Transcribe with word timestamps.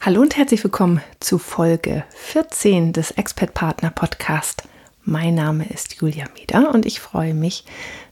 Hallo 0.00 0.20
und 0.20 0.36
herzlich 0.36 0.62
willkommen 0.62 1.02
zu 1.18 1.38
Folge 1.38 2.04
14 2.14 2.92
des 2.92 3.10
Expert 3.10 3.52
Partner 3.52 3.90
Podcast. 3.90 4.62
Mein 5.02 5.34
Name 5.34 5.68
ist 5.68 5.94
Julia 5.94 6.26
Mieder 6.38 6.72
und 6.72 6.86
ich 6.86 7.00
freue 7.00 7.34
mich, 7.34 7.64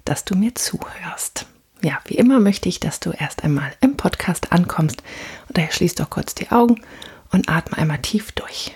dass 0.04 0.24
du 0.24 0.34
mir 0.34 0.52
zuhörst. 0.56 1.46
Ja, 1.82 2.00
wie 2.06 2.16
immer 2.16 2.40
möchte 2.40 2.68
ich, 2.68 2.80
dass 2.80 2.98
du 2.98 3.12
erst 3.12 3.44
einmal 3.44 3.72
im 3.80 3.96
Podcast 3.96 4.50
ankommst 4.50 5.00
und 5.46 5.56
daher 5.56 5.70
schließ 5.70 5.94
doch 5.94 6.10
kurz 6.10 6.34
die 6.34 6.50
Augen 6.50 6.82
und 7.30 7.48
atme 7.48 7.78
einmal 7.78 8.02
tief 8.02 8.32
durch. 8.32 8.72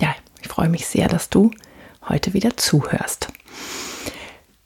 Ja, 0.00 0.14
ich 0.40 0.48
freue 0.48 0.70
mich 0.70 0.86
sehr, 0.86 1.08
dass 1.08 1.28
du 1.28 1.50
heute 2.08 2.32
wieder 2.32 2.56
zuhörst. 2.56 3.28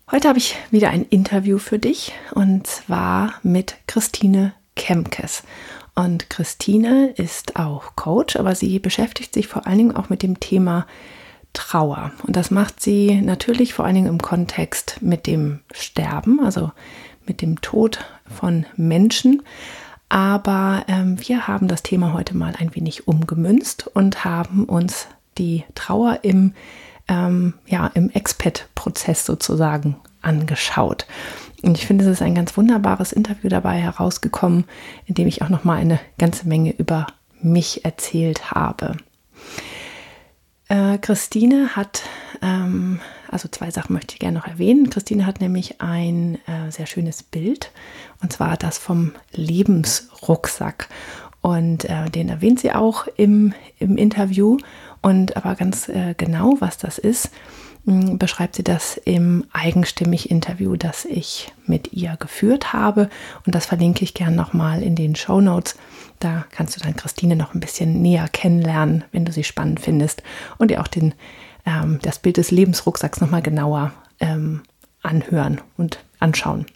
Heute 0.08 0.28
habe 0.28 0.38
ich 0.38 0.54
wieder 0.70 0.90
ein 0.90 1.02
Interview 1.02 1.58
für 1.58 1.80
dich 1.80 2.12
und 2.32 2.64
zwar 2.64 3.34
mit 3.42 3.74
Christine 3.88 4.52
Kemkes. 4.76 5.42
Und 5.96 6.30
Christine 6.30 7.08
ist 7.16 7.56
auch 7.56 7.96
Coach, 7.96 8.36
aber 8.36 8.54
sie 8.54 8.78
beschäftigt 8.78 9.34
sich 9.34 9.48
vor 9.48 9.66
allen 9.66 9.78
Dingen 9.78 9.96
auch 9.96 10.08
mit 10.08 10.22
dem 10.22 10.38
Thema 10.38 10.86
Trauer. 11.54 12.12
Und 12.24 12.36
das 12.36 12.52
macht 12.52 12.80
sie 12.80 13.20
natürlich 13.20 13.74
vor 13.74 13.84
allen 13.84 13.96
Dingen 13.96 14.06
im 14.06 14.22
Kontext 14.22 14.98
mit 15.00 15.26
dem 15.26 15.58
Sterben, 15.72 16.38
also 16.38 16.70
mit 17.26 17.42
dem 17.42 17.60
Tod 17.60 18.04
von 18.32 18.64
Menschen. 18.76 19.42
Aber 20.08 20.84
ähm, 20.86 21.18
wir 21.26 21.48
haben 21.48 21.66
das 21.66 21.82
Thema 21.82 22.12
heute 22.12 22.36
mal 22.36 22.54
ein 22.56 22.76
wenig 22.76 23.08
umgemünzt 23.08 23.90
und 23.92 24.24
haben 24.24 24.66
uns 24.66 25.08
die 25.36 25.64
Trauer 25.74 26.20
im 26.22 26.52
ähm, 27.08 27.54
ja, 27.66 27.86
im 27.94 28.10
Expat-Prozess 28.10 29.24
sozusagen 29.24 29.96
angeschaut. 30.22 31.06
Und 31.62 31.78
ich 31.78 31.86
finde, 31.86 32.04
es 32.04 32.10
ist 32.10 32.22
ein 32.22 32.34
ganz 32.34 32.56
wunderbares 32.56 33.12
Interview 33.12 33.48
dabei 33.48 33.78
herausgekommen, 33.78 34.64
in 35.06 35.14
dem 35.14 35.26
ich 35.26 35.42
auch 35.42 35.48
noch 35.48 35.64
mal 35.64 35.78
eine 35.78 35.98
ganze 36.18 36.46
Menge 36.46 36.72
über 36.72 37.06
mich 37.40 37.84
erzählt 37.84 38.50
habe. 38.50 38.96
Äh, 40.68 40.98
Christine 40.98 41.76
hat, 41.76 42.02
ähm, 42.42 43.00
also 43.30 43.48
zwei 43.48 43.70
Sachen 43.70 43.94
möchte 43.94 44.14
ich 44.14 44.18
gerne 44.18 44.38
noch 44.38 44.46
erwähnen. 44.46 44.90
Christine 44.90 45.24
hat 45.24 45.40
nämlich 45.40 45.80
ein 45.80 46.38
äh, 46.46 46.70
sehr 46.70 46.86
schönes 46.86 47.22
Bild, 47.22 47.70
und 48.20 48.32
zwar 48.32 48.56
das 48.56 48.78
vom 48.78 49.12
Lebensrucksack. 49.32 50.88
Und 51.40 51.84
äh, 51.84 52.10
den 52.10 52.28
erwähnt 52.28 52.58
sie 52.58 52.72
auch 52.72 53.06
im, 53.16 53.54
im 53.78 53.96
Interview. 53.96 54.56
Und 55.06 55.36
aber 55.36 55.54
ganz 55.54 55.88
äh, 55.88 56.14
genau, 56.16 56.56
was 56.58 56.78
das 56.78 56.98
ist, 56.98 57.30
hm, 57.84 58.18
beschreibt 58.18 58.56
sie 58.56 58.64
das 58.64 58.96
im 58.96 59.44
eigenstimmig 59.52 60.32
Interview, 60.32 60.74
das 60.74 61.04
ich 61.04 61.52
mit 61.64 61.92
ihr 61.92 62.16
geführt 62.18 62.72
habe. 62.72 63.08
Und 63.46 63.54
das 63.54 63.66
verlinke 63.66 64.02
ich 64.02 64.14
gern 64.14 64.34
nochmal 64.34 64.82
in 64.82 64.96
den 64.96 65.14
Show 65.14 65.40
Notes. 65.40 65.76
Da 66.18 66.44
kannst 66.50 66.74
du 66.74 66.80
dann 66.80 66.96
Christine 66.96 67.36
noch 67.36 67.54
ein 67.54 67.60
bisschen 67.60 68.02
näher 68.02 68.26
kennenlernen, 68.26 69.04
wenn 69.12 69.24
du 69.24 69.30
sie 69.30 69.44
spannend 69.44 69.78
findest 69.78 70.24
und 70.58 70.72
dir 70.72 70.80
auch 70.80 70.88
den, 70.88 71.14
ähm, 71.66 72.00
das 72.02 72.18
Bild 72.18 72.36
des 72.36 72.50
Lebensrucksacks 72.50 73.20
nochmal 73.20 73.42
genauer 73.42 73.92
ähm, 74.18 74.62
anhören 75.02 75.60
und 75.76 76.00
anschauen. 76.18 76.66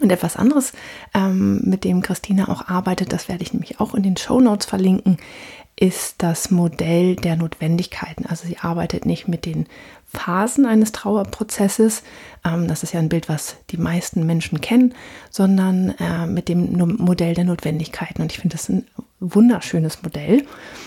Und 0.00 0.10
etwas 0.10 0.36
anderes, 0.36 0.72
ähm, 1.12 1.60
mit 1.62 1.84
dem 1.84 2.00
Christine 2.00 2.48
auch 2.48 2.68
arbeitet, 2.68 3.12
das 3.12 3.28
werde 3.28 3.42
ich 3.42 3.52
nämlich 3.52 3.80
auch 3.80 3.94
in 3.94 4.02
den 4.02 4.16
Show 4.16 4.40
Notes 4.40 4.66
verlinken, 4.66 5.18
ist 5.76 6.16
das 6.18 6.50
Modell 6.50 7.16
der 7.16 7.36
Notwendigkeiten. 7.36 8.26
Also 8.26 8.46
sie 8.46 8.58
arbeitet 8.58 9.06
nicht 9.06 9.26
mit 9.26 9.44
den 9.44 9.66
Phasen 10.06 10.66
eines 10.66 10.92
Trauerprozesses, 10.92 12.04
ähm, 12.44 12.68
das 12.68 12.82
ist 12.82 12.92
ja 12.92 13.00
ein 13.00 13.08
Bild, 13.08 13.28
was 13.28 13.56
die 13.70 13.76
meisten 13.76 14.24
Menschen 14.24 14.60
kennen, 14.60 14.94
sondern 15.30 15.90
äh, 15.98 16.26
mit 16.26 16.48
dem 16.48 16.76
Modell 16.98 17.34
der 17.34 17.44
Notwendigkeiten. 17.44 18.22
Und 18.22 18.30
ich 18.30 18.38
finde 18.38 18.56
das 18.56 18.68
ein 18.68 18.86
wunderschönes 19.18 20.02
Modell. 20.02 20.46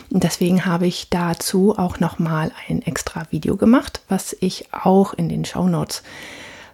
Und 0.10 0.24
deswegen 0.24 0.66
habe 0.66 0.88
ich 0.88 1.10
dazu 1.10 1.78
auch 1.78 2.00
nochmal 2.00 2.52
ein 2.70 2.82
extra 2.82 3.24
Video 3.30 3.58
gemacht, 3.58 4.02
was 4.08 4.36
ich 4.40 4.70
auch 4.72 5.14
in 5.14 5.28
den 5.28 5.44
Show 5.44 5.68
Notes 5.68 6.04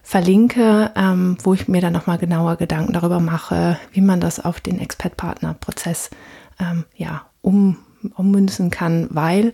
verlinke, 0.02 0.92
ähm, 0.94 1.38
wo 1.42 1.54
ich 1.54 1.66
mir 1.66 1.80
dann 1.80 1.94
nochmal 1.94 2.18
genauer 2.18 2.56
Gedanken 2.56 2.92
darüber 2.92 3.20
mache, 3.20 3.78
wie 3.92 4.02
man 4.02 4.20
das 4.20 4.38
auf 4.38 4.60
den 4.60 4.78
Expert-Partner-Prozess 4.78 6.10
ähm, 6.60 6.84
ja, 6.94 7.22
um 7.40 7.78
ummünzen 8.12 8.70
kann, 8.70 9.08
weil 9.10 9.52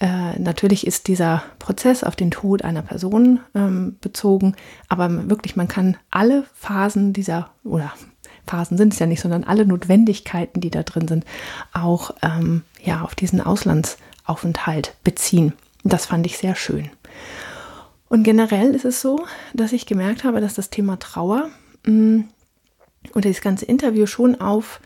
äh, 0.00 0.38
natürlich 0.38 0.86
ist 0.86 1.06
dieser 1.06 1.44
Prozess 1.58 2.02
auf 2.02 2.16
den 2.16 2.30
Tod 2.30 2.62
einer 2.62 2.82
Person 2.82 3.40
ähm, 3.54 3.96
bezogen, 4.00 4.56
aber 4.88 5.30
wirklich, 5.30 5.54
man 5.54 5.68
kann 5.68 5.96
alle 6.10 6.44
Phasen 6.54 7.12
dieser, 7.12 7.50
oder 7.62 7.92
Phasen 8.46 8.76
sind 8.76 8.92
es 8.92 8.98
ja 8.98 9.06
nicht, 9.06 9.20
sondern 9.20 9.44
alle 9.44 9.64
Notwendigkeiten, 9.64 10.60
die 10.60 10.70
da 10.70 10.82
drin 10.82 11.06
sind, 11.06 11.24
auch 11.72 12.10
ähm, 12.22 12.62
ja, 12.82 13.02
auf 13.02 13.14
diesen 13.14 13.40
Auslandsaufenthalt 13.40 14.96
beziehen. 15.04 15.52
Das 15.84 16.06
fand 16.06 16.26
ich 16.26 16.36
sehr 16.36 16.54
schön. 16.56 16.90
Und 18.08 18.24
generell 18.24 18.74
ist 18.74 18.84
es 18.84 19.00
so, 19.00 19.24
dass 19.54 19.72
ich 19.72 19.86
gemerkt 19.86 20.24
habe, 20.24 20.40
dass 20.40 20.54
das 20.54 20.70
Thema 20.70 20.98
Trauer 20.98 21.48
mh, 21.86 21.92
mm, 21.92 22.28
oder 23.14 23.28
das 23.28 23.40
ganze 23.40 23.64
Interview 23.64 24.06
schon 24.06 24.40
auf 24.40 24.80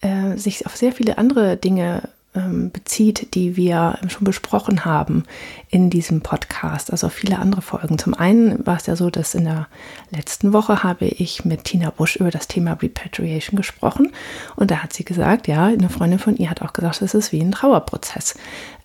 äh, 0.00 0.36
sich 0.36 0.66
auf 0.66 0.76
sehr 0.76 0.92
viele 0.92 1.18
andere 1.18 1.56
Dinge 1.56 2.08
bezieht, 2.32 3.34
die 3.34 3.56
wir 3.56 3.98
schon 4.08 4.22
besprochen 4.24 4.84
haben 4.84 5.24
in 5.68 5.90
diesem 5.90 6.20
Podcast, 6.20 6.92
also 6.92 7.08
viele 7.08 7.40
andere 7.40 7.60
Folgen. 7.60 7.98
Zum 7.98 8.14
einen 8.14 8.64
war 8.64 8.76
es 8.76 8.86
ja 8.86 8.94
so, 8.94 9.10
dass 9.10 9.34
in 9.34 9.46
der 9.46 9.66
letzten 10.10 10.52
Woche 10.52 10.84
habe 10.84 11.06
ich 11.06 11.44
mit 11.44 11.64
Tina 11.64 11.90
Busch 11.90 12.14
über 12.14 12.30
das 12.30 12.46
Thema 12.46 12.74
Repatriation 12.74 13.56
gesprochen 13.56 14.12
und 14.54 14.70
da 14.70 14.76
hat 14.76 14.92
sie 14.92 15.04
gesagt, 15.04 15.48
ja, 15.48 15.66
eine 15.66 15.88
Freundin 15.88 16.20
von 16.20 16.36
ihr 16.36 16.50
hat 16.50 16.62
auch 16.62 16.72
gesagt, 16.72 17.02
es 17.02 17.14
ist 17.14 17.32
wie 17.32 17.40
ein 17.40 17.50
Trauerprozess, 17.50 18.36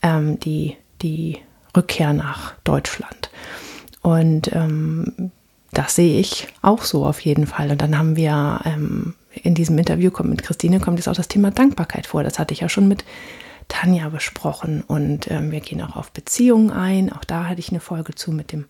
ähm, 0.01 0.39
die, 0.39 0.75
die 1.03 1.37
Rückkehr 1.77 2.13
nach 2.13 2.55
Deutschland. 2.63 3.29
Und 4.01 4.51
ähm, 4.53 5.31
das 5.71 5.95
sehe 5.95 6.19
ich 6.19 6.47
auch 6.61 6.83
so 6.83 7.05
auf 7.05 7.19
jeden 7.19 7.47
Fall. 7.47 7.69
Und 7.71 7.81
dann 7.81 7.97
haben 7.97 8.15
wir 8.15 8.61
ähm, 8.65 9.13
in 9.43 9.55
diesem 9.55 9.77
Interview 9.77 10.11
kommt 10.11 10.29
mit 10.29 10.43
Christine 10.43 10.79
kommt 10.79 10.97
jetzt 10.97 11.07
auch 11.07 11.15
das 11.15 11.27
Thema 11.27 11.51
Dankbarkeit 11.51 12.07
vor. 12.07 12.23
Das 12.23 12.39
hatte 12.39 12.53
ich 12.53 12.61
ja 12.61 12.69
schon 12.69 12.87
mit 12.87 13.05
Tanja 13.67 14.09
besprochen 14.09 14.83
und 14.85 15.29
ähm, 15.31 15.51
wir 15.51 15.59
gehen 15.59 15.81
auch 15.81 15.95
auf 15.95 16.11
Beziehungen 16.11 16.71
ein. 16.71 17.11
Auch 17.11 17.23
da 17.23 17.45
hatte 17.45 17.59
ich 17.59 17.69
eine 17.69 17.79
Folge 17.79 18.13
zu 18.13 18.31
mit 18.31 18.51
dem 18.51 18.65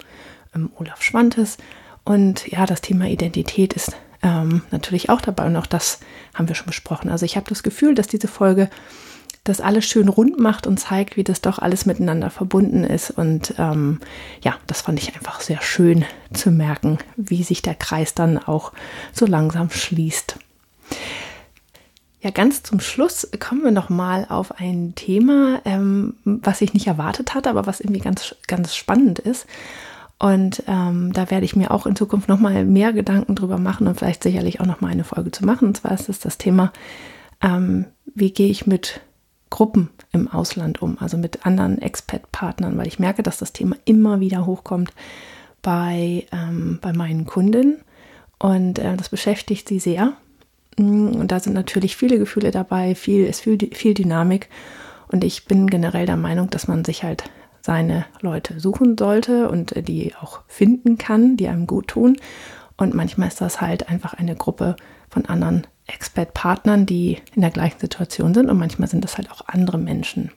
ähm, 0.55 0.71
Olaf 0.77 1.01
Schwantes. 1.01 1.57
Und 2.03 2.47
ja, 2.47 2.65
das 2.65 2.81
Thema 2.81 3.07
Identität 3.07 3.73
ist 3.73 3.95
ähm, 4.21 4.61
natürlich 4.71 5.09
auch 5.09 5.21
dabei 5.21 5.47
und 5.47 5.55
auch 5.55 5.65
das 5.65 5.99
haben 6.33 6.47
wir 6.47 6.55
schon 6.55 6.67
besprochen. 6.67 7.09
Also 7.09 7.25
ich 7.25 7.35
habe 7.35 7.49
das 7.49 7.63
Gefühl, 7.63 7.95
dass 7.95 8.07
diese 8.07 8.27
Folge 8.27 8.69
das 9.43 9.61
alles 9.61 9.85
schön 9.85 10.09
rund 10.09 10.39
macht 10.39 10.65
und 10.65 10.79
zeigt, 10.79 11.17
wie 11.17 11.23
das 11.23 11.39
doch 11.39 11.59
alles 11.59 11.85
miteinander 11.85 12.31
verbunden 12.31 12.83
ist. 12.83 13.11
Und 13.11 13.53
ähm, 13.59 13.99
ja, 14.41 14.55
das 14.65 14.81
fand 14.81 14.99
ich 14.99 15.13
einfach 15.13 15.39
sehr 15.39 15.61
schön 15.61 16.03
zu 16.33 16.49
merken, 16.51 16.97
wie 17.15 17.43
sich 17.43 17.61
der 17.61 17.75
Kreis 17.75 18.15
dann 18.15 18.39
auch 18.39 18.73
so 19.13 19.25
langsam 19.25 19.69
schließt. 19.69 20.39
Ja, 22.25 22.31
ganz 22.31 22.63
zum 22.63 22.79
Schluss 22.79 23.29
kommen 23.39 23.63
wir 23.63 23.69
noch 23.69 23.89
mal 23.89 24.25
auf 24.27 24.59
ein 24.59 24.95
Thema, 24.95 25.61
ähm, 25.63 26.15
was 26.23 26.61
ich 26.61 26.73
nicht 26.73 26.87
erwartet 26.87 27.35
hatte, 27.35 27.51
aber 27.51 27.67
was 27.67 27.79
irgendwie 27.79 27.99
ganz, 27.99 28.35
ganz 28.47 28.75
spannend 28.75 29.19
ist. 29.19 29.45
Und 30.17 30.63
ähm, 30.65 31.13
da 31.13 31.29
werde 31.29 31.45
ich 31.45 31.55
mir 31.55 31.69
auch 31.69 31.85
in 31.85 31.95
Zukunft 31.95 32.27
noch 32.27 32.39
mal 32.39 32.65
mehr 32.65 32.93
Gedanken 32.93 33.35
drüber 33.35 33.59
machen 33.59 33.85
und 33.85 33.99
vielleicht 33.99 34.23
sicherlich 34.23 34.59
auch 34.59 34.65
noch 34.65 34.81
mal 34.81 34.87
eine 34.87 35.03
Folge 35.03 35.29
zu 35.29 35.45
machen. 35.45 35.67
Und 35.67 35.77
zwar 35.77 35.91
ist 35.91 36.09
es 36.09 36.19
das 36.19 36.39
Thema, 36.39 36.73
ähm, 37.43 37.85
wie 38.15 38.31
gehe 38.31 38.49
ich 38.49 38.65
mit 38.65 39.01
Gruppen 39.51 39.91
im 40.11 40.27
Ausland 40.27 40.81
um, 40.81 40.97
also 40.99 41.17
mit 41.17 41.45
anderen 41.45 41.79
Expat-Partnern, 41.79 42.75
weil 42.75 42.87
ich 42.87 42.97
merke, 42.97 43.21
dass 43.21 43.37
das 43.37 43.53
Thema 43.53 43.75
immer 43.85 44.19
wieder 44.19 44.47
hochkommt 44.47 44.93
bei, 45.61 46.25
ähm, 46.31 46.79
bei 46.81 46.91
meinen 46.91 47.27
Kunden 47.27 47.75
und 48.39 48.79
äh, 48.79 48.97
das 48.97 49.09
beschäftigt 49.09 49.69
sie 49.69 49.77
sehr 49.77 50.13
und 50.77 51.27
da 51.27 51.39
sind 51.39 51.53
natürlich 51.53 51.95
viele 51.95 52.19
Gefühle 52.19 52.51
dabei, 52.51 52.95
viel 52.95 53.25
ist 53.25 53.41
viel, 53.41 53.57
viel 53.73 53.93
Dynamik. 53.93 54.49
Und 55.07 55.23
ich 55.23 55.45
bin 55.45 55.67
generell 55.67 56.05
der 56.05 56.17
Meinung, 56.17 56.49
dass 56.49 56.67
man 56.67 56.83
sich 56.83 57.03
halt 57.03 57.23
seine 57.61 58.05
Leute 58.21 58.59
suchen 58.59 58.97
sollte 58.97 59.49
und 59.49 59.87
die 59.87 60.13
auch 60.15 60.41
finden 60.47 60.97
kann, 60.97 61.37
die 61.37 61.47
einem 61.47 61.67
gut 61.67 61.87
tun. 61.87 62.17
Und 62.77 62.93
manchmal 62.93 63.29
ist 63.29 63.41
das 63.41 63.61
halt 63.61 63.89
einfach 63.89 64.13
eine 64.13 64.35
Gruppe 64.35 64.75
von 65.09 65.25
anderen 65.25 65.65
Expert-Partnern, 65.87 66.85
die 66.85 67.19
in 67.35 67.41
der 67.41 67.51
gleichen 67.51 67.79
Situation 67.79 68.33
sind 68.33 68.49
und 68.49 68.57
manchmal 68.57 68.89
sind 68.89 69.03
das 69.03 69.17
halt 69.17 69.31
auch 69.31 69.41
andere 69.47 69.77
Menschen. 69.77 70.31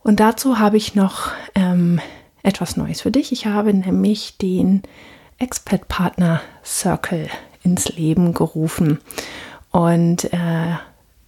Und 0.00 0.20
dazu 0.20 0.58
habe 0.58 0.76
ich 0.76 0.94
noch 0.94 1.30
ähm, 1.54 2.00
etwas 2.42 2.76
Neues 2.76 3.00
für 3.00 3.10
dich. 3.10 3.32
Ich 3.32 3.46
habe 3.46 3.72
nämlich 3.72 4.38
den 4.38 4.82
Expert-Partner 5.38 6.40
Circle 6.64 7.28
ins 7.68 7.88
Leben 7.90 8.34
gerufen. 8.34 8.98
Und 9.70 10.32
äh, 10.32 10.76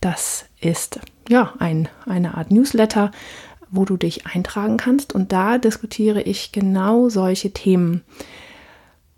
das 0.01 0.47
ist 0.61 1.01
ja 1.29 1.53
ein, 1.59 1.89
eine 2.07 2.35
Art 2.37 2.51
Newsletter, 2.51 3.11
wo 3.71 3.85
du 3.85 3.97
dich 3.97 4.27
eintragen 4.27 4.77
kannst. 4.77 5.15
Und 5.15 5.33
da 5.33 5.59
diskutiere 5.59 6.23
ich 6.23 6.53
genau 6.53 7.09
solche 7.09 7.53
Themen, 7.53 8.03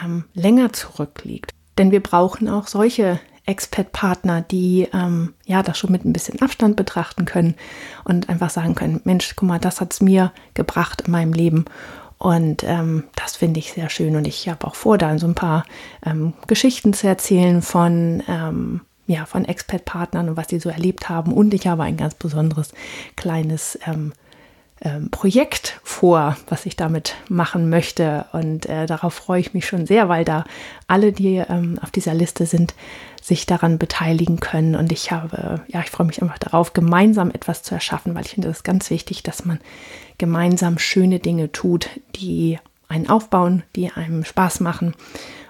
ähm, 0.00 0.24
länger 0.34 0.72
zurückliegt. 0.72 1.50
Denn 1.76 1.90
wir 1.90 2.02
brauchen 2.02 2.48
auch 2.48 2.68
solche 2.68 3.18
Expat-Partner, 3.46 4.42
die 4.42 4.88
ähm, 4.92 5.34
ja 5.46 5.62
das 5.62 5.78
schon 5.78 5.90
mit 5.90 6.04
ein 6.04 6.12
bisschen 6.12 6.40
Abstand 6.40 6.76
betrachten 6.76 7.24
können 7.24 7.54
und 8.04 8.28
einfach 8.28 8.50
sagen 8.50 8.74
können, 8.74 9.00
Mensch, 9.04 9.34
guck 9.36 9.48
mal, 9.48 9.58
das 9.58 9.80
hat 9.80 9.92
es 9.92 10.00
mir 10.00 10.32
gebracht 10.54 11.02
in 11.06 11.12
meinem 11.12 11.32
Leben. 11.32 11.64
Und 12.18 12.62
ähm, 12.62 13.04
das 13.16 13.34
finde 13.34 13.58
ich 13.58 13.72
sehr 13.72 13.90
schön. 13.90 14.14
Und 14.14 14.28
ich 14.28 14.48
habe 14.48 14.64
auch 14.68 14.76
vor, 14.76 14.96
da 14.96 15.18
so 15.18 15.26
ein 15.26 15.34
paar 15.34 15.64
ähm, 16.06 16.34
Geschichten 16.46 16.92
zu 16.92 17.08
erzählen 17.08 17.62
von, 17.62 18.22
ähm, 18.28 18.82
ja, 19.08 19.26
von 19.26 19.44
Expat-Partnern 19.44 20.28
und 20.28 20.36
was 20.36 20.46
sie 20.48 20.60
so 20.60 20.68
erlebt 20.68 21.08
haben. 21.08 21.32
Und 21.32 21.52
ich 21.52 21.66
habe 21.66 21.82
ein 21.82 21.96
ganz 21.96 22.14
besonderes 22.14 22.72
kleines 23.16 23.76
ähm, 23.88 24.12
ähm, 24.84 25.10
Projekt 25.10 25.80
vor, 25.82 26.36
was 26.48 26.66
ich 26.66 26.76
damit 26.76 27.16
machen 27.28 27.68
möchte. 27.70 28.26
Und 28.32 28.66
äh, 28.66 28.86
darauf 28.86 29.14
freue 29.14 29.40
ich 29.40 29.54
mich 29.54 29.66
schon 29.66 29.86
sehr, 29.86 30.08
weil 30.08 30.24
da 30.24 30.44
alle, 30.86 31.12
die 31.12 31.36
ähm, 31.36 31.78
auf 31.82 31.90
dieser 31.90 32.14
Liste 32.14 32.46
sind, 32.46 32.74
sich 33.22 33.46
daran 33.46 33.78
beteiligen 33.78 34.40
können. 34.40 34.74
Und 34.74 34.90
ich 34.90 35.12
habe, 35.12 35.62
ja, 35.68 35.80
ich 35.80 35.90
freue 35.90 36.08
mich 36.08 36.20
einfach 36.20 36.38
darauf, 36.38 36.72
gemeinsam 36.72 37.30
etwas 37.30 37.62
zu 37.62 37.74
erschaffen, 37.74 38.14
weil 38.14 38.26
ich 38.26 38.32
finde 38.32 38.48
es 38.48 38.64
ganz 38.64 38.90
wichtig, 38.90 39.22
dass 39.22 39.44
man 39.44 39.60
gemeinsam 40.18 40.78
schöne 40.78 41.20
Dinge 41.20 41.52
tut, 41.52 41.88
die 42.16 42.58
einen 42.88 43.08
aufbauen, 43.08 43.62
die 43.76 43.90
einem 43.92 44.24
Spaß 44.24 44.60
machen 44.60 44.94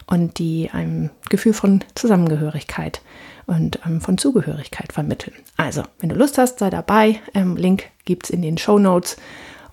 und 0.06 0.38
die 0.38 0.70
einem 0.70 1.10
Gefühl 1.30 1.54
von 1.54 1.82
Zusammengehörigkeit 1.94 3.00
und 3.46 3.80
ähm, 3.86 4.02
von 4.02 4.18
Zugehörigkeit 4.18 4.92
vermitteln. 4.92 5.34
Also, 5.56 5.82
wenn 5.98 6.10
du 6.10 6.14
Lust 6.14 6.36
hast, 6.36 6.58
sei 6.58 6.68
dabei. 6.68 7.20
Ähm, 7.32 7.56
Link 7.56 7.84
gibt 8.04 8.26
es 8.26 8.30
in 8.30 8.42
den 8.42 8.58
Show 8.58 8.78
Notes 8.78 9.16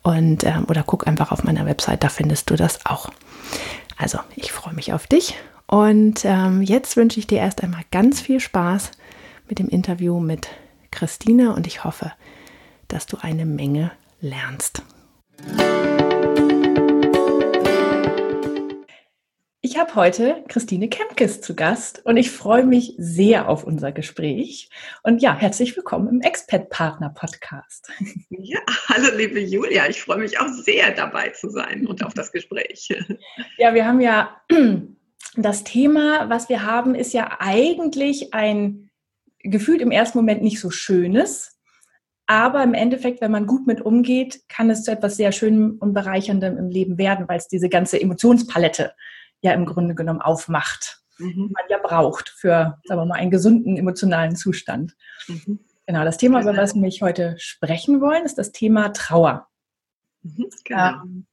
und 0.03 0.45
ähm, 0.45 0.65
oder 0.69 0.83
guck 0.83 1.05
einfach 1.05 1.33
auf 1.33 1.43
meiner 1.43 1.65
Website, 1.65 2.03
da 2.03 2.09
findest 2.09 2.49
du 2.49 2.55
das 2.55 2.85
auch. 2.85 3.09
Also, 3.97 4.19
ich 4.37 4.53
freue 4.53 4.73
mich 4.73 4.93
auf 4.93 5.05
dich 5.05 5.35
und 5.69 6.25
ähm, 6.25 6.63
jetzt 6.63 6.97
wünsche 6.97 7.19
ich 7.19 7.27
dir 7.27 7.37
erst 7.37 7.63
einmal 7.63 7.83
ganz 7.91 8.21
viel 8.21 8.39
Spaß 8.39 8.91
mit 9.47 9.59
dem 9.59 9.69
Interview 9.69 10.19
mit 10.19 10.49
Christine 10.91 11.53
und 11.53 11.67
ich 11.67 11.83
hoffe, 11.83 12.11
dass 12.87 13.05
du 13.05 13.17
eine 13.21 13.45
Menge 13.45 13.91
lernst. 14.19 14.81
Ich 19.61 19.77
habe 19.77 19.93
heute 19.93 20.43
Christine 20.47 20.89
Kemkes 20.89 21.41
zu 21.41 21.55
Gast 21.55 22.03
und 22.03 22.17
ich 22.17 22.31
freue 22.31 22.65
mich 22.65 22.95
sehr 22.97 23.47
auf 23.47 23.63
unser 23.63 23.91
Gespräch. 23.91 24.69
Und 25.03 25.21
ja, 25.21 25.35
herzlich 25.35 25.75
willkommen 25.77 26.07
im 26.07 26.21
Expat 26.21 26.69
Partner 26.69 27.09
Podcast. 27.09 27.91
Ja, 28.29 28.59
hallo 28.87 29.15
liebe 29.15 29.39
Julia, 29.39 29.87
ich 29.87 30.01
freue 30.01 30.17
mich 30.17 30.39
auch 30.39 30.47
sehr 30.47 30.91
dabei 30.91 31.29
zu 31.29 31.49
sein 31.49 31.85
und 31.85 32.03
auf 32.03 32.15
das 32.15 32.31
Gespräch. 32.31 32.89
Ja, 33.57 33.73
wir 33.73 33.85
haben 33.85 34.01
ja 34.01 34.35
das 35.41 35.63
Thema, 35.63 36.29
was 36.29 36.49
wir 36.49 36.63
haben, 36.63 36.95
ist 36.95 37.13
ja 37.13 37.37
eigentlich 37.39 38.33
ein 38.33 38.89
gefühlt 39.39 39.81
im 39.81 39.91
ersten 39.91 40.17
Moment 40.17 40.41
nicht 40.41 40.59
so 40.59 40.69
schönes. 40.69 41.59
Aber 42.25 42.63
im 42.63 42.75
Endeffekt, 42.75 43.21
wenn 43.21 43.31
man 43.31 43.47
gut 43.47 43.65
mit 43.65 43.81
umgeht, 43.81 44.47
kann 44.49 44.69
es 44.69 44.83
zu 44.83 44.91
etwas 44.91 45.17
sehr 45.17 45.31
Schönem 45.31 45.77
und 45.79 45.93
Bereicherndem 45.93 46.57
im 46.57 46.69
Leben 46.69 46.99
werden, 46.99 47.27
weil 47.27 47.37
es 47.37 47.47
diese 47.47 47.69
ganze 47.69 47.99
Emotionspalette 47.99 48.93
ja 49.41 49.53
im 49.53 49.65
Grunde 49.65 49.95
genommen 49.95 50.21
aufmacht, 50.21 51.01
mhm. 51.17 51.47
die 51.47 51.53
man 51.53 51.63
ja 51.69 51.79
braucht 51.81 52.29
für, 52.29 52.77
sagen 52.83 53.01
wir 53.01 53.05
mal, 53.05 53.15
einen 53.15 53.31
gesunden 53.31 53.77
emotionalen 53.77 54.35
Zustand. 54.35 54.95
Mhm. 55.27 55.59
Genau, 55.87 56.03
das 56.03 56.17
Thema, 56.17 56.41
über 56.41 56.53
das 56.53 56.75
wir 56.75 56.89
heute 57.01 57.35
sprechen 57.39 57.99
wollen, 57.99 58.23
ist 58.23 58.37
das 58.37 58.51
Thema 58.51 58.89
Trauer. 58.89 59.47
Mhm, 60.21 60.49
genau. 60.63 61.01
Ähm, 61.03 61.25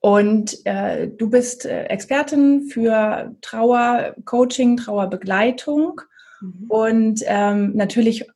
und 0.00 0.64
äh, 0.64 1.08
du 1.08 1.28
bist 1.28 1.66
äh, 1.66 1.84
Expertin 1.84 2.68
für 2.68 3.34
Trauercoaching, 3.40 4.76
Trauerbegleitung 4.76 6.00
mhm. 6.40 6.66
und 6.68 7.22
ähm, 7.26 7.72
natürlich 7.74 8.26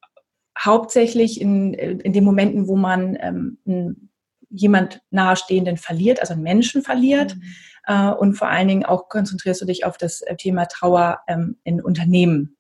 hauptsächlich 0.59 1.40
in, 1.40 1.75
in 1.75 2.12
den 2.12 2.25
Momenten, 2.25 2.66
wo 2.66 2.76
man 2.76 3.16
ähm, 3.21 4.11
jemand 4.50 5.00
nahestehenden 5.11 5.76
verliert, 5.76 6.21
also 6.21 6.35
einen 6.35 6.42
Menschen 6.42 6.83
verliert. 6.83 7.37
Mhm. 7.37 7.42
Äh, 7.87 8.11
und 8.11 8.35
vor 8.35 8.49
allen 8.49 8.69
Dingen 8.69 8.85
auch 8.85 9.09
konzentrierst 9.09 9.61
du 9.61 9.64
dich 9.64 9.85
auf 9.85 9.97
das 9.97 10.23
äh, 10.23 10.37
Thema 10.37 10.66
Trauer 10.66 11.21
ähm, 11.26 11.57
in 11.64 11.81
Unternehmen. 11.81 12.57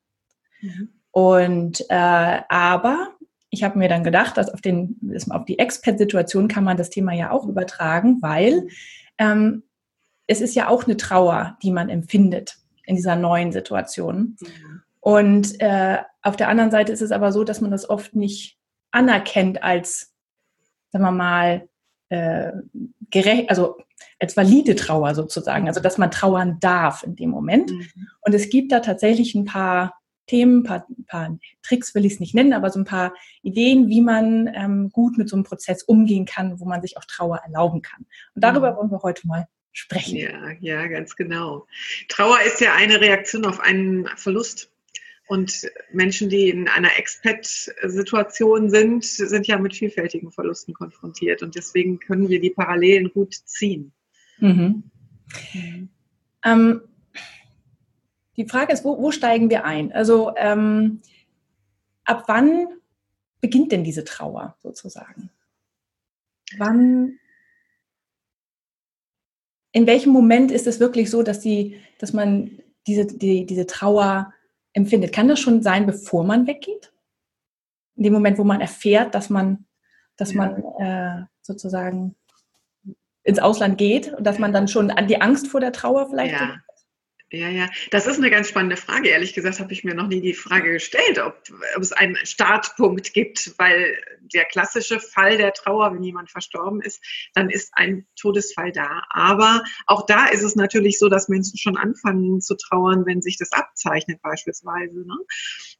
Mhm. 0.60 0.88
Und 1.10 1.84
äh, 1.90 2.40
aber 2.48 3.08
ich 3.52 3.62
habe 3.62 3.78
mir 3.78 3.88
dann 3.88 4.02
gedacht, 4.02 4.38
dass 4.38 4.48
auf, 4.48 4.62
den, 4.62 4.98
auf 5.28 5.44
die 5.44 5.58
Expat-Situation 5.58 6.48
kann 6.48 6.64
man 6.64 6.78
das 6.78 6.88
Thema 6.88 7.12
ja 7.12 7.30
auch 7.30 7.46
übertragen, 7.46 8.16
weil 8.22 8.66
ähm, 9.18 9.62
es 10.26 10.40
ist 10.40 10.54
ja 10.54 10.68
auch 10.68 10.84
eine 10.84 10.96
Trauer, 10.96 11.58
die 11.62 11.70
man 11.70 11.90
empfindet 11.90 12.56
in 12.86 12.96
dieser 12.96 13.14
neuen 13.14 13.52
Situation. 13.52 14.36
Mhm. 14.40 14.82
Und 15.00 15.60
äh, 15.60 15.98
auf 16.22 16.36
der 16.36 16.48
anderen 16.48 16.70
Seite 16.70 16.92
ist 16.92 17.02
es 17.02 17.12
aber 17.12 17.30
so, 17.30 17.44
dass 17.44 17.60
man 17.60 17.70
das 17.70 17.88
oft 17.90 18.16
nicht 18.16 18.56
anerkennt 18.90 19.62
als, 19.62 20.14
sagen 20.90 21.04
wir 21.04 21.12
mal, 21.12 21.68
äh, 22.08 22.52
gerecht, 23.10 23.50
also 23.50 23.76
als 24.18 24.34
valide 24.34 24.76
Trauer 24.76 25.14
sozusagen, 25.14 25.68
also 25.68 25.80
dass 25.80 25.98
man 25.98 26.10
trauern 26.10 26.56
darf 26.60 27.02
in 27.02 27.16
dem 27.16 27.28
Moment. 27.28 27.70
Mhm. 27.70 28.08
Und 28.22 28.34
es 28.34 28.48
gibt 28.48 28.72
da 28.72 28.80
tatsächlich 28.80 29.34
ein 29.34 29.44
paar 29.44 29.92
Themen, 30.26 30.60
ein 30.60 30.62
paar, 30.62 30.86
paar 31.08 31.38
Tricks 31.62 31.94
will 31.94 32.04
ich 32.04 32.14
es 32.14 32.20
nicht 32.20 32.34
nennen, 32.34 32.52
aber 32.52 32.70
so 32.70 32.80
ein 32.80 32.84
paar 32.84 33.14
Ideen, 33.42 33.88
wie 33.88 34.00
man 34.00 34.50
ähm, 34.54 34.90
gut 34.90 35.18
mit 35.18 35.28
so 35.28 35.36
einem 35.36 35.44
Prozess 35.44 35.82
umgehen 35.82 36.26
kann, 36.26 36.60
wo 36.60 36.64
man 36.64 36.82
sich 36.82 36.96
auch 36.96 37.04
Trauer 37.04 37.38
erlauben 37.44 37.82
kann. 37.82 38.06
Und 38.34 38.44
darüber 38.44 38.72
mhm. 38.72 38.76
wollen 38.76 38.90
wir 38.90 39.02
heute 39.02 39.26
mal 39.26 39.48
sprechen. 39.72 40.18
Ja, 40.18 40.52
ja, 40.60 40.86
ganz 40.86 41.16
genau. 41.16 41.66
Trauer 42.08 42.38
ist 42.46 42.60
ja 42.60 42.74
eine 42.74 43.00
Reaktion 43.00 43.44
auf 43.44 43.60
einen 43.60 44.06
Verlust. 44.16 44.70
Und 45.28 45.66
Menschen, 45.92 46.28
die 46.28 46.50
in 46.50 46.68
einer 46.68 46.98
Expat-Situation 46.98 48.68
sind, 48.68 49.04
sind 49.04 49.46
ja 49.46 49.56
mit 49.58 49.74
vielfältigen 49.74 50.30
Verlusten 50.30 50.74
konfrontiert. 50.74 51.42
Und 51.42 51.54
deswegen 51.54 52.00
können 52.00 52.28
wir 52.28 52.40
die 52.40 52.50
Parallelen 52.50 53.10
gut 53.10 53.34
ziehen. 53.46 53.92
Mhm. 54.38 54.90
Mhm. 55.54 55.88
Ähm, 56.44 56.82
die 58.36 58.46
Frage 58.46 58.72
ist, 58.72 58.84
wo, 58.84 58.98
wo, 58.98 59.10
steigen 59.10 59.50
wir 59.50 59.64
ein? 59.64 59.92
Also 59.92 60.32
ähm, 60.36 61.02
ab 62.04 62.24
wann 62.26 62.68
beginnt 63.40 63.72
denn 63.72 63.84
diese 63.84 64.04
Trauer 64.04 64.56
sozusagen? 64.62 65.30
Wann, 66.58 67.18
in 69.72 69.86
welchem 69.86 70.12
Moment 70.12 70.50
ist 70.50 70.66
es 70.66 70.80
wirklich 70.80 71.10
so, 71.10 71.22
dass, 71.22 71.40
die, 71.40 71.78
dass 71.98 72.12
man 72.12 72.58
diese, 72.86 73.06
die, 73.06 73.46
diese 73.46 73.66
Trauer 73.66 74.32
empfindet? 74.72 75.12
Kann 75.12 75.28
das 75.28 75.40
schon 75.40 75.62
sein, 75.62 75.86
bevor 75.86 76.24
man 76.24 76.46
weggeht? 76.46 76.92
In 77.96 78.04
dem 78.04 78.12
Moment, 78.12 78.38
wo 78.38 78.44
man 78.44 78.60
erfährt, 78.60 79.14
dass 79.14 79.28
man, 79.28 79.66
dass 80.16 80.32
ja. 80.32 80.36
man 80.36 80.64
äh, 80.78 81.26
sozusagen 81.42 82.14
ins 83.24 83.38
Ausland 83.38 83.78
geht 83.78 84.12
und 84.12 84.24
dass 84.24 84.38
man 84.38 84.52
dann 84.52 84.68
schon 84.68 84.90
an 84.90 85.06
die 85.06 85.20
Angst 85.20 85.48
vor 85.48 85.60
der 85.60 85.72
Trauer 85.72 86.08
vielleicht 86.08 86.32
ja. 86.32 86.56
Ja, 87.34 87.48
ja, 87.48 87.70
das 87.90 88.06
ist 88.06 88.18
eine 88.18 88.30
ganz 88.30 88.48
spannende 88.48 88.76
Frage. 88.76 89.08
Ehrlich 89.08 89.32
gesagt 89.32 89.58
habe 89.58 89.72
ich 89.72 89.84
mir 89.84 89.94
noch 89.94 90.06
nie 90.06 90.20
die 90.20 90.34
Frage 90.34 90.70
gestellt, 90.70 91.18
ob, 91.18 91.42
ob, 91.74 91.82
es 91.82 91.90
einen 91.90 92.14
Startpunkt 92.26 93.14
gibt, 93.14 93.54
weil 93.56 93.96
der 94.20 94.44
klassische 94.44 95.00
Fall 95.00 95.38
der 95.38 95.54
Trauer, 95.54 95.94
wenn 95.94 96.02
jemand 96.02 96.30
verstorben 96.30 96.82
ist, 96.82 97.02
dann 97.32 97.48
ist 97.48 97.72
ein 97.72 98.06
Todesfall 98.16 98.70
da. 98.70 99.04
Aber 99.08 99.64
auch 99.86 100.04
da 100.04 100.26
ist 100.26 100.42
es 100.42 100.56
natürlich 100.56 100.98
so, 100.98 101.08
dass 101.08 101.30
Menschen 101.30 101.56
schon 101.56 101.78
anfangen 101.78 102.42
zu 102.42 102.54
trauern, 102.54 103.06
wenn 103.06 103.22
sich 103.22 103.38
das 103.38 103.52
abzeichnet 103.52 104.20
beispielsweise. 104.20 105.00
Ne? 105.00 105.16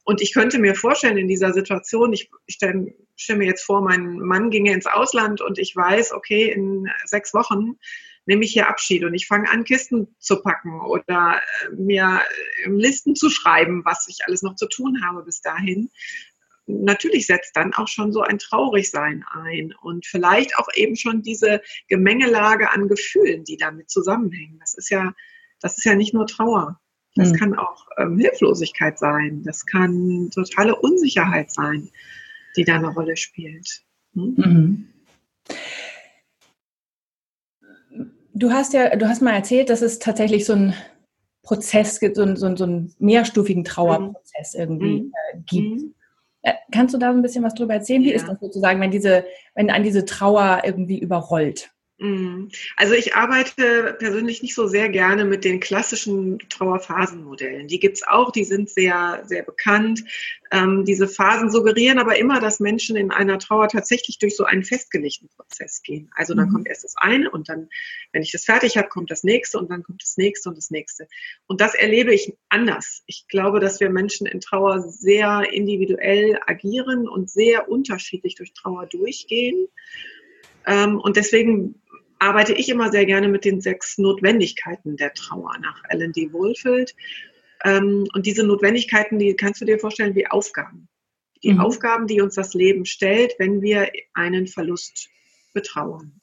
Und 0.05 0.21
ich 0.23 0.33
könnte 0.33 0.57
mir 0.57 0.73
vorstellen, 0.73 1.17
in 1.17 1.27
dieser 1.27 1.53
Situation, 1.53 2.13
ich 2.13 2.31
stelle 2.47 2.95
stell 3.15 3.37
mir 3.37 3.45
jetzt 3.45 3.63
vor, 3.63 3.81
mein 3.81 4.17
Mann 4.17 4.49
ginge 4.49 4.73
ins 4.73 4.87
Ausland 4.87 5.39
und 5.39 5.59
ich 5.59 5.75
weiß, 5.75 6.13
okay, 6.13 6.51
in 6.51 6.89
sechs 7.05 7.31
Wochen 7.35 7.77
nehme 8.25 8.45
ich 8.45 8.53
hier 8.53 8.67
Abschied 8.67 9.03
und 9.03 9.13
ich 9.13 9.27
fange 9.27 9.49
an, 9.49 9.63
Kisten 9.63 10.15
zu 10.19 10.41
packen 10.41 10.81
oder 10.81 11.39
äh, 11.65 11.75
mir 11.75 12.21
äh, 12.63 12.69
Listen 12.69 13.15
zu 13.15 13.29
schreiben, 13.29 13.83
was 13.85 14.07
ich 14.07 14.19
alles 14.25 14.41
noch 14.41 14.55
zu 14.55 14.67
tun 14.67 15.03
habe 15.05 15.23
bis 15.23 15.41
dahin. 15.41 15.89
Natürlich 16.65 17.27
setzt 17.27 17.57
dann 17.57 17.73
auch 17.73 17.89
schon 17.89 18.13
so 18.13 18.21
ein 18.21 18.39
Traurigsein 18.39 19.25
ein 19.29 19.73
und 19.81 20.05
vielleicht 20.05 20.57
auch 20.57 20.69
eben 20.75 20.95
schon 20.95 21.21
diese 21.21 21.61
Gemengelage 21.89 22.71
an 22.71 22.87
Gefühlen, 22.87 23.43
die 23.43 23.57
damit 23.57 23.89
zusammenhängen. 23.89 24.59
Das 24.59 24.73
ist 24.73 24.89
ja, 24.89 25.13
das 25.59 25.77
ist 25.77 25.83
ja 25.83 25.95
nicht 25.95 26.13
nur 26.13 26.25
Trauer. 26.25 26.79
Das 27.15 27.31
mhm. 27.31 27.35
kann 27.35 27.55
auch 27.55 27.87
ähm, 27.97 28.17
Hilflosigkeit 28.17 28.97
sein. 28.97 29.43
Das 29.43 29.65
kann 29.65 30.31
totale 30.33 30.75
Unsicherheit 30.75 31.51
sein, 31.51 31.89
die 32.55 32.63
da 32.63 32.75
eine 32.75 32.93
Rolle 32.93 33.17
spielt. 33.17 33.83
Hm? 34.13 34.33
Mhm. 34.37 34.93
Du 38.33 38.51
hast 38.51 38.73
ja, 38.73 38.95
du 38.95 39.07
hast 39.07 39.21
mal 39.21 39.33
erzählt, 39.33 39.69
dass 39.69 39.81
es 39.81 39.99
tatsächlich 39.99 40.45
so 40.45 40.53
ein 40.53 40.73
Prozess 41.43 41.99
gibt, 41.99 42.15
so, 42.15 42.35
so, 42.35 42.55
so 42.55 42.63
einen 42.63 42.93
mehrstufigen 42.99 43.63
Trauerprozess 43.63 44.55
mhm. 44.55 44.59
irgendwie 44.59 45.01
mhm. 45.01 45.13
äh, 45.31 45.37
gibt. 45.45 45.81
Mhm. 45.81 45.95
Äh, 46.41 46.53
kannst 46.71 46.93
du 46.93 46.97
da 46.97 47.09
ein 47.09 47.21
bisschen 47.21 47.43
was 47.43 47.53
drüber 47.53 47.75
erzählen? 47.75 48.03
Wie 48.03 48.09
ja. 48.09 48.15
ist 48.15 48.27
das 48.27 48.39
sozusagen, 48.39 48.81
wenn 48.81 48.91
diese, 48.91 49.25
wenn 49.55 49.69
an 49.69 49.83
diese 49.83 50.05
Trauer 50.05 50.61
irgendwie 50.65 50.99
überrollt? 50.99 51.72
Mhm. 51.99 52.49
Also 52.75 52.95
ich 52.95 53.15
arbeite 53.15 53.95
persönlich 53.99 54.41
nicht 54.41 54.55
so 54.55 54.67
sehr 54.67 54.89
gerne 54.89 55.25
mit 55.25 55.45
den 55.45 55.59
klassischen 55.59 56.39
Trauerphasenmodellen. 56.49 57.67
Die 57.67 57.79
gibt 57.79 57.97
es 57.97 58.03
auch, 58.07 58.31
die 58.31 58.43
sind 58.43 58.69
sehr, 58.69 59.23
sehr 59.27 59.43
bekannt. 59.43 60.03
Ähm, 60.51 60.85
diese 60.85 61.07
Phasen 61.07 61.51
suggerieren 61.51 61.99
aber 61.99 62.17
immer, 62.17 62.39
dass 62.39 62.59
Menschen 62.59 62.95
in 62.95 63.11
einer 63.11 63.37
Trauer 63.37 63.67
tatsächlich 63.67 64.17
durch 64.17 64.35
so 64.35 64.43
einen 64.43 64.63
festgelegten 64.63 65.29
Prozess 65.29 65.83
gehen. 65.83 66.09
Also 66.15 66.33
dann 66.33 66.49
mhm. 66.49 66.53
kommt 66.53 66.67
erst 66.67 66.83
das 66.83 66.95
eine 66.97 67.29
und 67.29 67.47
dann, 67.47 67.69
wenn 68.11 68.23
ich 68.23 68.31
das 68.31 68.43
fertig 68.43 68.75
habe, 68.75 68.89
kommt 68.89 69.11
das 69.11 69.23
nächste 69.23 69.59
und 69.59 69.69
dann 69.69 69.83
kommt 69.83 70.01
das 70.01 70.17
nächste 70.17 70.49
und 70.49 70.57
das 70.57 70.71
nächste. 70.71 71.07
Und 71.45 71.61
das 71.61 71.75
erlebe 71.75 72.13
ich 72.13 72.33
anders. 72.49 73.03
Ich 73.05 73.27
glaube, 73.27 73.59
dass 73.59 73.79
wir 73.79 73.89
Menschen 73.91 74.25
in 74.25 74.41
Trauer 74.41 74.81
sehr 74.81 75.53
individuell 75.53 76.39
agieren 76.47 77.07
und 77.07 77.29
sehr 77.29 77.69
unterschiedlich 77.69 78.33
durch 78.33 78.53
Trauer 78.53 78.87
durchgehen. 78.87 79.67
Ähm, 80.65 80.99
und 80.99 81.17
deswegen 81.17 81.81
arbeite 82.23 82.53
ich 82.53 82.69
immer 82.69 82.89
sehr 82.89 83.05
gerne 83.05 83.27
mit 83.27 83.43
den 83.43 83.59
sechs 83.59 83.97
Notwendigkeiten 83.97 84.95
der 84.95 85.13
Trauer 85.13 85.57
nach 85.61 85.83
Ellen 85.89 86.13
D. 86.13 86.31
Wohlfeld. 86.31 86.95
Ähm, 87.65 88.07
und 88.13 88.25
diese 88.25 88.43
Notwendigkeiten, 88.43 89.19
die 89.19 89.35
kannst 89.35 89.59
du 89.61 89.65
dir 89.65 89.77
vorstellen 89.77 90.15
wie 90.15 90.27
Aufgaben. 90.27 90.87
Die 91.43 91.53
mhm. 91.53 91.59
Aufgaben, 91.59 92.07
die 92.07 92.21
uns 92.21 92.35
das 92.35 92.53
Leben 92.53 92.85
stellt, 92.85 93.35
wenn 93.39 93.61
wir 93.61 93.91
einen 94.13 94.47
Verlust 94.47 95.09
betrauern. 95.53 96.21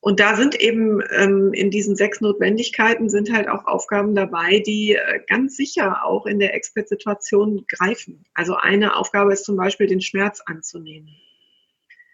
Und 0.00 0.20
da 0.20 0.36
sind 0.36 0.54
eben 0.60 1.02
ähm, 1.10 1.52
in 1.54 1.70
diesen 1.70 1.96
sechs 1.96 2.20
Notwendigkeiten 2.20 3.08
sind 3.08 3.32
halt 3.32 3.48
auch 3.48 3.66
Aufgaben 3.66 4.14
dabei, 4.14 4.60
die 4.60 4.92
äh, 4.92 5.20
ganz 5.26 5.56
sicher 5.56 6.04
auch 6.04 6.26
in 6.26 6.38
der 6.38 6.54
Expert-Situation 6.54 7.64
greifen. 7.66 8.24
Also 8.34 8.54
eine 8.54 8.94
Aufgabe 8.94 9.32
ist 9.32 9.44
zum 9.44 9.56
Beispiel, 9.56 9.86
den 9.86 10.02
Schmerz 10.02 10.40
anzunehmen. 10.44 11.16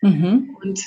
Mhm. 0.01 0.57
Und 0.63 0.81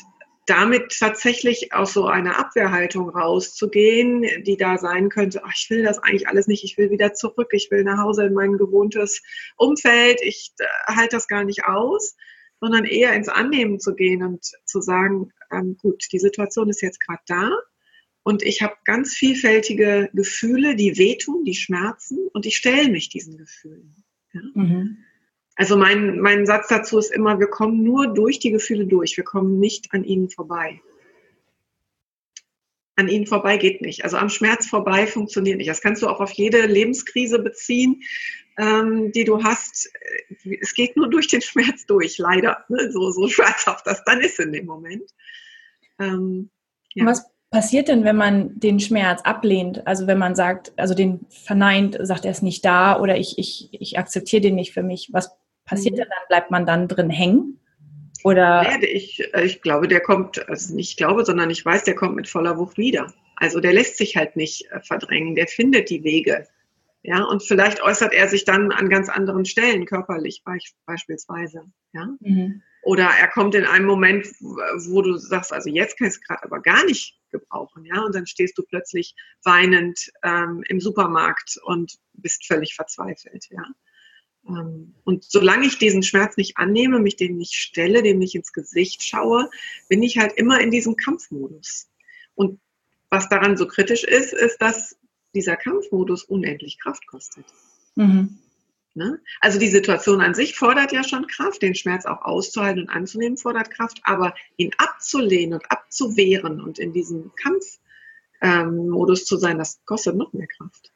damit 0.48 0.98
tatsächlich 0.98 1.74
aus 1.74 1.94
so 1.94 2.06
einer 2.06 2.40
Abwehrhaltung 2.40 3.10
rauszugehen, 3.10 4.26
die 4.44 4.58
da 4.58 4.78
sein 4.78 5.10
könnte, 5.10 5.44
ach, 5.44 5.54
ich 5.56 5.70
will 5.70 5.84
das 5.84 6.00
eigentlich 6.00 6.28
alles 6.28 6.48
nicht, 6.48 6.64
ich 6.64 6.78
will 6.78 6.90
wieder 6.90 7.14
zurück, 7.14 7.50
ich 7.52 7.70
will 7.70 7.84
nach 7.84 8.02
Hause 8.02 8.26
in 8.26 8.34
mein 8.34 8.54
gewohntes 8.54 9.22
Umfeld, 9.58 10.20
ich 10.22 10.54
äh, 10.60 10.66
halte 10.88 11.18
das 11.18 11.28
gar 11.28 11.44
nicht 11.44 11.66
aus, 11.66 12.16
sondern 12.62 12.86
eher 12.86 13.14
ins 13.14 13.28
Annehmen 13.28 13.80
zu 13.80 13.94
gehen 13.94 14.24
und 14.24 14.46
zu 14.66 14.82
sagen, 14.82 15.32
ähm, 15.52 15.78
gut, 15.78 16.06
die 16.12 16.20
Situation 16.20 16.70
ist 16.70 16.82
jetzt 16.82 17.02
gerade 17.02 17.22
da 17.28 17.52
und 18.24 18.42
ich 18.42 18.62
habe 18.62 18.76
ganz 18.86 19.14
vielfältige 19.14 20.10
Gefühle, 20.14 20.76
die 20.76 20.98
wehtun, 20.98 21.44
die 21.44 21.56
schmerzen 21.56 22.28
und 22.34 22.46
ich 22.46 22.56
stelle 22.56 22.90
mich 22.90 23.10
diesen 23.10 23.38
Gefühlen. 23.38 23.96
Ja? 24.34 24.42
Mhm. 24.54 24.98
Also 25.58 25.76
mein, 25.76 26.20
mein 26.20 26.46
Satz 26.46 26.68
dazu 26.68 27.00
ist 27.00 27.12
immer, 27.12 27.40
wir 27.40 27.48
kommen 27.48 27.84
nur 27.84 28.14
durch 28.14 28.38
die 28.38 28.52
Gefühle 28.52 28.86
durch, 28.86 29.18
wir 29.18 29.24
kommen 29.24 29.60
nicht 29.60 29.92
an 29.92 30.04
ihnen 30.04 30.30
vorbei. 30.30 30.80
An 32.96 33.08
ihnen 33.08 33.26
vorbei 33.26 33.58
geht 33.58 33.82
nicht. 33.82 34.04
Also 34.04 34.18
am 34.18 34.30
Schmerz 34.30 34.68
vorbei 34.68 35.08
funktioniert 35.08 35.58
nicht. 35.58 35.70
Das 35.70 35.82
kannst 35.82 36.04
du 36.04 36.08
auch 36.08 36.20
auf 36.20 36.32
jede 36.32 36.68
Lebenskrise 36.68 37.40
beziehen, 37.40 38.04
ähm, 38.60 39.12
die 39.12 39.24
du 39.24 39.44
hast. 39.44 39.92
Es 40.62 40.76
geht 40.76 40.96
nur 40.96 41.10
durch 41.10 41.28
den 41.28 41.42
Schmerz 41.42 41.88
durch, 41.88 42.20
leider. 42.20 42.64
Ne? 42.70 42.92
So, 42.92 43.10
so 43.12 43.28
schmerzhaft 43.28 43.86
das 43.88 44.04
dann 44.04 44.22
ist 44.22 44.40
in 44.40 44.52
dem 44.52 44.68
Moment. 44.68 45.10
Ähm, 46.00 46.52
ja. 46.94 47.06
Was 47.06 47.26
passiert 47.50 47.88
denn, 47.88 48.04
wenn 48.04 48.16
man 48.16 48.60
den 48.60 48.80
Schmerz 48.80 49.22
ablehnt? 49.24 49.88
Also 49.88 50.06
wenn 50.06 50.20
man 50.20 50.36
sagt, 50.36 50.74
also 50.78 50.94
den 50.94 51.26
verneint, 51.30 51.98
sagt 52.00 52.26
er 52.26 52.32
ist 52.32 52.44
nicht 52.44 52.64
da 52.64 53.00
oder 53.00 53.18
ich, 53.18 53.40
ich, 53.40 53.70
ich 53.72 53.98
akzeptiere 53.98 54.42
den 54.42 54.56
nicht 54.56 54.74
für 54.74 54.84
mich. 54.84 55.10
Was 55.14 55.36
passiert 55.68 55.94
mhm. 55.94 56.00
denn 56.00 56.10
dann? 56.10 56.28
Bleibt 56.28 56.52
man 56.52 56.66
dann 56.66 56.88
drin 56.88 57.10
hängen? 57.10 57.60
Oder? 58.24 58.64
Nee, 58.64 58.86
ich, 58.86 59.34
äh, 59.34 59.46
ich 59.46 59.62
glaube, 59.62 59.88
der 59.88 60.00
kommt, 60.00 60.48
also 60.50 60.74
nicht 60.76 60.98
glaube, 60.98 61.24
sondern 61.24 61.50
ich 61.50 61.64
weiß, 61.64 61.84
der 61.84 61.96
kommt 61.96 62.16
mit 62.16 62.28
voller 62.28 62.58
Wucht 62.58 62.78
wieder. 62.78 63.14
Also 63.36 63.60
der 63.60 63.74
lässt 63.74 63.98
sich 63.98 64.18
halt 64.18 64.36
nicht 64.36 64.70
äh, 64.72 64.82
verdrängen, 64.82 65.36
der 65.36 65.48
findet 65.48 65.90
die 65.90 66.04
Wege. 66.04 66.48
Ja, 67.04 67.24
und 67.24 67.44
vielleicht 67.44 67.82
äußert 67.82 68.14
er 68.14 68.28
sich 68.28 68.44
dann 68.44 68.72
an 68.72 68.90
ganz 68.90 69.08
anderen 69.08 69.46
Stellen, 69.46 69.86
körperlich 69.86 70.44
beispielsweise. 70.86 71.64
Ja. 71.94 72.10
Mhm. 72.20 72.64
Oder 72.82 73.10
er 73.20 73.28
kommt 73.28 73.56
in 73.56 73.66
einem 73.66 73.86
Moment, 73.86 74.28
wo 74.40 75.02
du 75.02 75.18
sagst, 75.18 75.54
also 75.54 75.70
jetzt 75.70 75.98
kann 75.98 76.08
ich 76.08 76.16
es 76.16 76.22
gerade 76.22 76.44
aber 76.44 76.62
gar 76.62 76.86
nicht 76.86 77.20
gebrauchen, 77.30 77.86
ja, 77.86 78.02
und 78.02 78.16
dann 78.16 78.26
stehst 78.26 78.58
du 78.58 78.64
plötzlich 78.64 79.14
weinend 79.44 80.12
ähm, 80.24 80.64
im 80.68 80.80
Supermarkt 80.80 81.60
und 81.64 81.98
bist 82.14 82.46
völlig 82.46 82.76
verzweifelt, 82.76 83.48
ja. 83.52 83.64
Ähm, 84.48 84.96
und 85.04 85.24
solange 85.24 85.66
ich 85.66 85.78
diesen 85.78 86.04
Schmerz 86.04 86.38
nicht 86.38 86.58
annehme, 86.58 87.00
mich 87.00 87.16
dem 87.16 87.38
nicht 87.38 87.54
stelle, 87.54 88.04
dem 88.04 88.20
nicht 88.20 88.36
ins 88.36 88.54
Gesicht 88.54 89.04
schaue, 89.04 89.50
bin 89.90 90.04
ich 90.04 90.18
halt 90.18 90.34
immer 90.34 90.60
in 90.60 90.72
diesem 90.72 90.96
Kampfmodus. 90.96 91.90
Und 92.36 92.60
was 93.10 93.30
daran 93.30 93.58
so 93.58 93.68
kritisch 93.68 94.04
ist, 94.04 94.34
ist, 94.34 94.62
dass 94.62 94.98
dieser 95.34 95.56
Kampfmodus 95.56 96.24
unendlich 96.24 96.80
Kraft 96.80 97.08
kostet. 97.08 97.46
Mhm. 97.96 98.40
Ne? 98.94 99.22
Also 99.42 99.60
die 99.60 99.68
Situation 99.68 100.22
an 100.22 100.34
sich 100.34 100.56
fordert 100.56 100.92
ja 100.92 101.04
schon 101.04 101.28
Kraft, 101.28 101.62
den 101.62 101.76
Schmerz 101.76 102.06
auch 102.06 102.24
auszuhalten 102.24 102.82
und 102.82 102.90
anzunehmen 102.90 103.38
fordert 103.38 103.70
Kraft, 103.70 104.00
aber 104.04 104.34
ihn 104.58 104.72
abzulehnen 104.80 105.54
und 105.54 105.72
abzuwehren 105.72 106.60
und 106.60 106.80
in 106.80 106.94
diesem 106.94 107.32
Kampfmodus 108.42 109.20
ähm, 109.22 109.26
zu 109.26 109.38
sein, 109.38 109.60
das 109.60 109.80
kostet 109.86 110.16
noch 110.16 110.34
mehr 110.34 110.48
Kraft. 110.48 110.92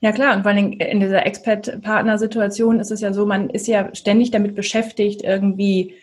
Ja 0.00 0.12
klar, 0.12 0.36
und 0.36 0.42
vor 0.42 0.52
allem 0.52 0.72
in 0.72 1.00
dieser 1.00 1.24
Expat-Partner-Situation 1.24 2.80
ist 2.80 2.90
es 2.90 3.00
ja 3.00 3.12
so, 3.12 3.24
man 3.24 3.48
ist 3.50 3.66
ja 3.66 3.94
ständig 3.94 4.30
damit 4.30 4.54
beschäftigt, 4.54 5.22
irgendwie 5.22 5.94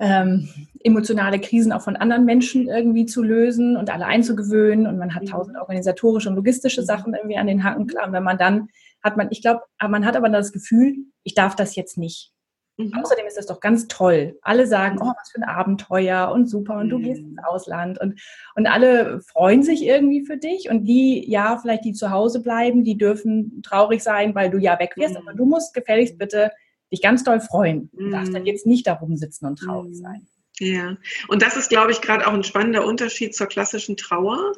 ähm, 0.00 0.48
emotionale 0.82 1.40
Krisen 1.40 1.72
auch 1.72 1.82
von 1.82 1.96
anderen 1.96 2.24
Menschen 2.24 2.68
irgendwie 2.68 3.06
zu 3.06 3.22
lösen 3.22 3.76
und 3.76 3.90
alle 3.90 4.06
einzugewöhnen 4.06 4.86
und 4.86 4.98
man 4.98 5.14
hat 5.14 5.24
mhm. 5.24 5.28
tausend 5.28 5.56
organisatorische 5.58 6.28
und 6.28 6.36
logistische 6.36 6.82
mhm. 6.82 6.86
Sachen 6.86 7.14
irgendwie 7.14 7.36
an 7.36 7.46
den 7.46 7.64
Haken. 7.64 7.86
Klar, 7.86 8.06
und 8.06 8.12
wenn 8.12 8.22
man 8.22 8.38
dann 8.38 8.68
hat 9.02 9.16
man, 9.16 9.28
ich 9.30 9.42
glaube, 9.42 9.62
man 9.80 10.04
hat 10.04 10.16
aber 10.16 10.28
das 10.28 10.52
Gefühl, 10.52 10.96
ich 11.22 11.34
darf 11.34 11.54
das 11.54 11.76
jetzt 11.76 11.98
nicht. 11.98 12.32
Mhm. 12.78 12.94
Außerdem 12.94 13.26
ist 13.26 13.36
das 13.36 13.46
doch 13.46 13.58
ganz 13.60 13.88
toll. 13.88 14.38
Alle 14.40 14.66
sagen, 14.66 14.96
mhm. 14.96 15.02
oh, 15.02 15.12
was 15.18 15.30
für 15.30 15.38
ein 15.38 15.48
Abenteuer 15.48 16.30
und 16.32 16.46
super 16.48 16.78
und 16.78 16.90
du 16.90 17.00
gehst 17.00 17.20
ins 17.20 17.42
Ausland 17.44 18.00
und, 18.00 18.20
und 18.54 18.66
alle 18.66 19.20
freuen 19.20 19.64
sich 19.64 19.82
irgendwie 19.82 20.24
für 20.24 20.36
dich 20.36 20.70
und 20.70 20.84
die, 20.84 21.28
ja, 21.28 21.58
vielleicht 21.58 21.84
die 21.84 21.92
zu 21.92 22.10
Hause 22.10 22.40
bleiben, 22.40 22.84
die 22.84 22.96
dürfen 22.96 23.62
traurig 23.62 24.02
sein, 24.02 24.34
weil 24.36 24.50
du 24.50 24.58
ja 24.58 24.78
weg 24.78 24.92
wirst, 24.96 25.14
mhm. 25.14 25.28
aber 25.28 25.34
du 25.34 25.44
musst 25.44 25.74
gefälligst 25.74 26.18
bitte 26.18 26.52
dich 26.92 27.02
ganz 27.02 27.24
doll 27.24 27.40
freuen. 27.40 27.90
Du 27.92 28.10
darfst 28.10 28.32
dann 28.32 28.46
jetzt 28.46 28.64
nicht 28.64 28.86
da 28.86 28.94
rumsitzen 28.94 29.46
und 29.46 29.56
traurig 29.56 29.96
sein. 29.96 30.26
Ja, 30.60 30.96
und 31.28 31.42
das 31.42 31.56
ist, 31.56 31.68
glaube 31.68 31.92
ich, 31.92 32.00
gerade 32.00 32.26
auch 32.26 32.32
ein 32.32 32.44
spannender 32.44 32.86
Unterschied 32.86 33.34
zur 33.34 33.46
klassischen 33.46 33.96
Trauer. 33.96 34.52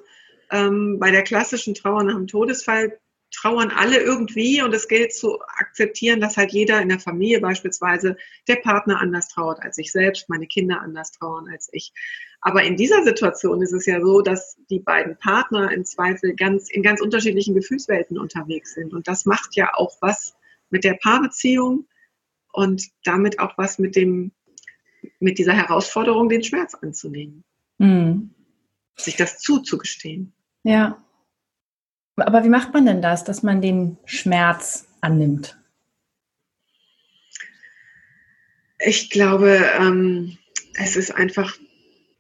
Ähm, 0.51 0.99
bei 0.99 1.11
der 1.11 1.23
klassischen 1.23 1.75
Trauer 1.75 2.05
nach 2.05 2.15
dem 2.15 2.27
Todesfall 2.27 2.99
trauern 3.31 3.71
alle 3.71 3.99
irgendwie 3.99 4.63
und 4.63 4.75
es 4.75 4.89
gilt 4.89 5.15
zu 5.15 5.41
akzeptieren, 5.41 6.21
dass 6.21 6.37
halt 6.37 6.53
jeder 6.53 6.81
in 6.81 6.89
der 6.89 7.01
Familie 7.01 7.41
beispielsweise 7.41 8.17
der 8.49 8.57
Partner 8.57 9.01
anders 9.01 9.29
trauert 9.29 9.61
als 9.61 9.79
ich 9.79 9.93
selbst, 9.93 10.29
meine 10.29 10.47
Kinder 10.47 10.81
anders 10.81 11.13
trauern 11.13 11.49
als 11.49 11.69
ich. 11.73 11.93
Aber 12.41 12.63
in 12.63 12.77
dieser 12.77 13.05
Situation 13.05 13.63
ist 13.63 13.73
es 13.73 13.87
ja 13.87 14.01
so, 14.01 14.23
dass 14.23 14.57
die 14.71 14.81
beiden 14.81 15.17
Partner 15.17 15.71
im 15.73 15.85
Zweifel 15.85 16.35
ganz, 16.35 16.71
in 16.71 16.83
ganz 16.83 17.01
unterschiedlichen 17.01 17.55
Gefühlswelten 17.55 18.19
unterwegs 18.19 18.75
sind. 18.75 18.95
Und 18.95 19.09
das 19.09 19.27
macht 19.27 19.57
ja 19.57 19.75
auch 19.75 19.97
was 20.01 20.35
mit 20.71 20.85
der 20.85 20.95
Paarbeziehung 20.95 21.87
und 22.53 22.83
damit 23.05 23.39
auch 23.39 23.59
was 23.59 23.79
mit 23.79 23.95
dem, 23.95 24.33
mit 25.19 25.39
dieser 25.39 25.53
Herausforderung, 25.53 26.29
den 26.29 26.43
Schmerz 26.43 26.75
anzunehmen. 26.75 27.45
Mhm. 27.79 28.31
Sich 28.97 29.17
das 29.17 29.39
zuzugestehen. 29.39 30.33
Ja, 30.63 31.03
aber 32.17 32.45
wie 32.45 32.49
macht 32.49 32.73
man 32.73 32.87
denn 32.87 33.03
das, 33.03 33.25
dass 33.25 33.43
man 33.43 33.61
den 33.61 33.97
Schmerz 34.05 34.87
annimmt? 35.01 35.57
Ich 38.79 39.11
glaube, 39.11 39.65
ähm, 39.79 40.39
es 40.75 40.97
ist 40.97 41.11
einfach 41.11 41.57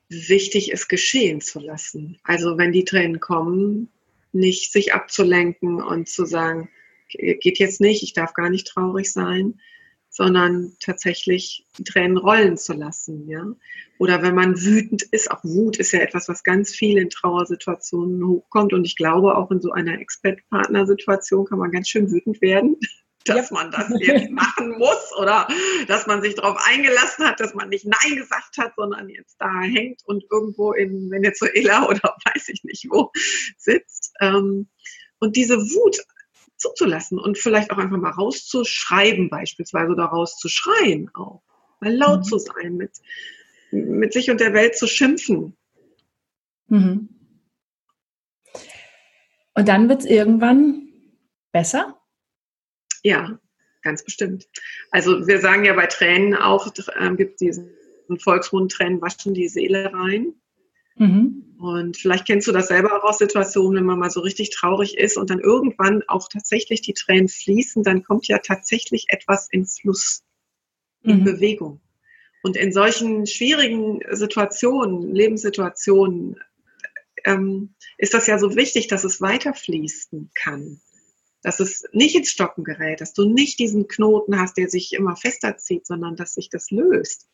wichtig, 0.08 0.72
es 0.72 0.88
geschehen 0.88 1.40
zu 1.40 1.60
lassen. 1.60 2.18
Also 2.24 2.58
wenn 2.58 2.72
die 2.72 2.84
Tränen 2.84 3.20
kommen, 3.20 3.88
nicht 4.32 4.72
sich 4.72 4.92
abzulenken 4.92 5.82
und 5.82 6.08
zu 6.08 6.24
sagen, 6.26 6.68
geht 7.08 7.58
jetzt 7.58 7.80
nicht, 7.80 8.02
ich 8.02 8.12
darf 8.12 8.34
gar 8.34 8.50
nicht 8.50 8.66
traurig 8.66 9.12
sein, 9.12 9.60
sondern 10.10 10.76
tatsächlich 10.80 11.64
die 11.78 11.84
Tränen 11.84 12.16
rollen 12.16 12.58
zu 12.58 12.74
lassen, 12.74 13.28
ja. 13.28 13.46
Oder 13.98 14.22
wenn 14.22 14.34
man 14.34 14.60
wütend 14.60 15.02
ist, 15.02 15.30
auch 15.30 15.44
Wut 15.44 15.78
ist 15.78 15.92
ja 15.92 16.00
etwas, 16.00 16.28
was 16.28 16.42
ganz 16.42 16.74
viel 16.74 16.98
in 16.98 17.10
Trauersituationen 17.10 18.26
hochkommt 18.26 18.72
und 18.72 18.84
ich 18.84 18.96
glaube 18.96 19.36
auch 19.36 19.50
in 19.50 19.60
so 19.60 19.70
einer 19.70 20.00
Expert-Partner-Situation 20.00 21.46
kann 21.46 21.58
man 21.58 21.70
ganz 21.70 21.88
schön 21.88 22.10
wütend 22.10 22.42
werden, 22.42 22.76
dass 23.24 23.50
ja. 23.50 23.56
man 23.56 23.70
das 23.70 23.88
jetzt 24.00 24.30
machen 24.30 24.78
muss 24.78 25.12
oder 25.18 25.46
dass 25.86 26.06
man 26.06 26.22
sich 26.22 26.34
darauf 26.34 26.58
eingelassen 26.66 27.26
hat, 27.26 27.38
dass 27.38 27.54
man 27.54 27.68
nicht 27.68 27.84
Nein 27.84 28.16
gesagt 28.16 28.56
hat, 28.58 28.72
sondern 28.76 29.08
jetzt 29.10 29.36
da 29.38 29.60
hängt 29.60 30.02
und 30.06 30.24
irgendwo 30.30 30.72
in 30.72 31.10
Venezuela 31.10 31.86
oder 31.88 32.16
weiß 32.24 32.48
ich 32.48 32.64
nicht 32.64 32.86
wo 32.90 33.12
sitzt. 33.58 34.12
Ähm, 34.20 34.68
und 35.18 35.36
diese 35.36 35.56
Wut 35.56 35.98
zuzulassen 36.60 37.18
und 37.18 37.38
vielleicht 37.38 37.70
auch 37.70 37.78
einfach 37.78 37.96
mal 37.96 38.10
rauszuschreiben 38.10 39.30
beispielsweise 39.30 39.92
oder 39.92 40.04
rauszuschreien 40.04 41.10
auch. 41.14 41.42
Mal 41.80 41.94
laut 41.94 42.20
mhm. 42.20 42.24
zu 42.24 42.38
sein, 42.38 42.76
mit, 42.76 42.92
mit 43.70 44.12
sich 44.12 44.30
und 44.30 44.40
der 44.40 44.52
Welt 44.52 44.76
zu 44.76 44.86
schimpfen. 44.86 45.56
Mhm. 46.68 47.08
Und 49.54 49.68
dann 49.68 49.88
wird 49.88 50.00
es 50.00 50.06
irgendwann 50.06 50.88
besser? 51.52 52.00
Ja, 53.02 53.38
ganz 53.82 54.04
bestimmt. 54.04 54.46
Also 54.90 55.26
wir 55.26 55.40
sagen 55.40 55.64
ja 55.64 55.74
bei 55.74 55.86
Tränen 55.86 56.34
auch, 56.34 56.66
äh, 56.66 57.14
gibt 57.16 57.40
diesen 57.40 57.70
Volksmund, 58.18 58.72
Tränen 58.72 59.00
waschen 59.00 59.34
die 59.34 59.48
Seele 59.48 59.92
rein. 59.92 60.39
Mhm. 61.00 61.44
Und 61.58 61.96
vielleicht 61.96 62.26
kennst 62.26 62.46
du 62.46 62.52
das 62.52 62.68
selber 62.68 62.96
auch 62.96 63.08
aus 63.08 63.18
Situationen, 63.18 63.76
wenn 63.76 63.86
man 63.86 63.98
mal 63.98 64.10
so 64.10 64.20
richtig 64.20 64.50
traurig 64.50 64.98
ist 64.98 65.16
und 65.16 65.30
dann 65.30 65.40
irgendwann 65.40 66.02
auch 66.08 66.28
tatsächlich 66.28 66.82
die 66.82 66.92
Tränen 66.92 67.28
fließen, 67.28 67.82
dann 67.82 68.02
kommt 68.02 68.28
ja 68.28 68.38
tatsächlich 68.38 69.06
etwas 69.08 69.48
in 69.50 69.66
Fluss, 69.66 70.22
in 71.02 71.20
mhm. 71.20 71.24
Bewegung. 71.24 71.80
Und 72.42 72.56
in 72.56 72.72
solchen 72.72 73.26
schwierigen 73.26 74.00
Situationen, 74.10 75.14
Lebenssituationen, 75.14 76.36
ähm, 77.24 77.74
ist 77.96 78.12
das 78.12 78.26
ja 78.26 78.38
so 78.38 78.54
wichtig, 78.54 78.86
dass 78.88 79.04
es 79.04 79.22
weiterfließen 79.22 80.30
kann. 80.34 80.80
Dass 81.42 81.60
es 81.60 81.84
nicht 81.92 82.14
ins 82.14 82.30
Stocken 82.30 82.64
gerät, 82.64 83.00
dass 83.00 83.14
du 83.14 83.24
nicht 83.26 83.58
diesen 83.58 83.88
Knoten 83.88 84.38
hast, 84.38 84.58
der 84.58 84.68
sich 84.68 84.92
immer 84.92 85.16
fester 85.16 85.56
zieht, 85.56 85.86
sondern 85.86 86.16
dass 86.16 86.34
sich 86.34 86.50
das 86.50 86.70
löst. 86.70 87.28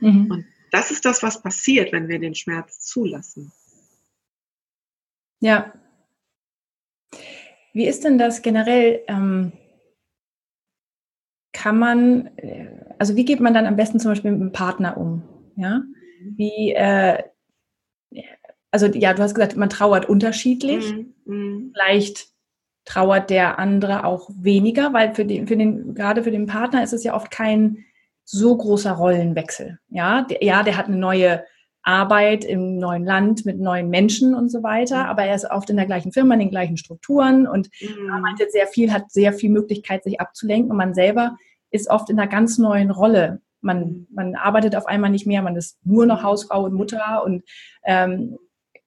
Mhm. 0.00 0.30
Und 0.30 0.44
das 0.72 0.90
ist 0.90 1.04
das, 1.04 1.22
was 1.22 1.42
passiert, 1.42 1.92
wenn 1.92 2.08
wir 2.08 2.18
den 2.18 2.34
Schmerz 2.34 2.80
zulassen. 2.80 3.52
Ja. 5.40 5.72
Wie 7.72 7.86
ist 7.86 8.04
denn 8.04 8.18
das 8.18 8.42
generell? 8.42 9.02
Ähm, 9.06 9.52
kann 11.52 11.78
man, 11.78 12.26
äh, 12.38 12.94
also 12.98 13.14
wie 13.16 13.24
geht 13.24 13.40
man 13.40 13.54
dann 13.54 13.66
am 13.66 13.76
besten 13.76 14.00
zum 14.00 14.10
Beispiel 14.10 14.32
mit 14.32 14.40
einem 14.40 14.52
Partner 14.52 14.96
um? 14.96 15.22
Ja, 15.56 15.82
wie, 16.22 16.72
äh, 16.72 17.22
also 18.70 18.86
ja, 18.86 19.12
du 19.12 19.22
hast 19.22 19.34
gesagt, 19.34 19.56
man 19.56 19.68
trauert 19.68 20.08
unterschiedlich. 20.08 20.92
Mhm. 20.92 21.14
mhm. 21.26 21.72
Vielleicht 21.74 22.28
trauert 22.84 23.30
der 23.30 23.58
andere 23.58 24.04
auch 24.04 24.30
weniger, 24.34 24.92
weil 24.92 25.14
für 25.14 25.24
den, 25.24 25.46
für 25.46 25.56
den, 25.56 25.94
gerade 25.94 26.24
für 26.24 26.30
den 26.30 26.46
Partner 26.46 26.82
ist 26.82 26.92
es 26.92 27.04
ja 27.04 27.14
oft 27.14 27.30
kein 27.30 27.84
so 28.32 28.56
großer 28.56 28.92
Rollenwechsel. 28.92 29.78
Ja, 29.90 30.22
der, 30.22 30.42
ja, 30.42 30.62
der 30.62 30.76
hat 30.78 30.86
eine 30.86 30.96
neue 30.96 31.44
Arbeit 31.82 32.44
im 32.44 32.78
neuen 32.78 33.04
Land 33.04 33.44
mit 33.44 33.60
neuen 33.60 33.90
Menschen 33.90 34.34
und 34.34 34.48
so 34.48 34.62
weiter, 34.62 35.04
mhm. 35.04 35.10
aber 35.10 35.24
er 35.24 35.34
ist 35.34 35.50
oft 35.50 35.68
in 35.68 35.76
der 35.76 35.86
gleichen 35.86 36.12
Firma, 36.12 36.34
in 36.34 36.40
den 36.40 36.50
gleichen 36.50 36.76
Strukturen 36.76 37.46
und 37.46 37.68
mhm. 37.80 38.10
arbeitet 38.10 38.52
sehr 38.52 38.66
viel, 38.66 38.92
hat 38.92 39.10
sehr 39.10 39.32
viel 39.32 39.50
Möglichkeit, 39.50 40.02
sich 40.04 40.20
abzulenken 40.20 40.70
und 40.70 40.76
man 40.76 40.94
selber 40.94 41.36
ist 41.70 41.90
oft 41.90 42.08
in 42.08 42.18
einer 42.18 42.30
ganz 42.30 42.58
neuen 42.58 42.90
Rolle. 42.90 43.40
Man, 43.60 43.80
mhm. 43.80 44.06
man 44.12 44.34
arbeitet 44.34 44.76
auf 44.76 44.86
einmal 44.86 45.10
nicht 45.10 45.26
mehr, 45.26 45.42
man 45.42 45.56
ist 45.56 45.78
nur 45.84 46.06
noch 46.06 46.20
mhm. 46.20 46.24
Hausfrau 46.24 46.64
und 46.64 46.74
Mutter 46.74 47.22
und 47.24 47.42
ähm, 47.84 48.38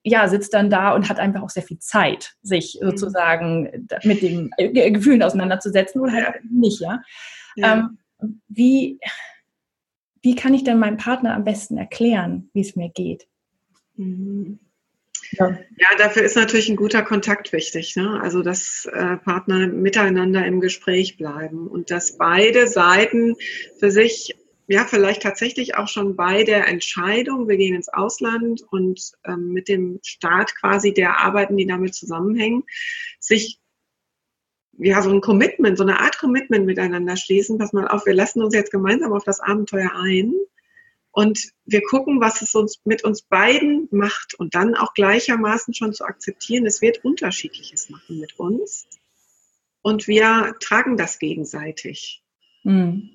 ja, 0.02 0.28
sitzt 0.28 0.54
dann 0.54 0.70
da 0.70 0.94
und 0.94 1.10
hat 1.10 1.20
einfach 1.20 1.42
auch 1.42 1.50
sehr 1.50 1.64
viel 1.64 1.80
Zeit, 1.80 2.36
sich 2.42 2.78
sozusagen 2.80 3.88
mit 4.04 4.22
den 4.22 4.52
Gefühlen 4.58 5.24
auseinanderzusetzen 5.24 6.00
oder 6.00 6.14
halt 6.14 6.36
nicht, 6.50 6.80
ja. 6.80 7.02
ja. 7.56 7.74
Ähm, 7.74 7.98
wie, 8.48 9.00
wie 10.26 10.36
kann 10.36 10.56
ich 10.56 10.64
denn 10.64 10.80
meinem 10.80 10.98
Partner 10.98 11.36
am 11.36 11.44
besten 11.44 11.78
erklären, 11.78 12.50
wie 12.54 12.62
es 12.62 12.76
mir 12.76 12.90
geht? 12.90 13.28
Mhm. 13.96 14.58
Ja. 15.34 15.50
ja. 15.50 15.98
dafür 16.00 16.24
ist 16.24 16.36
natürlich 16.36 16.68
ein 16.68 16.76
guter 16.76 17.04
Kontakt 17.04 17.54
wichtig. 17.54 17.96
Ne? 17.96 18.20
Also, 18.24 18.42
dass 18.42 18.90
äh, 18.92 19.18
Partner 19.18 19.68
miteinander 19.68 20.44
im 20.44 20.62
Gespräch 20.62 21.18
bleiben 21.18 21.68
und 21.68 21.92
dass 21.92 22.18
beide 22.18 22.68
Seiten 22.68 23.36
für 23.80 23.92
sich, 23.92 24.36
ja, 24.68 24.86
vielleicht 24.86 25.22
tatsächlich 25.22 25.76
auch 25.76 25.88
schon 25.88 26.16
bei 26.16 26.44
der 26.44 26.68
Entscheidung, 26.68 27.48
wir 27.48 27.58
gehen 27.58 27.76
ins 27.76 27.90
Ausland 27.90 28.64
und 28.72 29.00
ähm, 29.26 29.50
mit 29.50 29.68
dem 29.68 30.00
Start 30.02 30.56
quasi 30.56 30.92
der 30.92 31.20
Arbeiten, 31.20 31.56
die 31.56 31.68
damit 31.68 31.94
zusammenhängen, 31.94 32.64
sich 33.20 33.60
ja, 34.78 35.02
so 35.02 35.10
ein 35.10 35.22
Commitment, 35.22 35.78
so 35.78 35.84
eine 35.84 36.00
Art 36.00 36.18
Commitment 36.18 36.66
miteinander 36.66 37.16
schließen. 37.16 37.58
Pass 37.58 37.74
mal 37.74 37.88
auf, 37.88 38.06
wir 38.06 38.14
lassen 38.14 38.42
uns 38.42 38.54
jetzt 38.54 38.72
gemeinsam 38.72 39.14
auf 39.14 39.24
das 39.24 39.40
Abenteuer 39.40 39.92
ein 39.96 40.34
und 41.12 41.40
wir 41.66 41.82
gucken, 41.82 42.20
was 42.20 42.42
es 42.42 42.54
uns 42.56 42.82
mit 42.84 43.06
uns 43.06 43.22
beiden 43.22 43.88
macht 43.92 44.34
und 44.34 44.54
dann 44.54 44.76
auch 44.76 44.94
gleichermaßen 44.94 45.74
schon 45.74 45.94
zu 45.94 46.04
akzeptieren, 46.04 46.66
es 46.66 46.82
wird 46.82 47.06
Unterschiedliches 47.06 47.90
machen 47.90 48.20
mit 48.20 48.38
uns 48.38 48.86
und 49.82 50.08
wir 50.08 50.56
tragen 50.60 50.98
das 50.98 51.20
gegenseitig. 51.20 52.22
Mhm. 52.64 53.12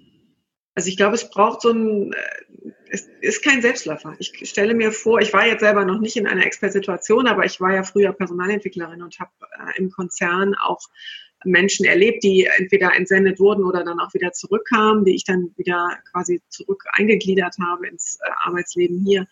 Also 0.75 0.88
ich 0.88 0.96
glaube, 0.96 1.16
es 1.16 1.29
braucht 1.29 1.61
so 1.61 1.73
ein, 1.73 2.14
äh, 2.14 2.73
es 2.88 3.07
ist 3.20 3.44
kein 3.44 3.61
Selbstläufer. 3.61 4.16
Ich 4.18 4.49
stelle 4.49 4.73
mir 4.73 4.92
vor, 4.92 5.20
ich 5.20 5.35
war 5.35 5.46
jetzt 5.46 5.61
selber 5.61 5.85
noch 5.85 6.01
nicht 6.01 6.16
in 6.16 6.27
einer 6.27 6.46
Expertsituation, 6.46 7.27
aber 7.27 7.44
ich 7.44 7.61
war 7.61 7.75
ja 7.75 7.83
früher 7.83 8.12
Personalentwicklerin 8.12 9.03
und 9.03 9.20
habe 9.20 9.33
äh, 9.59 9.79
im 9.79 9.90
Konzern 9.90 10.55
auch 10.55 10.88
Menschen 11.44 11.87
erlebt, 11.87 12.22
die 12.22 12.44
entweder 12.44 12.94
entsendet 12.94 13.38
wurden 13.38 13.64
oder 13.64 13.85
dann 13.85 14.00
auch 14.00 14.12
wieder 14.14 14.33
zurückkamen, 14.33 15.05
die 15.05 15.14
ich 15.14 15.24
dann 15.24 15.53
wieder 15.57 15.98
quasi 16.11 16.42
zurück 16.48 16.85
eingegliedert 16.92 17.57
habe 17.61 17.88
ins 17.88 18.18
äh, 18.22 18.31
Arbeitsleben 18.44 19.05
hier. 19.05 19.26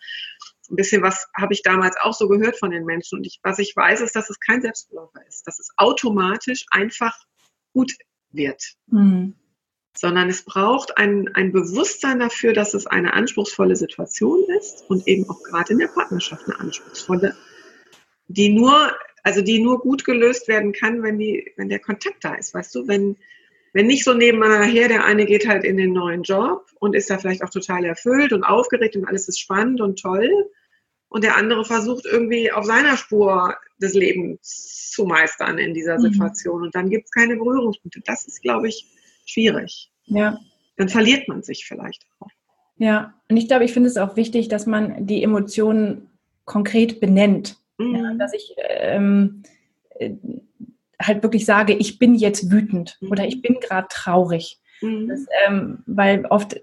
Ein 0.69 0.75
bisschen 0.75 1.01
was 1.01 1.27
habe 1.35 1.53
ich 1.53 1.63
damals 1.63 1.95
auch 2.01 2.13
so 2.13 2.27
gehört 2.27 2.57
von 2.57 2.71
den 2.71 2.85
Menschen. 2.85 3.17
Und 3.19 3.25
ich, 3.25 3.39
was 3.43 3.59
ich 3.59 3.75
weiß, 3.75 4.01
ist, 4.01 4.15
dass 4.15 4.29
es 4.29 4.39
kein 4.39 4.61
Selbstläufer 4.61 5.25
ist, 5.27 5.47
dass 5.47 5.59
es 5.59 5.69
automatisch 5.77 6.65
einfach 6.71 7.17
gut 7.73 7.91
wird. 8.31 8.63
Mhm. 8.87 9.35
Sondern 9.97 10.29
es 10.29 10.45
braucht 10.45 10.97
ein, 10.97 11.29
ein 11.33 11.51
Bewusstsein 11.51 12.19
dafür, 12.19 12.53
dass 12.53 12.73
es 12.73 12.85
eine 12.85 13.13
anspruchsvolle 13.13 13.75
Situation 13.75 14.43
ist 14.59 14.85
und 14.89 15.07
eben 15.07 15.27
auch 15.29 15.41
gerade 15.43 15.73
in 15.73 15.79
der 15.79 15.87
Partnerschaft 15.87 16.45
eine 16.45 16.59
anspruchsvolle, 16.59 17.35
die 18.27 18.49
nur 18.49 18.91
also 19.23 19.41
die 19.41 19.59
nur 19.59 19.79
gut 19.79 20.05
gelöst 20.05 20.47
werden 20.47 20.71
kann, 20.71 21.03
wenn 21.03 21.17
die, 21.17 21.51
wenn 21.57 21.69
der 21.69 21.79
Kontakt 21.79 22.23
da 22.23 22.35
ist, 22.35 22.53
weißt 22.53 22.75
du, 22.75 22.87
wenn, 22.87 23.17
wenn 23.73 23.87
nicht 23.87 24.03
so 24.03 24.13
nebeneinander 24.13 24.65
her, 24.65 24.87
der 24.87 25.05
eine 25.05 25.25
geht 25.25 25.47
halt 25.47 25.63
in 25.63 25.77
den 25.77 25.93
neuen 25.93 26.23
Job 26.23 26.65
und 26.79 26.95
ist 26.95 27.09
da 27.09 27.17
vielleicht 27.17 27.43
auch 27.43 27.49
total 27.49 27.85
erfüllt 27.85 28.33
und 28.33 28.43
aufgeregt 28.43 28.95
und 28.95 29.05
alles 29.05 29.27
ist 29.27 29.39
spannend 29.39 29.81
und 29.81 29.99
toll. 30.01 30.29
Und 31.09 31.23
der 31.23 31.37
andere 31.37 31.65
versucht 31.65 32.05
irgendwie 32.05 32.51
auf 32.51 32.65
seiner 32.65 32.95
Spur 32.95 33.55
des 33.81 33.93
Lebens 33.95 34.91
zu 34.91 35.05
meistern 35.05 35.57
in 35.57 35.73
dieser 35.73 35.97
mhm. 35.97 36.03
Situation. 36.03 36.61
Und 36.61 36.75
dann 36.75 36.89
gibt 36.89 37.05
es 37.05 37.11
keine 37.11 37.35
Berührungspunkte. 37.35 38.01
Das 38.05 38.25
ist, 38.25 38.41
glaube 38.41 38.67
ich, 38.67 38.85
schwierig. 39.25 39.91
Ja. 40.05 40.39
Dann 40.77 40.89
verliert 40.89 41.27
man 41.27 41.41
sich 41.41 41.65
vielleicht 41.65 42.05
auch. 42.19 42.29
Ja, 42.77 43.13
und 43.27 43.37
ich 43.37 43.47
glaube, 43.47 43.65
ich 43.65 43.73
finde 43.73 43.89
es 43.89 43.97
auch 43.97 44.15
wichtig, 44.15 44.47
dass 44.47 44.65
man 44.65 45.05
die 45.05 45.21
Emotionen 45.21 46.09
konkret 46.45 46.99
benennt. 46.99 47.57
Mhm. 47.79 47.95
Ja, 47.95 48.13
dass 48.13 48.33
ich 48.33 48.55
ähm, 48.57 49.43
äh, 49.95 50.11
halt 51.01 51.23
wirklich 51.23 51.45
sage, 51.45 51.73
ich 51.73 51.97
bin 51.97 52.13
jetzt 52.13 52.51
wütend 52.51 52.97
mhm. 53.01 53.11
oder 53.11 53.25
ich 53.25 53.41
bin 53.41 53.59
gerade 53.59 53.87
traurig. 53.89 54.59
Mhm. 54.81 55.07
Das, 55.07 55.25
ähm, 55.47 55.83
weil 55.85 56.25
oft, 56.25 56.59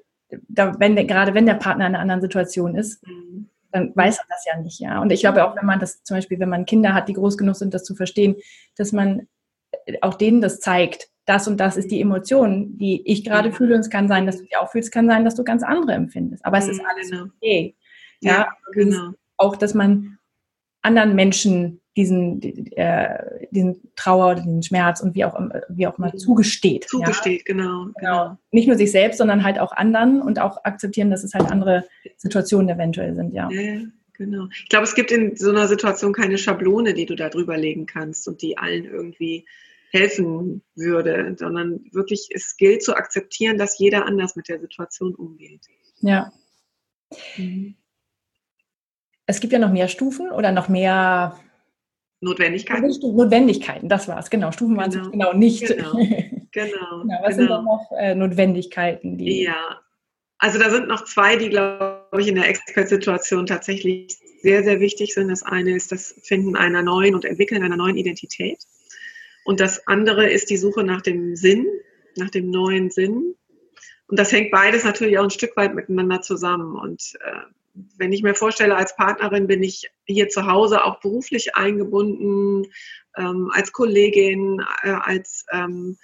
da, 0.48 0.78
wenn 0.78 0.94
der, 0.94 1.04
gerade 1.04 1.34
wenn 1.34 1.46
der 1.46 1.54
Partner 1.54 1.86
in 1.86 1.94
einer 1.94 2.02
anderen 2.02 2.20
Situation 2.20 2.76
ist, 2.76 3.04
mhm. 3.06 3.48
dann 3.72 3.96
weiß 3.96 4.18
er 4.18 4.24
das 4.28 4.44
ja 4.44 4.60
nicht, 4.60 4.78
ja. 4.78 5.00
Und 5.00 5.10
ich 5.10 5.20
glaube 5.20 5.44
auch, 5.44 5.56
wenn 5.56 5.66
man 5.66 5.80
das 5.80 6.02
zum 6.04 6.16
Beispiel, 6.16 6.38
wenn 6.38 6.48
man 6.48 6.66
Kinder 6.66 6.94
hat, 6.94 7.08
die 7.08 7.14
groß 7.14 7.36
genug 7.38 7.56
sind, 7.56 7.74
das 7.74 7.84
zu 7.84 7.94
verstehen, 7.94 8.36
dass 8.76 8.92
man 8.92 9.26
auch 10.00 10.14
denen 10.14 10.40
das 10.40 10.60
zeigt, 10.60 11.08
das 11.26 11.48
und 11.48 11.58
das 11.58 11.76
ist 11.76 11.90
die 11.90 12.00
Emotion, 12.00 12.78
die 12.78 13.02
ich 13.04 13.24
gerade 13.24 13.52
fühle. 13.52 13.74
Und 13.74 13.80
es 13.80 13.90
kann 13.90 14.08
sein, 14.08 14.26
dass 14.26 14.38
du 14.38 14.44
die 14.44 14.56
auch 14.56 14.70
fühlst, 14.70 14.88
es 14.88 14.92
kann 14.92 15.08
sein, 15.08 15.24
dass 15.24 15.34
du 15.34 15.44
ganz 15.44 15.62
andere 15.62 15.92
empfindest. 15.92 16.44
Aber 16.46 16.58
es 16.58 16.68
ist 16.68 16.80
mhm, 16.80 16.86
alles 16.86 17.10
genau. 17.10 17.24
okay. 17.24 17.74
Ja, 18.20 18.32
ja 18.32 18.48
genau. 18.72 19.10
Auch, 19.36 19.56
dass 19.56 19.74
man 19.74 20.15
anderen 20.86 21.14
Menschen 21.14 21.80
diesen, 21.96 22.42
äh, 22.72 23.48
diesen 23.50 23.80
Trauer 23.96 24.32
oder 24.32 24.42
den 24.42 24.62
Schmerz 24.62 25.00
und 25.00 25.14
wie 25.14 25.24
auch, 25.24 25.38
wie 25.68 25.86
auch 25.86 25.98
immer 25.98 26.12
mhm. 26.12 26.18
zugesteht. 26.18 26.86
Zugesteht, 26.88 27.48
ja? 27.48 27.54
genau, 27.54 27.84
genau, 27.84 27.92
genau. 27.98 28.38
Nicht 28.52 28.68
nur 28.68 28.76
sich 28.76 28.92
selbst, 28.92 29.18
sondern 29.18 29.42
halt 29.42 29.58
auch 29.58 29.72
anderen 29.72 30.20
und 30.20 30.38
auch 30.38 30.62
akzeptieren, 30.64 31.10
dass 31.10 31.24
es 31.24 31.34
halt 31.34 31.50
andere 31.50 31.84
Situationen 32.16 32.68
eventuell 32.68 33.14
sind, 33.14 33.32
ja. 33.32 33.48
ja 33.50 33.80
genau. 34.12 34.46
Ich 34.52 34.68
glaube, 34.68 34.84
es 34.84 34.94
gibt 34.94 35.10
in 35.10 35.36
so 35.36 35.50
einer 35.50 35.68
Situation 35.68 36.12
keine 36.12 36.38
Schablone, 36.38 36.92
die 36.92 37.06
du 37.06 37.16
da 37.16 37.30
drüber 37.30 37.56
legen 37.56 37.86
kannst 37.86 38.28
und 38.28 38.42
die 38.42 38.58
allen 38.58 38.84
irgendwie 38.84 39.46
helfen 39.90 40.62
würde, 40.74 41.34
sondern 41.38 41.80
wirklich 41.92 42.28
es 42.30 42.56
gilt 42.56 42.82
zu 42.82 42.94
akzeptieren, 42.94 43.56
dass 43.56 43.78
jeder 43.78 44.04
anders 44.04 44.36
mit 44.36 44.48
der 44.48 44.60
Situation 44.60 45.14
umgeht. 45.14 45.62
Ja. 46.00 46.32
Mhm. 47.38 47.76
Es 49.26 49.40
gibt 49.40 49.52
ja 49.52 49.58
noch 49.58 49.72
mehr 49.72 49.88
Stufen 49.88 50.30
oder 50.30 50.52
noch 50.52 50.68
mehr 50.68 51.36
Notwendigkeiten. 52.20 52.86
Notwendigkeiten, 53.16 53.88
das 53.88 54.08
war 54.08 54.18
es, 54.18 54.30
genau. 54.30 54.52
Stufen 54.52 54.76
waren 54.76 54.88
es 54.88 54.96
genau. 54.96 55.10
genau 55.10 55.32
nicht. 55.34 55.66
Genau. 55.66 55.92
genau. 55.92 56.46
genau. 56.52 57.18
Was 57.22 57.36
genau. 57.36 57.56
sind 57.56 57.64
noch 57.64 57.90
äh, 57.98 58.14
Notwendigkeiten? 58.14 59.18
Die 59.18 59.42
ja, 59.42 59.80
also 60.38 60.58
da 60.58 60.70
sind 60.70 60.88
noch 60.88 61.04
zwei, 61.04 61.36
die, 61.36 61.48
glaube 61.48 62.06
ich, 62.18 62.28
in 62.28 62.34
der 62.34 62.48
Expert-Situation 62.48 63.46
tatsächlich 63.46 64.18
sehr, 64.42 64.62
sehr 64.62 64.80
wichtig 64.80 65.14
sind. 65.14 65.28
Das 65.28 65.42
eine 65.42 65.74
ist 65.74 65.92
das 65.92 66.14
Finden 66.22 66.56
einer 66.56 66.82
neuen 66.82 67.14
und 67.14 67.24
Entwickeln 67.24 67.62
einer 67.62 67.76
neuen 67.76 67.96
Identität. 67.96 68.58
Und 69.44 69.60
das 69.60 69.86
andere 69.86 70.28
ist 70.28 70.50
die 70.50 70.56
Suche 70.56 70.84
nach 70.84 71.00
dem 71.00 71.36
Sinn, 71.36 71.66
nach 72.16 72.30
dem 72.30 72.50
neuen 72.50 72.90
Sinn. 72.90 73.34
Und 74.08 74.18
das 74.18 74.30
hängt 74.30 74.50
beides 74.50 74.84
natürlich 74.84 75.18
auch 75.18 75.24
ein 75.24 75.30
Stück 75.30 75.56
weit 75.56 75.74
miteinander 75.74 76.20
zusammen. 76.20 76.76
Und 76.76 77.14
äh, 77.20 77.40
wenn 77.96 78.12
ich 78.12 78.22
mir 78.22 78.34
vorstelle, 78.34 78.76
als 78.76 78.96
Partnerin 78.96 79.46
bin 79.46 79.62
ich 79.62 79.90
hier 80.04 80.28
zu 80.28 80.46
Hause 80.46 80.84
auch 80.84 81.00
beruflich 81.00 81.56
eingebunden, 81.56 82.70
ähm, 83.16 83.50
als 83.52 83.72
Kollegin, 83.72 84.62
äh, 84.82 84.90
als, 84.90 85.44
ähm, 85.52 85.98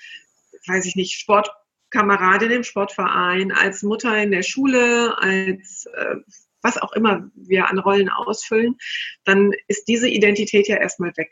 weiß 0.66 0.86
ich 0.86 0.96
nicht, 0.96 1.18
Sportkameradin 1.18 2.50
im 2.50 2.64
Sportverein, 2.64 3.52
als 3.52 3.82
Mutter 3.82 4.16
in 4.22 4.30
der 4.30 4.42
Schule, 4.42 5.16
als 5.18 5.86
äh, 5.94 6.16
was 6.62 6.78
auch 6.78 6.92
immer 6.92 7.30
wir 7.34 7.68
an 7.68 7.78
Rollen 7.78 8.08
ausfüllen, 8.08 8.76
dann 9.24 9.52
ist 9.66 9.88
diese 9.88 10.08
Identität 10.08 10.68
ja 10.68 10.76
erstmal 10.76 11.12
weg. 11.16 11.30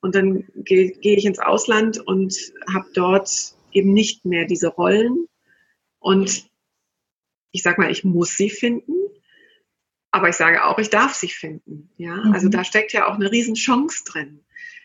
Und 0.00 0.14
dann 0.14 0.48
gehe 0.54 0.92
geh 0.92 1.14
ich 1.14 1.24
ins 1.24 1.38
Ausland 1.38 1.98
und 1.98 2.34
habe 2.72 2.88
dort 2.94 3.30
eben 3.72 3.92
nicht 3.92 4.24
mehr 4.24 4.46
diese 4.46 4.68
Rollen. 4.68 5.26
Und 5.98 6.48
ich 7.50 7.62
sage 7.62 7.80
mal, 7.80 7.90
ich 7.90 8.04
muss 8.04 8.36
sie 8.36 8.50
finden. 8.50 8.94
Aber 10.10 10.28
ich 10.28 10.36
sage 10.36 10.64
auch, 10.64 10.78
ich 10.78 10.90
darf 10.90 11.14
sie 11.14 11.28
finden. 11.28 11.90
Ja, 11.96 12.16
mhm. 12.16 12.32
also 12.32 12.48
da 12.48 12.64
steckt 12.64 12.92
ja 12.92 13.06
auch 13.06 13.14
eine 13.14 13.30
Riesenchance 13.30 14.04
drin. 14.04 14.40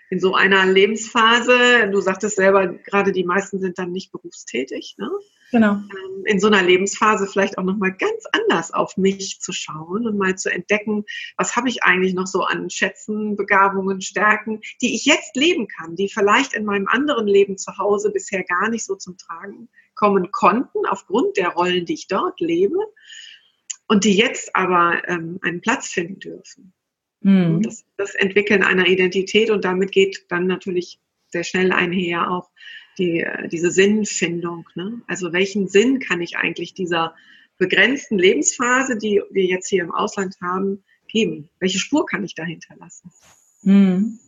In 0.09 0.19
so 0.19 0.35
einer 0.35 0.65
Lebensphase, 0.65 1.89
du 1.89 1.99
sagtest 1.99 2.35
selber, 2.35 2.67
gerade 2.67 3.11
die 3.11 3.23
meisten 3.23 3.59
sind 3.59 3.79
dann 3.79 3.91
nicht 3.91 4.11
berufstätig. 4.11 4.95
Ne? 4.99 5.09
Genau. 5.51 5.73
Ähm, 5.73 6.25
in 6.25 6.39
so 6.39 6.47
einer 6.47 6.61
Lebensphase 6.61 7.25
vielleicht 7.25 7.57
auch 7.57 7.63
nochmal 7.63 7.93
ganz 7.93 8.25
anders 8.31 8.73
auf 8.73 8.97
mich 8.97 9.39
zu 9.39 9.53
schauen 9.53 10.07
und 10.07 10.17
mal 10.17 10.35
zu 10.35 10.51
entdecken, 10.51 11.05
was 11.37 11.55
habe 11.55 11.69
ich 11.69 11.83
eigentlich 11.83 12.13
noch 12.13 12.27
so 12.27 12.41
an 12.41 12.69
Schätzen, 12.69 13.35
Begabungen, 13.35 14.01
Stärken, 14.01 14.61
die 14.81 14.93
ich 14.93 15.05
jetzt 15.05 15.35
leben 15.35 15.67
kann, 15.67 15.95
die 15.95 16.09
vielleicht 16.09 16.53
in 16.53 16.65
meinem 16.65 16.87
anderen 16.87 17.27
Leben 17.27 17.57
zu 17.57 17.77
Hause 17.77 18.11
bisher 18.11 18.43
gar 18.43 18.69
nicht 18.69 18.85
so 18.85 18.95
zum 18.95 19.17
Tragen 19.17 19.69
kommen 19.95 20.31
konnten, 20.31 20.85
aufgrund 20.87 21.37
der 21.37 21.49
Rollen, 21.49 21.85
die 21.85 21.93
ich 21.93 22.07
dort 22.07 22.39
lebe 22.39 22.77
und 23.87 24.03
die 24.03 24.15
jetzt 24.15 24.55
aber 24.55 25.01
ähm, 25.07 25.39
einen 25.41 25.61
Platz 25.61 25.89
finden 25.89 26.19
dürfen. 26.19 26.73
Mhm. 27.21 27.61
Das, 27.61 27.85
das 27.97 28.15
Entwickeln 28.15 28.63
einer 28.63 28.87
Identität 28.87 29.49
und 29.49 29.63
damit 29.65 29.91
geht 29.91 30.25
dann 30.29 30.47
natürlich 30.47 30.99
sehr 31.29 31.43
schnell 31.43 31.71
einher 31.71 32.29
auch 32.31 32.49
die, 32.97 33.21
äh, 33.21 33.47
diese 33.47 33.71
Sinnfindung. 33.71 34.67
Ne? 34.75 35.01
Also 35.07 35.33
welchen 35.33 35.67
Sinn 35.67 35.99
kann 35.99 36.21
ich 36.21 36.37
eigentlich 36.37 36.73
dieser 36.73 37.15
begrenzten 37.57 38.17
Lebensphase, 38.17 38.97
die 38.97 39.21
wir 39.31 39.45
jetzt 39.45 39.69
hier 39.69 39.83
im 39.83 39.93
Ausland 39.93 40.35
haben, 40.41 40.83
geben? 41.07 41.49
Welche 41.59 41.79
Spur 41.79 42.05
kann 42.05 42.23
ich 42.23 42.35
da 42.35 42.43
hinterlassen? 42.43 43.11
Hm. 43.61 44.19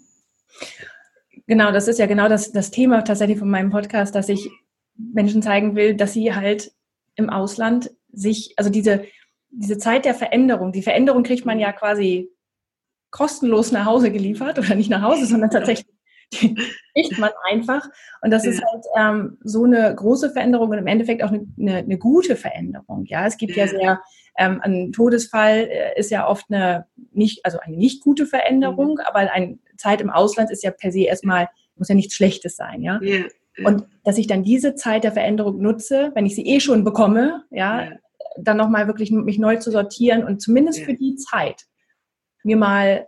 Genau, 1.48 1.72
das 1.72 1.88
ist 1.88 2.00
ja 2.00 2.06
genau 2.06 2.30
das, 2.30 2.52
das 2.52 2.72
Thema 2.72 3.04
tatsächlich 3.04 3.38
von 3.38 3.50
meinem 3.50 3.70
Podcast, 3.70 4.16
dass 4.16 4.30
ich 4.30 4.50
Menschen 4.98 5.42
zeigen 5.42 5.76
will, 5.76 5.96
dass 5.96 6.14
sie 6.14 6.34
halt 6.34 6.72
im 7.16 7.30
Ausland 7.30 7.92
sich, 8.12 8.54
also 8.58 8.70
diese, 8.70 9.06
diese 9.58 9.78
Zeit 9.78 10.06
der 10.06 10.16
Veränderung, 10.16 10.72
die 10.72 10.82
Veränderung 10.82 11.24
kriegt 11.24 11.46
man 11.46 11.60
ja 11.60 11.72
quasi 11.72 12.30
kostenlos 13.12 13.72
nach 13.72 13.86
Hause 13.86 14.12
geliefert 14.12 14.60
oder 14.60 14.76
nicht 14.76 14.90
nach 14.90 15.02
Hause, 15.02 15.26
sondern 15.26 15.50
tatsächlich 15.50 15.88
kriegt 16.34 17.18
man 17.18 17.32
einfach. 17.50 17.88
Und 18.22 18.32
das 18.32 18.46
ja. 18.46 18.52
ist 18.52 18.64
halt 18.64 18.86
ähm, 18.98 19.38
so 19.44 19.64
eine 19.64 19.94
große 19.96 20.32
Veränderung 20.32 20.70
und 20.70 20.78
im 20.78 20.88
Endeffekt 20.88 21.24
auch 21.24 21.30
eine, 21.30 21.46
eine, 21.60 21.78
eine 21.78 21.98
gute 21.98 22.36
Veränderung. 22.36 23.06
Ja, 23.06 23.26
es 23.26 23.38
gibt 23.38 23.56
ja, 23.56 23.66
ja 23.66 23.70
sehr, 23.70 24.02
ähm, 24.38 24.60
ein 24.62 24.92
Todesfall 24.92 25.70
äh, 25.70 26.00
ist 26.00 26.12
ja 26.12 26.28
oft 26.28 26.46
eine 26.50 26.88
nicht, 27.14 27.46
also 27.46 27.60
eine 27.60 27.78
nicht 27.78 28.04
gute 28.04 28.26
Veränderung, 28.26 28.96
mhm. 28.96 29.02
aber 29.06 29.32
eine 29.32 29.60
Zeit 29.78 30.02
im 30.02 30.10
Ausland 30.10 30.52
ist 30.52 30.64
ja 30.64 30.72
per 30.72 30.92
se 30.92 31.04
erstmal, 31.04 31.48
muss 31.76 31.90
ja 31.90 31.96
nichts 31.96 32.16
Schlechtes 32.16 32.56
sein, 32.56 32.82
ja. 32.82 33.00
ja. 33.02 33.24
Und 33.64 33.86
dass 34.04 34.18
ich 34.18 34.28
dann 34.28 34.44
diese 34.44 34.76
Zeit 34.76 35.06
der 35.06 35.14
Veränderung 35.14 35.62
nutze, 35.62 36.12
wenn 36.14 36.26
ich 36.26 36.36
sie 36.36 36.46
eh 36.46 36.60
schon 36.60 36.84
bekomme, 36.84 37.44
ja, 37.52 37.88
dann 38.38 38.58
nochmal 38.58 38.88
wirklich 38.88 39.12
mich 39.12 39.40
neu 39.40 39.58
zu 39.58 39.72
sortieren 39.72 40.24
und 40.24 40.42
zumindest 40.42 40.82
für 40.82 40.94
die 40.94 41.16
Zeit 41.16 41.64
mir 42.44 42.58
mal 42.58 43.08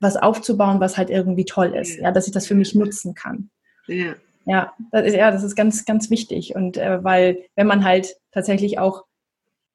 was 0.00 0.16
aufzubauen, 0.16 0.80
was 0.80 0.96
halt 0.96 1.10
irgendwie 1.10 1.44
toll 1.44 1.74
ist, 1.74 1.98
ja, 1.98 2.12
dass 2.12 2.26
ich 2.26 2.32
das 2.32 2.46
für 2.46 2.54
mich 2.54 2.74
nutzen 2.74 3.14
kann. 3.14 3.50
Ja. 3.86 4.14
Ja, 4.46 4.74
das 4.92 5.06
ist, 5.06 5.14
ja, 5.14 5.30
das 5.30 5.42
ist 5.42 5.56
ganz, 5.56 5.86
ganz 5.86 6.10
wichtig. 6.10 6.54
Und 6.54 6.76
äh, 6.76 7.02
weil, 7.02 7.44
wenn 7.56 7.66
man 7.66 7.82
halt 7.82 8.16
tatsächlich 8.30 8.78
auch 8.78 9.04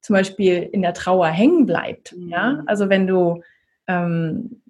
zum 0.01 0.13
Beispiel 0.13 0.69
in 0.71 0.83
der 0.83 0.93
Trauer 0.93 1.27
hängen 1.27 1.65
bleibt, 1.65 2.15
mhm. 2.15 2.29
ja, 2.29 2.63
also 2.67 2.87
wenn 2.87 3.07
du 3.07 3.41
ähm, 3.87 4.61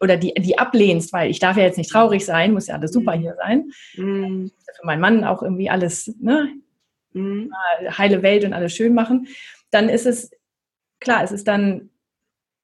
oder 0.00 0.16
die, 0.16 0.34
die 0.34 0.58
ablehnst, 0.58 1.12
weil 1.12 1.30
ich 1.30 1.38
darf 1.38 1.56
ja 1.56 1.62
jetzt 1.62 1.78
nicht 1.78 1.90
traurig 1.90 2.24
sein, 2.24 2.52
muss 2.52 2.66
ja 2.66 2.74
alles 2.74 2.92
super 2.92 3.16
mhm. 3.16 3.20
hier 3.20 3.36
sein. 3.36 3.70
Mhm. 3.96 4.50
Für 4.76 4.86
meinen 4.86 5.00
Mann 5.00 5.24
auch 5.24 5.42
irgendwie 5.42 5.70
alles, 5.70 6.12
ne, 6.20 6.48
mhm. 7.18 7.52
heile 7.96 8.22
Welt 8.22 8.44
und 8.44 8.52
alles 8.52 8.72
schön 8.72 8.94
machen, 8.94 9.28
dann 9.70 9.88
ist 9.88 10.06
es, 10.06 10.30
klar, 11.00 11.22
es 11.22 11.32
ist 11.32 11.46
dann, 11.46 11.90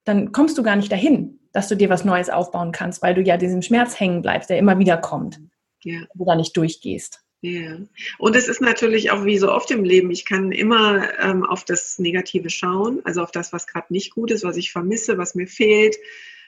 dann 0.05 0.33
kommst 0.33 0.57
du 0.59 0.62
gar 0.62 0.77
nicht 0.77 0.90
dahin 0.90 1.40
dass 1.55 1.69
du 1.69 1.77
dir 1.77 1.88
was 1.88 2.05
Neues 2.05 2.29
aufbauen 2.29 2.73
kannst, 2.73 3.01
weil 3.01 3.14
du 3.14 3.23
ja 3.23 3.38
diesem 3.38 3.62
Schmerz 3.62 3.99
hängen 3.99 4.21
bleibst, 4.21 4.51
der 4.51 4.59
immer 4.59 4.79
wieder 4.79 4.99
kommt, 4.99 5.40
ja. 5.83 6.01
du 6.14 6.25
da 6.27 6.35
nicht 6.35 6.55
durchgehst. 6.57 7.21
Ja. 7.43 7.79
Und 8.19 8.37
es 8.37 8.49
ist 8.49 8.61
natürlich 8.61 9.12
auch 9.12 9.25
wie 9.25 9.38
so 9.38 9.53
oft 9.53 9.71
im 9.71 9.85
Leben, 9.85 10.11
ich 10.11 10.25
kann 10.25 10.51
immer 10.51 11.09
ähm, 11.21 11.45
auf 11.45 11.64
das 11.64 11.99
Negative 11.99 12.51
schauen, 12.51 13.03
also 13.05 13.23
auf 13.23 13.31
das, 13.31 13.53
was 13.53 13.67
gerade 13.67 13.87
nicht 13.90 14.12
gut 14.12 14.31
ist, 14.33 14.45
was 14.45 14.57
ich 14.57 14.73
vermisse, 14.73 15.17
was 15.17 15.37
mir 15.37 15.47
fehlt, 15.47 15.95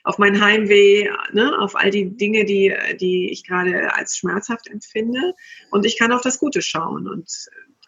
auf 0.03 0.19
mein 0.19 0.41
Heimweh, 0.41 1.09
ne, 1.33 1.57
auf 1.61 1.77
all 1.77 1.91
die 1.91 2.17
Dinge, 2.17 2.45
die, 2.45 2.75
die 3.01 3.31
ich 3.31 3.45
gerade 3.45 3.95
als 3.95 4.17
schmerzhaft 4.17 4.69
empfinde. 4.69 5.35
Und 5.71 5.85
ich 5.85 5.99
kann 5.99 6.13
auf 6.13 6.23
das 6.23 6.39
Gute 6.39 6.63
schauen 6.63 7.09
und 7.09 7.29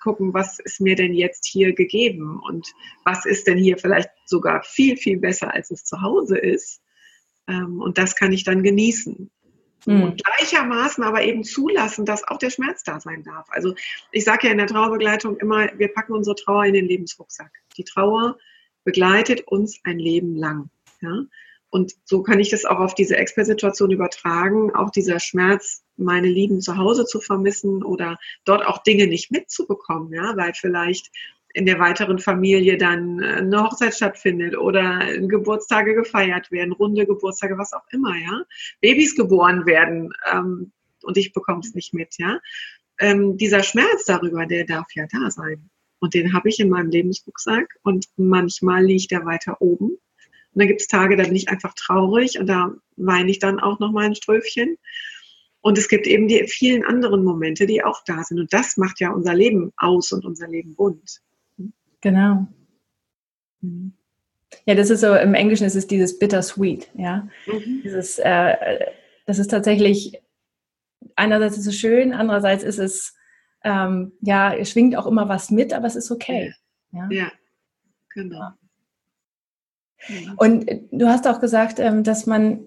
gucken, 0.01 0.35
was 0.35 0.59
ist 0.59 0.81
mir 0.81 0.97
denn 0.97 1.15
jetzt 1.15 1.47
hier 1.47 1.75
gegeben 1.75 2.41
und 2.49 2.67
was 3.05 3.25
ist 3.27 3.47
denn 3.47 3.59
hier 3.59 3.79
vielleicht 3.79 4.11
sogar 4.27 4.63
viel, 4.63 4.97
viel 4.97 5.19
besser, 5.19 5.53
als 5.53 5.71
es 5.71 5.85
zu 5.85 6.01
Hause 6.03 6.39
ist. 6.39 6.81
Ähm, 7.49 7.81
und 7.81 7.99
das 7.99 8.15
kann 8.17 8.33
ich 8.33 8.45
dann 8.45 8.63
genießen. 8.63 9.31
Mhm. 9.87 10.03
Und 10.03 10.23
gleichermaßen 10.25 11.05
aber 11.05 11.23
eben 11.23 11.45
zulassen, 11.45 12.05
dass 12.05 12.27
auch 12.27 12.39
der 12.39 12.51
Schmerz 12.51 12.83
da 12.83 13.01
sein 13.01 13.23
darf. 13.23 13.47
Also 13.51 13.75
ich 14.13 14.25
sage 14.25 14.47
ja 14.47 14.53
in 14.53 14.59
der 14.59 14.67
Trauerbegleitung 14.67 15.37
immer, 15.39 15.69
wir 15.79 15.89
packen 15.89 16.13
unsere 16.13 16.37
Trauer 16.37 16.65
in 16.65 16.75
den 16.75 16.87
Lebensrucksack. 16.87 17.51
Die 17.77 17.85
Trauer 17.85 18.39
begleitet 18.85 19.43
uns 19.47 19.81
ein 19.85 19.99
Leben 19.99 20.37
lang. 20.37 20.71
Ja? 21.01 21.25
Und 21.71 21.95
so 22.05 22.23
kann 22.23 22.41
ich 22.41 22.51
das 22.51 22.65
auch 22.65 22.79
auf 22.79 22.95
diese 22.95 23.17
Expert-Situation 23.17 23.91
übertragen, 23.91 24.75
auch 24.75 24.91
dieser 24.91 25.21
Schmerz, 25.21 25.85
meine 25.97 26.29
Lieben 26.29 26.61
zu 26.61 26.77
Hause 26.77 27.05
zu 27.05 27.21
vermissen 27.21 27.83
oder 27.83 28.19
dort 28.45 28.65
auch 28.65 28.83
Dinge 28.83 29.07
nicht 29.07 29.31
mitzubekommen, 29.31 30.13
ja, 30.13 30.37
weil 30.37 30.55
vielleicht 30.55 31.11
in 31.55 31.67
der 31.67 31.79
weiteren 31.79 32.19
Familie 32.19 32.77
dann 32.79 33.21
eine 33.21 33.63
Hochzeit 33.63 33.95
stattfindet 33.95 34.57
oder 34.57 35.19
Geburtstage 35.19 35.95
gefeiert 35.95 36.51
werden, 36.51 36.73
runde 36.73 37.07
Geburtstage, 37.07 37.59
was 37.59 37.73
auch 37.73 37.85
immer, 37.91 38.17
ja. 38.17 38.45
Babys 38.81 39.17
geboren 39.17 39.67
werden 39.67 40.13
ähm, 40.33 40.73
und 41.03 41.17
ich 41.17 41.33
bekomme 41.33 41.61
es 41.61 41.75
nicht 41.75 41.95
mit, 41.95 42.17
ja. 42.19 42.41
Ähm, 43.01 43.37
dieser 43.37 43.63
Schmerz 43.63 44.05
darüber, 44.07 44.47
der 44.47 44.65
darf 44.65 44.87
ja 44.95 45.07
da 45.11 45.31
sein. 45.31 45.71
Und 46.01 46.15
den 46.15 46.33
habe 46.33 46.49
ich 46.49 46.61
in 46.61 46.69
meinem 46.69 46.91
Lebensrucksack 46.91 47.77
und 47.83 48.07
manchmal 48.17 48.85
liegt 48.85 49.13
er 49.13 49.25
weiter 49.25 49.61
oben. 49.61 49.99
Und 50.59 50.63
dann 50.63 50.69
gibt 50.71 50.81
es 50.81 50.89
Tage, 50.89 51.17
da 51.17 51.23
bin 51.23 51.37
ich 51.37 51.49
einfach 51.51 51.73
traurig 51.75 52.41
und 52.41 52.49
da 52.49 52.73
weine 52.97 53.31
ich 53.31 53.39
dann 53.39 53.61
auch 53.61 53.79
noch 53.79 53.93
mal 53.93 54.07
ein 54.07 54.17
Ströfchen. 54.17 54.77
Und 55.61 55.79
es 55.79 55.87
gibt 55.87 56.09
eben 56.09 56.27
die 56.27 56.49
vielen 56.49 56.85
anderen 56.85 57.23
Momente, 57.23 57.65
die 57.65 57.85
auch 57.85 58.03
da 58.05 58.25
sind. 58.25 58.41
Und 58.41 58.53
das 58.53 58.77
macht 58.77 58.99
ja 58.99 59.13
unser 59.13 59.35
Leben 59.35 59.73
aus 59.77 60.11
und 60.11 60.25
unser 60.25 60.49
Leben 60.49 60.75
bunt. 60.75 61.21
Genau. 62.01 62.49
Mhm. 63.61 63.93
Ja, 64.67 64.75
das 64.75 64.91
ist 64.91 65.03
so, 65.03 65.15
im 65.15 65.35
Englischen 65.35 65.65
ist 65.65 65.77
es 65.77 65.87
dieses 65.87 66.19
bittersweet, 66.19 66.91
ja. 66.97 67.29
Mhm. 67.47 67.83
Dieses, 67.85 68.19
äh, 68.19 68.87
das 69.27 69.39
ist 69.39 69.53
tatsächlich, 69.53 70.21
einerseits 71.15 71.57
ist 71.57 71.69
es 71.69 71.77
schön, 71.77 72.13
andererseits 72.13 72.65
ist 72.65 72.81
es, 72.81 73.15
ähm, 73.63 74.11
ja, 74.23 74.53
es 74.55 74.73
schwingt 74.73 74.97
auch 74.97 75.07
immer 75.07 75.29
was 75.29 75.53
mit, 75.53 75.73
aber 75.73 75.87
es 75.87 75.95
ist 75.95 76.11
okay. 76.11 76.53
Ja, 76.91 77.09
ja 77.13 77.33
genau. 78.13 78.55
Mhm. 80.09 80.35
Und 80.37 80.71
du 80.91 81.09
hast 81.09 81.27
auch 81.27 81.41
gesagt, 81.41 81.79
ähm, 81.81 82.05
dass 82.05 82.27
man, 82.27 82.61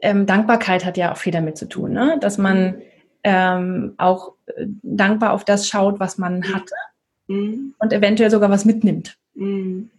ähm, 0.00 0.26
Dankbarkeit 0.26 0.84
hat 0.84 0.96
ja 0.96 1.12
auch 1.12 1.16
viel 1.16 1.32
damit 1.32 1.56
zu 1.56 1.68
tun, 1.68 1.92
ne? 1.92 2.18
dass 2.20 2.38
man 2.38 2.66
mhm. 2.66 2.82
ähm, 3.24 3.94
auch 3.98 4.34
äh, 4.46 4.66
dankbar 4.82 5.32
auf 5.32 5.44
das 5.44 5.66
schaut, 5.66 6.00
was 6.00 6.18
man 6.18 6.38
mhm. 6.38 6.54
hatte 6.54 6.74
mhm. 7.28 7.74
und 7.78 7.92
eventuell 7.92 8.30
sogar 8.30 8.50
was 8.50 8.64
mitnimmt. 8.64 9.18
Mhm. 9.34 9.90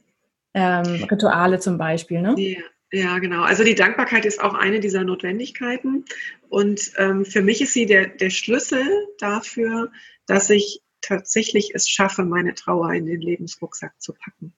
Ähm, 0.54 1.04
Rituale 1.10 1.60
zum 1.60 1.78
Beispiel. 1.78 2.22
Ne? 2.22 2.36
Ja. 2.38 2.62
Ja, 2.94 3.18
genau. 3.18 3.42
Also 3.42 3.64
die 3.64 3.74
Dankbarkeit 3.74 4.24
ist 4.24 4.40
auch 4.40 4.54
eine 4.54 4.80
dieser 4.80 5.04
Notwendigkeiten. 5.04 6.06
Und 6.48 6.92
ähm, 6.98 7.26
für 7.26 7.42
mich 7.42 7.60
ist 7.60 7.74
sie 7.74 7.88
der, 7.88 8.06
der 8.06 8.30
Schlüssel 8.30 8.86
dafür, 9.18 9.92
dass 10.28 10.52
ich 10.52 10.84
tatsächlich 11.02 11.72
es 11.74 11.90
schaffe, 11.90 12.24
meine 12.24 12.54
Trauer 12.54 12.94
in 12.94 13.08
den 13.08 13.20
Lebensrucksack 13.20 14.00
zu 14.00 14.14
packen. 14.14 14.54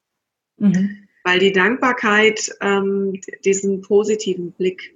Mhm. 0.57 1.07
Weil 1.25 1.39
die 1.39 1.51
Dankbarkeit 1.51 2.51
ähm, 2.61 3.19
diesen 3.43 3.81
positiven 3.81 4.51
Blick 4.51 4.95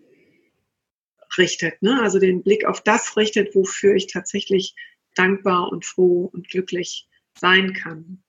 richtet, 1.39 1.81
ne? 1.81 1.99
also 2.03 2.19
den 2.19 2.43
Blick 2.43 2.65
auf 2.65 2.81
das 2.81 3.17
richtet, 3.17 3.55
wofür 3.55 3.95
ich 3.95 4.05
tatsächlich 4.05 4.75
dankbar 5.15 5.71
und 5.71 5.85
froh 5.85 6.29
und 6.31 6.47
glücklich 6.47 7.07
sein 7.33 7.73
kann. 7.73 8.21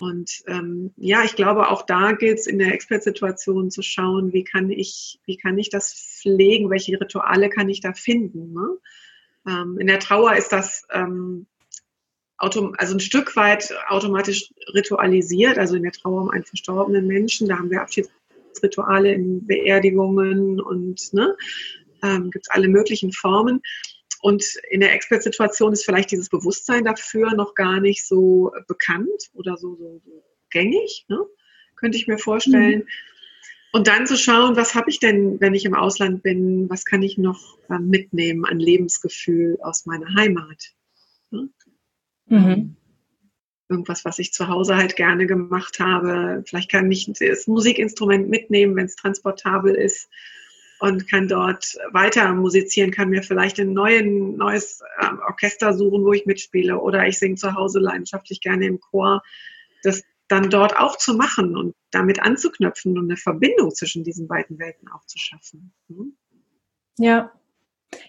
Und 0.00 0.44
ähm, 0.46 0.94
ja, 0.96 1.24
ich 1.24 1.36
glaube, 1.36 1.68
auch 1.68 1.82
da 1.82 2.12
gilt 2.12 2.38
es 2.38 2.46
in 2.46 2.58
der 2.58 2.72
Expertsituation 2.72 3.70
zu 3.70 3.82
schauen, 3.82 4.32
wie 4.32 4.44
kann 4.44 4.70
ich, 4.70 5.20
wie 5.26 5.36
kann 5.36 5.58
ich 5.58 5.68
das 5.68 5.92
pflegen, 5.92 6.70
welche 6.70 6.98
Rituale 6.98 7.50
kann 7.50 7.68
ich 7.68 7.82
da 7.82 7.92
finden. 7.92 8.54
Ne? 8.54 8.78
Ähm, 9.46 9.78
in 9.78 9.88
der 9.88 9.98
Trauer 9.98 10.36
ist 10.36 10.52
das 10.52 10.86
ähm, 10.90 11.46
also 12.38 12.94
ein 12.94 13.00
Stück 13.00 13.34
weit 13.36 13.72
automatisch 13.88 14.52
ritualisiert, 14.74 15.58
also 15.58 15.76
in 15.76 15.82
der 15.82 15.92
Trauer 15.92 16.22
um 16.22 16.30
einen 16.30 16.44
verstorbenen 16.44 17.06
Menschen, 17.06 17.48
da 17.48 17.58
haben 17.58 17.70
wir 17.70 17.80
Abschiedsrituale 17.80 19.12
in 19.12 19.46
Beerdigungen 19.46 20.60
und 20.60 21.12
ne, 21.12 21.36
ähm, 22.02 22.30
gibt 22.30 22.46
es 22.46 22.50
alle 22.50 22.68
möglichen 22.68 23.12
Formen. 23.12 23.62
Und 24.20 24.44
in 24.70 24.80
der 24.80 24.92
Expert-Situation 24.94 25.72
ist 25.72 25.84
vielleicht 25.84 26.10
dieses 26.10 26.28
Bewusstsein 26.28 26.84
dafür 26.84 27.34
noch 27.34 27.54
gar 27.54 27.80
nicht 27.80 28.06
so 28.06 28.50
bekannt 28.66 29.30
oder 29.34 29.56
so, 29.56 29.76
so, 29.76 30.00
so 30.04 30.24
gängig, 30.50 31.04
ne? 31.08 31.20
könnte 31.76 31.98
ich 31.98 32.06
mir 32.06 32.18
vorstellen. 32.18 32.80
Mhm. 32.80 32.88
Und 33.72 33.88
dann 33.88 34.06
zu 34.06 34.16
schauen, 34.16 34.56
was 34.56 34.74
habe 34.74 34.88
ich 34.88 35.00
denn, 35.00 35.38
wenn 35.40 35.54
ich 35.54 35.66
im 35.66 35.74
Ausland 35.74 36.22
bin, 36.22 36.70
was 36.70 36.84
kann 36.86 37.02
ich 37.02 37.18
noch 37.18 37.58
äh, 37.68 37.78
mitnehmen 37.78 38.46
an 38.46 38.58
Lebensgefühl 38.58 39.58
aus 39.60 39.84
meiner 39.84 40.14
Heimat. 40.14 40.72
Ne? 41.30 41.50
Mhm. 42.26 42.76
Irgendwas, 43.68 44.04
was 44.04 44.18
ich 44.18 44.32
zu 44.32 44.48
Hause 44.48 44.76
halt 44.76 44.94
gerne 44.96 45.26
gemacht 45.26 45.80
habe. 45.80 46.44
Vielleicht 46.46 46.70
kann 46.70 46.90
ich 46.90 47.10
das 47.18 47.46
Musikinstrument 47.46 48.28
mitnehmen, 48.28 48.76
wenn 48.76 48.86
es 48.86 48.94
transportabel 48.94 49.74
ist 49.74 50.08
und 50.78 51.10
kann 51.10 51.26
dort 51.26 51.76
weiter 51.90 52.32
musizieren, 52.34 52.90
kann 52.90 53.08
mir 53.08 53.22
vielleicht 53.22 53.58
ein 53.58 53.72
neuen, 53.72 54.36
neues 54.36 54.82
äh, 55.00 55.06
Orchester 55.26 55.72
suchen, 55.72 56.04
wo 56.04 56.12
ich 56.12 56.26
mitspiele 56.26 56.78
oder 56.78 57.06
ich 57.06 57.18
singe 57.18 57.36
zu 57.36 57.54
Hause 57.54 57.80
leidenschaftlich 57.80 58.40
gerne 58.40 58.66
im 58.66 58.78
Chor. 58.78 59.22
Das 59.82 60.02
dann 60.28 60.50
dort 60.50 60.76
auch 60.76 60.96
zu 60.96 61.14
machen 61.14 61.56
und 61.56 61.74
damit 61.90 62.20
anzuknüpfen 62.20 62.98
und 62.98 63.04
eine 63.04 63.16
Verbindung 63.16 63.72
zwischen 63.74 64.04
diesen 64.04 64.26
beiden 64.26 64.58
Welten 64.58 64.88
auch 64.88 65.04
zu 65.06 65.18
schaffen. 65.18 65.72
Mhm. 65.88 66.16
Ja. 66.98 67.32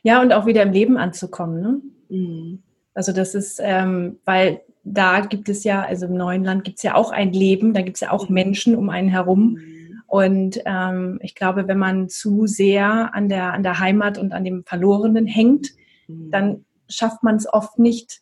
Ja, 0.01 0.21
und 0.21 0.33
auch 0.33 0.45
wieder 0.45 0.63
im 0.63 0.71
Leben 0.71 0.97
anzukommen. 0.97 1.61
Ne? 1.61 1.81
Mhm. 2.09 2.63
Also 2.97 3.11
das 3.11 3.35
ist, 3.35 3.59
ähm, 3.61 4.19
weil 4.25 4.61
da 4.83 5.19
gibt 5.19 5.49
es 5.49 5.63
ja, 5.63 5.83
also 5.83 6.07
im 6.07 6.15
neuen 6.15 6.43
Land 6.43 6.63
gibt 6.63 6.77
es 6.77 6.83
ja 6.83 6.95
auch 6.95 7.11
ein 7.11 7.33
Leben, 7.33 7.73
da 7.73 7.81
gibt 7.81 7.97
es 7.97 8.01
ja 8.01 8.11
auch. 8.11 8.29
Menschen 8.29 8.75
um 8.75 8.89
einen 8.89 9.09
herum. 9.09 9.59
Mhm 9.59 9.77
und 10.07 10.61
ähm, 10.65 11.19
ich 11.21 11.35
glaube, 11.35 11.67
wenn 11.67 11.77
man 11.77 12.07
zu 12.07 12.47
sehr 12.47 13.13
an 13.13 13.27
der, 13.27 13.53
an 13.53 13.61
der 13.61 13.79
Heimat 13.79 14.17
und 14.17 14.31
an 14.31 14.45
dem 14.45 14.63
Verlorenen 14.63 15.27
hängt, 15.27 15.73
mhm. 16.07 16.31
dann 16.31 16.65
schafft 16.87 17.23
man 17.23 17.35
es 17.35 17.51
oft 17.51 17.77
nicht, 17.77 18.21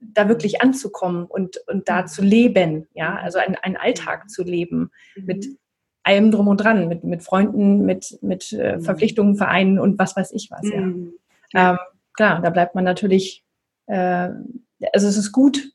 da 0.00 0.28
wirklich 0.28 0.62
anzukommen 0.62 1.24
und, 1.24 1.56
und 1.66 1.88
da 1.88 2.02
mhm. 2.02 2.06
zu 2.06 2.22
leben, 2.22 2.86
ja, 2.94 3.16
also 3.16 3.38
einen, 3.38 3.56
einen 3.56 3.76
Alltag 3.76 4.30
zu 4.30 4.44
leben 4.44 4.92
mit 5.16 5.46
allem 6.04 6.30
drum 6.30 6.46
und 6.46 6.58
dran, 6.58 6.86
mit, 6.86 7.02
mit 7.02 7.24
Freunden, 7.24 7.84
mit, 7.84 8.18
mit 8.22 8.52
äh, 8.52 8.78
Verpflichtungen, 8.78 9.36
Vereinen 9.36 9.80
und 9.80 9.98
was 9.98 10.14
weiß 10.14 10.30
ich 10.32 10.50
was, 10.52 10.68
ja. 10.68 10.76
Ähm, 10.78 11.88
klar, 12.12 12.40
da 12.42 12.50
bleibt 12.50 12.76
man 12.76 12.84
natürlich, 12.84 13.44
äh, 13.86 14.30
also 14.92 15.08
es 15.08 15.16
ist 15.16 15.32
gut, 15.32 15.72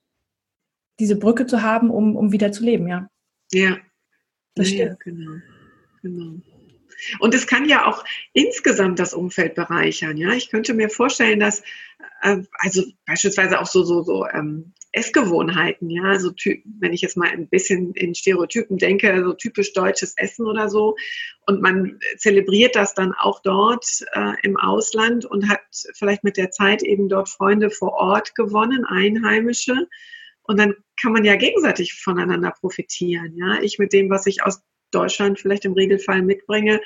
diese 0.99 1.15
Brücke 1.15 1.45
zu 1.45 1.61
haben, 1.61 1.89
um, 1.89 2.15
um 2.15 2.31
wieder 2.31 2.51
zu 2.51 2.63
leben, 2.63 2.87
ja. 2.87 3.09
Ja, 3.51 3.77
das 4.55 4.71
ja, 4.71 4.85
stimmt. 4.85 4.99
Genau, 5.01 5.31
genau. 6.01 6.41
Und 7.19 7.33
es 7.33 7.47
kann 7.47 7.67
ja 7.67 7.87
auch 7.87 8.03
insgesamt 8.33 8.99
das 8.99 9.13
Umfeld 9.13 9.55
bereichern. 9.55 10.17
Ja, 10.17 10.31
ich 10.33 10.49
könnte 10.49 10.73
mir 10.73 10.89
vorstellen, 10.89 11.39
dass 11.39 11.63
äh, 12.21 12.37
also 12.53 12.83
beispielsweise 13.07 13.59
auch 13.59 13.65
so 13.65 13.83
so 13.83 14.03
so 14.03 14.27
ähm, 14.27 14.73
Essgewohnheiten. 14.93 15.89
Ja, 15.89 16.03
also 16.03 16.31
wenn 16.79 16.93
ich 16.93 17.01
jetzt 17.01 17.17
mal 17.17 17.29
ein 17.29 17.47
bisschen 17.47 17.93
in 17.93 18.13
Stereotypen 18.13 18.77
denke, 18.77 19.23
so 19.23 19.33
typisch 19.33 19.73
deutsches 19.73 20.13
Essen 20.17 20.45
oder 20.45 20.69
so, 20.69 20.95
und 21.47 21.61
man 21.61 21.99
zelebriert 22.17 22.75
das 22.75 22.93
dann 22.93 23.13
auch 23.13 23.41
dort 23.41 23.85
äh, 24.13 24.33
im 24.43 24.57
Ausland 24.57 25.25
und 25.25 25.49
hat 25.49 25.61
vielleicht 25.93 26.23
mit 26.23 26.37
der 26.37 26.51
Zeit 26.51 26.83
eben 26.83 27.09
dort 27.09 27.29
Freunde 27.29 27.69
vor 27.69 27.93
Ort 27.93 28.35
gewonnen, 28.35 28.85
Einheimische. 28.85 29.87
Und 30.43 30.59
dann 30.59 30.75
kann 31.01 31.13
man 31.13 31.23
ja 31.23 31.35
gegenseitig 31.35 31.93
voneinander 31.93 32.51
profitieren. 32.51 33.35
Ja, 33.37 33.61
ich 33.61 33.79
mit 33.79 33.93
dem, 33.93 34.09
was 34.09 34.27
ich 34.27 34.43
aus 34.43 34.61
Deutschland 34.91 35.39
vielleicht 35.39 35.65
im 35.65 35.73
Regelfall 35.73 36.21
mitbringe 36.21 36.81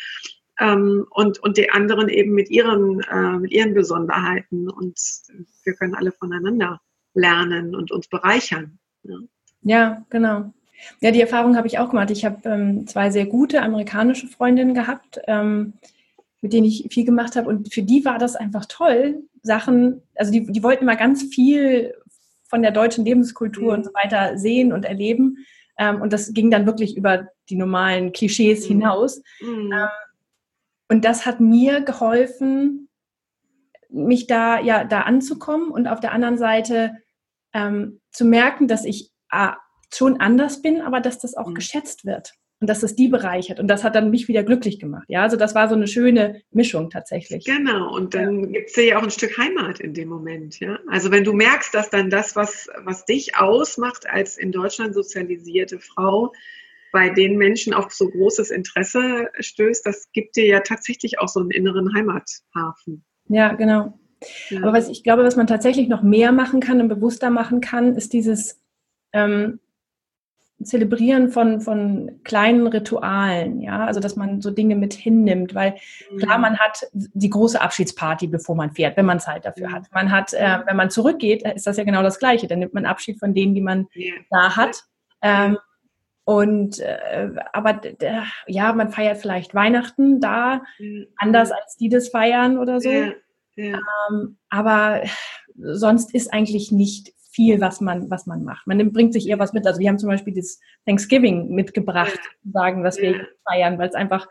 ähm, 0.59 1.05
und, 1.09 1.39
und 1.39 1.57
die 1.57 1.69
anderen 1.69 2.09
eben 2.09 2.33
mit 2.33 2.49
ihren, 2.49 3.01
äh, 3.01 3.39
mit 3.39 3.51
ihren 3.51 3.73
Besonderheiten. 3.73 4.69
Und 4.69 4.99
wir 5.63 5.73
können 5.73 5.95
alle 5.95 6.11
voneinander 6.11 6.81
lernen 7.15 7.75
und 7.75 7.91
uns 7.91 8.07
bereichern. 8.07 8.77
Ja, 9.03 9.17
ja 9.63 10.05
genau. 10.09 10.53
Ja, 10.99 11.11
die 11.11 11.21
Erfahrung 11.21 11.57
habe 11.57 11.67
ich 11.67 11.79
auch 11.79 11.89
gemacht. 11.89 12.11
Ich 12.11 12.25
habe 12.25 12.47
ähm, 12.47 12.85
zwei 12.87 13.09
sehr 13.09 13.25
gute 13.25 13.61
amerikanische 13.61 14.27
Freundinnen 14.27 14.73
gehabt, 14.73 15.19
ähm, 15.27 15.73
mit 16.41 16.53
denen 16.53 16.67
ich 16.67 16.87
viel 16.91 17.05
gemacht 17.05 17.35
habe. 17.35 17.49
Und 17.49 17.73
für 17.73 17.81
die 17.81 18.05
war 18.05 18.19
das 18.19 18.35
einfach 18.35 18.65
toll, 18.65 19.23
Sachen, 19.41 20.01
also 20.15 20.31
die, 20.31 20.45
die 20.45 20.63
wollten 20.63 20.83
immer 20.83 20.95
ganz 20.95 21.23
viel 21.23 21.93
von 22.47 22.61
der 22.61 22.71
deutschen 22.71 23.05
Lebenskultur 23.05 23.71
mhm. 23.71 23.77
und 23.77 23.85
so 23.85 23.93
weiter 23.93 24.37
sehen 24.37 24.73
und 24.73 24.85
erleben. 24.85 25.45
Ähm, 25.77 26.01
und 26.01 26.13
das 26.13 26.33
ging 26.33 26.51
dann 26.51 26.65
wirklich 26.65 26.95
über 26.97 27.29
die 27.49 27.55
normalen 27.55 28.11
Klischees 28.11 28.65
mhm. 28.65 28.73
hinaus. 28.73 29.21
Mhm. 29.41 29.71
Ähm, 29.71 29.87
und 30.89 31.05
das 31.05 31.25
hat 31.25 31.39
mir 31.39 31.81
geholfen, 31.81 32.89
mich 33.89 34.27
da 34.27 34.59
ja 34.59 34.83
da 34.83 35.01
anzukommen 35.01 35.71
und 35.71 35.87
auf 35.87 35.99
der 35.99 36.11
anderen 36.11 36.37
Seite 36.37 36.91
ähm, 37.55 38.01
zu 38.11 38.25
merken, 38.25 38.67
dass 38.67 38.85
ich 38.85 39.11
ah, 39.31 39.55
schon 39.91 40.19
anders 40.19 40.61
bin, 40.61 40.81
aber 40.81 40.99
dass 40.99 41.19
das 41.19 41.35
auch 41.35 41.47
mhm. 41.47 41.55
geschätzt 41.55 42.05
wird. 42.05 42.33
Und 42.61 42.69
dass 42.69 42.83
es 42.83 42.95
die 42.95 43.09
bereichert. 43.09 43.59
Und 43.59 43.67
das 43.67 43.83
hat 43.83 43.95
dann 43.95 44.09
mich 44.11 44.29
wieder 44.29 44.41
glücklich 44.41 44.79
gemacht. 44.79 45.03
Ja, 45.09 45.23
also 45.23 45.35
das 45.35 45.55
war 45.55 45.67
so 45.67 45.75
eine 45.75 45.87
schöne 45.87 46.41
Mischung 46.51 46.89
tatsächlich. 46.89 47.43
Genau, 47.43 47.93
und 47.93 48.13
dann 48.13 48.45
ja. 48.45 48.49
gibt 48.59 48.69
es 48.69 48.75
ja 48.77 48.97
auch 48.97 49.03
ein 49.03 49.11
Stück 49.11 49.37
Heimat 49.37 49.81
in 49.81 49.93
dem 49.93 50.07
Moment. 50.07 50.61
Ja, 50.61 50.79
also 50.87 51.11
wenn 51.11 51.25
du 51.25 51.33
merkst, 51.33 51.73
dass 51.73 51.89
dann 51.89 52.09
das, 52.09 52.37
was, 52.37 52.69
was 52.85 53.03
dich 53.03 53.35
ausmacht 53.35 54.09
als 54.09 54.37
in 54.37 54.53
Deutschland 54.53 54.95
sozialisierte 54.95 55.79
Frau, 55.79 56.31
bei 56.93 57.09
den 57.09 57.37
Menschen 57.37 57.73
auf 57.73 57.91
so 57.91 58.09
großes 58.09 58.51
Interesse 58.51 59.27
stößt, 59.37 59.85
das 59.85 60.09
gibt 60.13 60.37
dir 60.37 60.45
ja 60.45 60.61
tatsächlich 60.61 61.19
auch 61.19 61.27
so 61.27 61.41
einen 61.41 61.51
inneren 61.51 61.93
Heimathafen. 61.93 63.03
Ja, 63.27 63.53
genau. 63.53 63.99
Ja. 64.49 64.61
Aber 64.61 64.73
was 64.73 64.89
ich 64.89 65.03
glaube, 65.03 65.23
was 65.23 65.35
man 65.35 65.47
tatsächlich 65.47 65.87
noch 65.87 66.03
mehr 66.03 66.31
machen 66.31 66.59
kann 66.59 66.81
und 66.81 66.87
bewusster 66.87 67.29
machen 67.29 67.61
kann, 67.61 67.95
ist 67.95 68.13
dieses 68.13 68.61
ähm, 69.13 69.59
Zelebrieren 70.63 71.29
von, 71.31 71.59
von 71.59 72.21
kleinen 72.23 72.67
Ritualen, 72.67 73.59
ja, 73.59 73.85
also 73.85 73.99
dass 73.99 74.15
man 74.15 74.41
so 74.41 74.51
Dinge 74.51 74.77
mit 74.77 74.93
hinnimmt, 74.93 75.53
weil 75.53 75.75
klar, 76.17 76.37
mhm. 76.37 76.41
man 76.41 76.57
hat 76.59 76.87
die 76.93 77.29
große 77.29 77.59
Abschiedsparty, 77.59 78.27
bevor 78.27 78.55
man 78.55 78.71
fährt, 78.71 78.95
wenn 78.95 79.05
man 79.05 79.19
Zeit 79.19 79.43
dafür 79.43 79.73
hat. 79.73 79.87
Man 79.91 80.11
hat, 80.11 80.33
äh, 80.33 80.59
wenn 80.65 80.77
man 80.77 80.89
zurückgeht, 80.89 81.43
ist 81.43 81.67
das 81.67 81.75
ja 81.75 81.83
genau 81.83 82.03
das 82.03 82.19
Gleiche. 82.19 82.47
Dann 82.47 82.59
nimmt 82.59 82.73
man 82.73 82.85
Abschied 82.85 83.19
von 83.19 83.33
denen, 83.33 83.53
die 83.53 83.61
man 83.61 83.87
ja. 83.93 84.13
da 84.29 84.55
hat. 84.55 84.85
Ähm, 85.21 85.57
und 86.23 86.79
äh, 86.79 87.31
aber 87.51 87.81
ja, 88.47 88.71
man 88.71 88.89
feiert 88.89 89.17
vielleicht 89.17 89.53
Weihnachten 89.53 90.21
da, 90.21 90.61
mhm. 90.79 91.07
anders 91.17 91.51
als 91.51 91.75
die 91.75 91.89
das 91.89 92.07
feiern 92.07 92.57
oder 92.57 92.79
so. 92.79 92.89
Ja. 92.89 93.11
Ja. 93.55 93.79
Ähm, 94.09 94.37
aber 94.49 95.03
sonst 95.55 96.13
ist 96.13 96.33
eigentlich 96.33 96.71
nicht 96.71 97.13
viel, 97.35 97.59
was 97.59 97.81
man, 97.81 98.09
was 98.09 98.25
man 98.27 98.43
macht. 98.45 98.65
Man 98.65 98.93
bringt 98.93 99.11
sich 99.11 99.27
eher 99.27 99.39
was 99.39 99.51
mit. 99.51 99.67
Also 99.67 99.79
wir 99.79 99.89
haben 99.89 99.99
zum 99.99 100.09
Beispiel 100.09 100.33
das 100.33 100.59
Thanksgiving 100.85 101.49
mitgebracht, 101.49 102.17
ja. 102.43 102.51
sagen, 102.53 102.83
was 102.83 102.97
wir 102.97 103.17
ja. 103.17 103.23
feiern, 103.43 103.77
weil 103.77 103.89
es 103.89 103.95
einfach, 103.95 104.27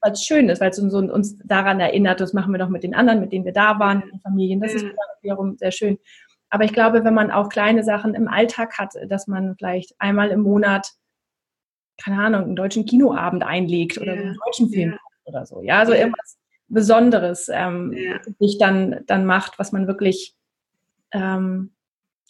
weil 0.00 0.12
es 0.12 0.22
schön 0.22 0.48
ist, 0.48 0.60
weil 0.60 0.70
es 0.70 0.78
uns, 0.78 0.94
uns 0.94 1.36
daran 1.44 1.80
erinnert, 1.80 2.20
das 2.20 2.32
machen 2.32 2.52
wir 2.52 2.58
doch 2.58 2.68
mit 2.68 2.84
den 2.84 2.94
anderen, 2.94 3.20
mit 3.20 3.32
denen 3.32 3.44
wir 3.44 3.52
da 3.52 3.80
waren, 3.80 4.00
mit 4.00 4.12
den 4.12 4.20
Familien. 4.20 4.60
Das 4.60 4.72
ist 4.72 4.86
wiederum 5.22 5.56
sehr 5.56 5.72
schön. 5.72 5.98
Aber 6.48 6.64
ich 6.64 6.72
glaube, 6.72 7.04
wenn 7.04 7.14
man 7.14 7.32
auch 7.32 7.48
kleine 7.48 7.82
Sachen 7.82 8.14
im 8.14 8.28
Alltag 8.28 8.78
hat, 8.78 8.92
dass 9.08 9.26
man 9.26 9.56
vielleicht 9.56 9.92
einmal 9.98 10.30
im 10.30 10.40
Monat, 10.40 10.92
keine 12.02 12.20
Ahnung, 12.20 12.42
einen 12.44 12.56
deutschen 12.56 12.86
Kinoabend 12.86 13.42
einlegt 13.42 13.98
oder 13.98 14.12
einen 14.12 14.38
deutschen 14.44 14.70
Film 14.70 14.96
oder 15.24 15.44
so. 15.44 15.60
Ja, 15.62 15.80
also 15.80 15.92
irgendwas 15.92 16.36
Besonderes 16.68 17.48
ähm, 17.52 17.94
sich 18.38 18.58
dann, 18.58 19.00
dann 19.06 19.26
macht, 19.26 19.58
was 19.58 19.72
man 19.72 19.86
wirklich 19.86 20.34
ähm, 21.12 21.74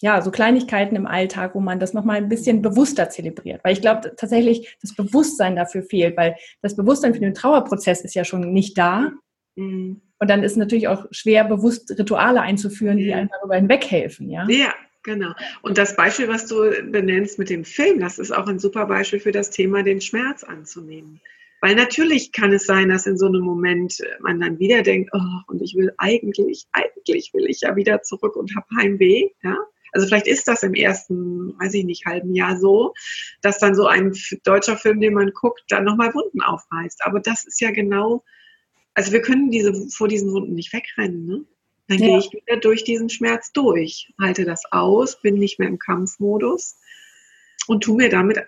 ja, 0.00 0.20
so 0.20 0.30
Kleinigkeiten 0.30 0.96
im 0.96 1.06
Alltag, 1.06 1.54
wo 1.54 1.60
man 1.60 1.78
das 1.78 1.94
nochmal 1.94 2.16
ein 2.16 2.28
bisschen 2.28 2.62
bewusster 2.62 3.10
zelebriert. 3.10 3.62
Weil 3.64 3.72
ich 3.72 3.80
glaube 3.80 4.14
tatsächlich, 4.16 4.76
das 4.82 4.94
Bewusstsein 4.94 5.56
dafür 5.56 5.82
fehlt, 5.82 6.16
weil 6.16 6.36
das 6.62 6.76
Bewusstsein 6.76 7.14
für 7.14 7.20
den 7.20 7.34
Trauerprozess 7.34 8.02
ist 8.02 8.14
ja 8.14 8.24
schon 8.24 8.52
nicht 8.52 8.76
da. 8.76 9.12
Mhm. 9.56 10.00
Und 10.18 10.30
dann 10.30 10.42
ist 10.42 10.52
es 10.52 10.56
natürlich 10.56 10.88
auch 10.88 11.06
schwer, 11.10 11.44
bewusst 11.44 11.96
Rituale 11.98 12.40
einzuführen, 12.40 12.98
die 12.98 13.12
einem 13.12 13.28
darüber 13.28 13.56
hinweghelfen. 13.56 14.30
Ja? 14.30 14.46
ja, 14.48 14.74
genau. 15.02 15.32
Und 15.62 15.78
das 15.78 15.96
Beispiel, 15.96 16.28
was 16.28 16.46
du 16.46 16.70
benennst 16.90 17.38
mit 17.38 17.50
dem 17.50 17.64
Film, 17.64 18.00
das 18.00 18.18
ist 18.18 18.30
auch 18.30 18.46
ein 18.46 18.58
super 18.58 18.86
Beispiel 18.86 19.20
für 19.20 19.32
das 19.32 19.50
Thema, 19.50 19.82
den 19.82 20.00
Schmerz 20.00 20.44
anzunehmen. 20.44 21.20
Weil 21.64 21.76
natürlich 21.76 22.30
kann 22.30 22.52
es 22.52 22.66
sein, 22.66 22.90
dass 22.90 23.06
in 23.06 23.16
so 23.16 23.24
einem 23.24 23.40
Moment 23.40 23.96
man 24.20 24.38
dann 24.38 24.58
wieder 24.58 24.82
denkt, 24.82 25.08
oh, 25.14 25.40
und 25.46 25.62
ich 25.62 25.74
will 25.74 25.94
eigentlich, 25.96 26.66
eigentlich 26.72 27.32
will 27.32 27.46
ich 27.48 27.62
ja 27.62 27.74
wieder 27.74 28.02
zurück 28.02 28.36
und 28.36 28.54
habe 28.54 28.66
Heimweh, 28.76 29.30
ja. 29.42 29.56
Also 29.92 30.06
vielleicht 30.06 30.26
ist 30.26 30.46
das 30.46 30.62
im 30.62 30.74
ersten, 30.74 31.58
weiß 31.58 31.72
ich 31.72 31.86
nicht, 31.86 32.04
halben 32.04 32.34
Jahr 32.34 32.58
so, 32.58 32.92
dass 33.40 33.60
dann 33.60 33.74
so 33.74 33.86
ein 33.86 34.12
deutscher 34.42 34.76
Film, 34.76 35.00
den 35.00 35.14
man 35.14 35.32
guckt, 35.32 35.62
dann 35.68 35.84
nochmal 35.84 36.12
Wunden 36.12 36.42
aufreißt. 36.42 37.00
Aber 37.06 37.20
das 37.20 37.46
ist 37.46 37.62
ja 37.62 37.70
genau, 37.70 38.22
also 38.92 39.12
wir 39.12 39.22
können 39.22 39.50
diese, 39.50 39.72
vor 39.88 40.08
diesen 40.08 40.32
Wunden 40.32 40.54
nicht 40.54 40.74
wegrennen, 40.74 41.24
ne? 41.24 41.46
Dann 41.88 41.98
ja. 41.98 42.08
gehe 42.08 42.18
ich 42.18 42.30
wieder 42.30 42.58
durch 42.58 42.84
diesen 42.84 43.08
Schmerz 43.08 43.52
durch, 43.52 44.12
halte 44.20 44.44
das 44.44 44.64
aus, 44.70 45.22
bin 45.22 45.36
nicht 45.36 45.58
mehr 45.58 45.68
im 45.68 45.78
Kampfmodus 45.78 46.76
und 47.68 47.84
tu 47.84 47.94
mir 47.94 48.10
damit 48.10 48.44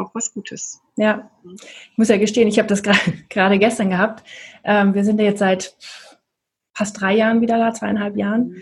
auch 0.00 0.14
was 0.14 0.32
Gutes. 0.32 0.80
Ja, 0.96 1.30
ich 1.44 1.98
muss 1.98 2.08
ja 2.08 2.16
gestehen, 2.16 2.48
ich 2.48 2.58
habe 2.58 2.68
das 2.68 2.82
gerade 3.28 3.58
gestern 3.58 3.90
gehabt. 3.90 4.26
Ähm, 4.64 4.94
wir 4.94 5.04
sind 5.04 5.18
ja 5.18 5.26
jetzt 5.26 5.40
seit 5.40 5.76
fast 6.72 7.00
drei 7.00 7.14
Jahren 7.14 7.40
wieder 7.40 7.58
da, 7.58 7.72
zweieinhalb 7.72 8.16
Jahren. 8.16 8.56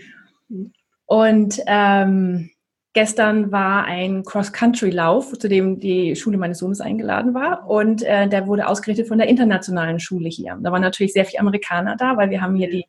Mhm. 0.47 0.73
Und 1.05 1.59
ähm, 1.65 2.51
gestern 2.93 3.51
war 3.51 3.85
ein 3.85 4.23
Cross-Country-Lauf, 4.23 5.37
zu 5.39 5.47
dem 5.47 5.79
die 5.79 6.15
Schule 6.15 6.37
meines 6.37 6.59
Sohnes 6.59 6.81
eingeladen 6.81 7.33
war. 7.33 7.67
Und 7.67 8.03
äh, 8.03 8.27
der 8.27 8.45
wurde 8.45 8.67
ausgerichtet 8.67 9.07
von 9.07 9.17
der 9.17 9.27
internationalen 9.27 9.99
Schule 9.99 10.29
hier. 10.29 10.57
Da 10.61 10.71
waren 10.71 10.81
natürlich 10.81 11.13
sehr 11.13 11.25
viele 11.25 11.39
Amerikaner 11.39 11.95
da, 11.95 12.17
weil 12.17 12.29
wir 12.29 12.41
haben 12.41 12.55
hier 12.55 12.69
die, 12.69 12.85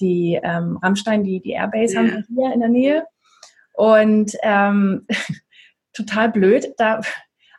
die 0.00 0.38
ähm, 0.42 0.78
Rammstein, 0.82 1.24
die, 1.24 1.40
die 1.40 1.52
Airbase 1.52 1.94
ja. 1.94 2.00
haben 2.00 2.06
wir 2.08 2.24
hier 2.28 2.52
in 2.52 2.60
der 2.60 2.68
Nähe. 2.68 3.06
Und 3.74 4.32
ähm, 4.42 5.06
total 5.92 6.30
blöd, 6.30 6.66
da 6.76 7.00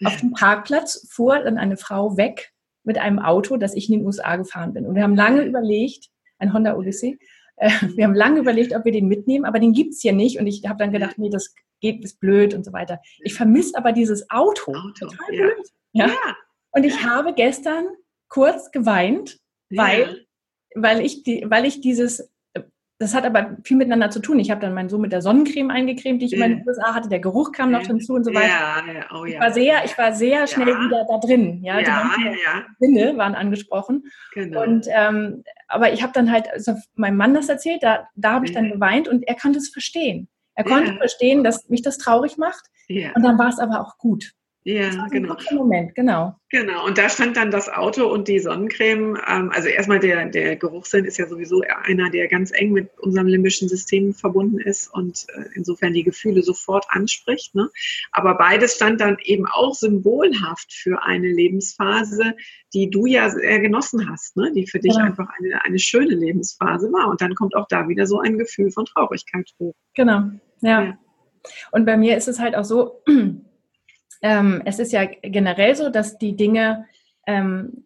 auf 0.03 0.17
dem 0.17 0.34
Parkplatz 0.34 1.08
fuhr 1.12 1.39
dann 1.39 1.58
eine 1.58 1.77
Frau 1.77 2.17
weg 2.17 2.51
mit 2.84 2.97
einem 2.97 3.19
Auto, 3.19 3.58
das 3.58 3.73
ich 3.73 3.89
in 3.89 3.99
den 3.99 4.05
USA 4.05 4.36
gefahren 4.36 4.73
bin. 4.73 4.86
Und 4.86 4.95
wir 4.95 5.03
haben 5.03 5.15
lange 5.15 5.43
überlegt, 5.43 6.10
ein 6.38 6.53
Honda 6.53 6.75
Odyssey, 6.75 7.17
äh, 7.58 7.69
wir 7.95 8.05
haben 8.05 8.15
lange 8.15 8.39
überlegt, 8.39 8.75
ob 8.75 8.86
wir 8.86 8.91
den 8.91 9.08
mitnehmen, 9.08 9.45
aber 9.45 9.60
den 9.60 9.73
gibt 9.73 9.93
es 9.93 10.01
hier 10.01 10.13
nicht. 10.13 10.39
Und 10.39 10.47
ich 10.47 10.63
habe 10.67 10.79
dann 10.79 10.91
gedacht, 10.91 11.17
nee, 11.17 11.29
das 11.29 11.53
geht, 11.81 12.03
ist 12.03 12.19
blöd 12.19 12.53
und 12.53 12.65
so 12.65 12.73
weiter. 12.73 12.99
Ich 13.19 13.34
vermisse 13.34 13.77
aber 13.77 13.91
dieses 13.91 14.29
Auto. 14.29 14.73
Auto 14.73 15.08
Total 15.08 15.34
ja. 15.34 15.43
blöd. 15.43 15.67
Ja? 15.93 16.08
ja. 16.08 16.36
Und 16.71 16.84
ich 16.84 17.01
ja. 17.01 17.10
habe 17.10 17.34
gestern 17.34 17.88
kurz 18.27 18.71
geweint, 18.71 19.39
weil, 19.69 20.25
weil, 20.75 21.01
ich 21.01 21.23
die, 21.23 21.45
weil 21.47 21.65
ich 21.65 21.81
dieses 21.81 22.31
das 22.97 23.13
hat 23.13 23.25
aber 23.25 23.58
viel 23.63 23.75
miteinander 23.75 24.10
zu 24.10 24.19
tun. 24.19 24.39
Ich 24.39 24.51
habe 24.51 24.62
dann 24.62 24.73
meinen 24.73 24.88
Sohn 24.88 25.01
mit 25.01 25.12
der 25.12 25.21
Sonnencreme 25.21 25.69
eingecremt, 25.69 26.21
die 26.21 26.27
ich 26.27 26.31
ja. 26.31 26.45
in 26.45 26.60
den 26.60 26.67
USA 26.67 26.93
hatte. 26.93 27.10
Der 27.10 27.19
Geruch 27.19 27.51
kam 27.51 27.71
noch 27.71 27.86
hinzu 27.86 28.13
und 28.13 28.23
so 28.23 28.34
weiter. 28.34 28.47
Ja, 28.47 28.84
ja, 28.93 29.05
oh, 29.13 29.25
ja. 29.25 29.34
Ich 29.34 29.39
war 29.39 29.51
sehr, 29.51 29.86
ich 29.86 29.97
war 29.97 30.13
sehr 30.13 30.47
schnell 30.47 30.67
wieder 30.67 31.05
da 31.10 31.17
drin. 31.17 31.62
Ja, 31.62 31.79
ja, 31.79 32.12
die 32.17 32.23
ja. 32.23 32.65
Sinne 32.79 33.17
waren 33.17 33.36
angesprochen. 33.36 34.03
Genau. 34.34 34.63
Und 34.63 34.88
ähm, 34.89 35.43
aber 35.67 35.91
ich 35.91 36.03
habe 36.03 36.13
dann 36.13 36.31
halt 36.31 36.49
also 36.49 36.73
meinem 36.95 37.17
Mann 37.17 37.34
das 37.34 37.49
erzählt. 37.49 37.84
Da, 37.84 38.08
da 38.15 38.34
habe 38.34 38.45
ich 38.45 38.53
dann 38.53 38.71
geweint 38.71 39.10
und 39.10 39.27
er 39.27 39.36
konnte 39.36 39.60
es 39.60 39.69
verstehen. 39.69 40.29
Er 40.53 40.63
konnte 40.63 40.95
verstehen, 40.95 41.43
dass 41.43 41.67
mich 41.67 41.81
das 41.81 41.97
traurig 41.97 42.38
macht. 42.38 42.63
Und 42.88 43.23
dann 43.23 43.38
war 43.38 43.49
es 43.49 43.60
aber 43.60 43.81
auch 43.81 43.97
gut. 43.97 44.31
Ja, 44.67 45.06
genau. 45.12 45.36
Moment, 45.51 45.93
genau. 45.93 46.36
Genau, 46.49 46.84
und 46.88 46.97
da 46.97 47.08
stand 47.08 47.38
dann 47.38 47.51
das 47.51 47.69
Auto 47.69 48.08
und 48.08 48.28
die 48.28 48.39
Sonnencreme. 48.39 49.15
Ähm, 49.28 49.51
also 49.54 49.67
erstmal 49.67 49.99
der, 49.99 50.25
der 50.25 50.56
Geruchssinn 50.56 51.06
ist 51.06 51.17
ja 51.17 51.28
sowieso 51.28 51.62
einer, 51.84 52.10
der 52.10 52.28
ganz 52.28 52.51
eng 52.51 52.71
mit 52.71 52.89
unserem 52.97 53.28
limbischen 53.28 53.69
System 53.69 54.15
verbunden 54.15 54.58
ist 54.58 54.91
und 54.91 55.28
äh, 55.36 55.43
insofern 55.54 55.93
die 55.93 56.04
Gefühle 56.04 56.41
sofort 56.41 56.88
anspricht. 56.89 57.54
Ne? 57.54 57.69
Aber 58.12 58.39
beides 58.39 58.78
stand 58.78 59.01
dann 59.01 59.17
eben 59.21 59.45
auch 59.45 59.75
symbolhaft 59.75 60.73
für 60.73 61.04
eine 61.04 61.28
Lebensphase, 61.28 62.34
die 62.73 62.89
du 62.89 63.06
ja 63.06 63.30
sehr 63.30 63.60
genossen 63.60 64.10
hast, 64.10 64.36
ne? 64.36 64.51
die 64.51 64.65
für 64.65 64.80
dich 64.80 64.93
genau. 64.93 65.06
einfach 65.06 65.30
eine, 65.38 65.63
eine 65.63 65.78
schöne 65.78 66.15
Lebensphase 66.15 66.91
war. 66.91 67.10
Und 67.10 67.21
dann 67.21 67.36
kommt 67.36 67.56
auch 67.56 67.67
da 67.67 67.88
wieder 67.88 68.08
so 68.08 68.19
ein 68.19 68.39
Gefühl 68.39 68.71
von 68.71 68.86
Traurigkeit 68.86 69.47
hoch. 69.60 69.75
Genau, 69.93 70.23
ja. 70.62 70.84
ja. 70.86 70.97
Und 71.71 71.86
bei 71.86 71.97
mir 71.97 72.17
ist 72.17 72.28
es 72.28 72.39
halt 72.39 72.56
auch 72.56 72.65
so, 72.65 73.04
ähm, 74.25 74.63
es 74.65 74.79
ist 74.79 74.91
ja 74.91 75.05
generell 75.05 75.75
so, 75.75 75.89
dass 75.89 76.17
die 76.17 76.35
Dinge, 76.35 76.88
ähm, 77.27 77.85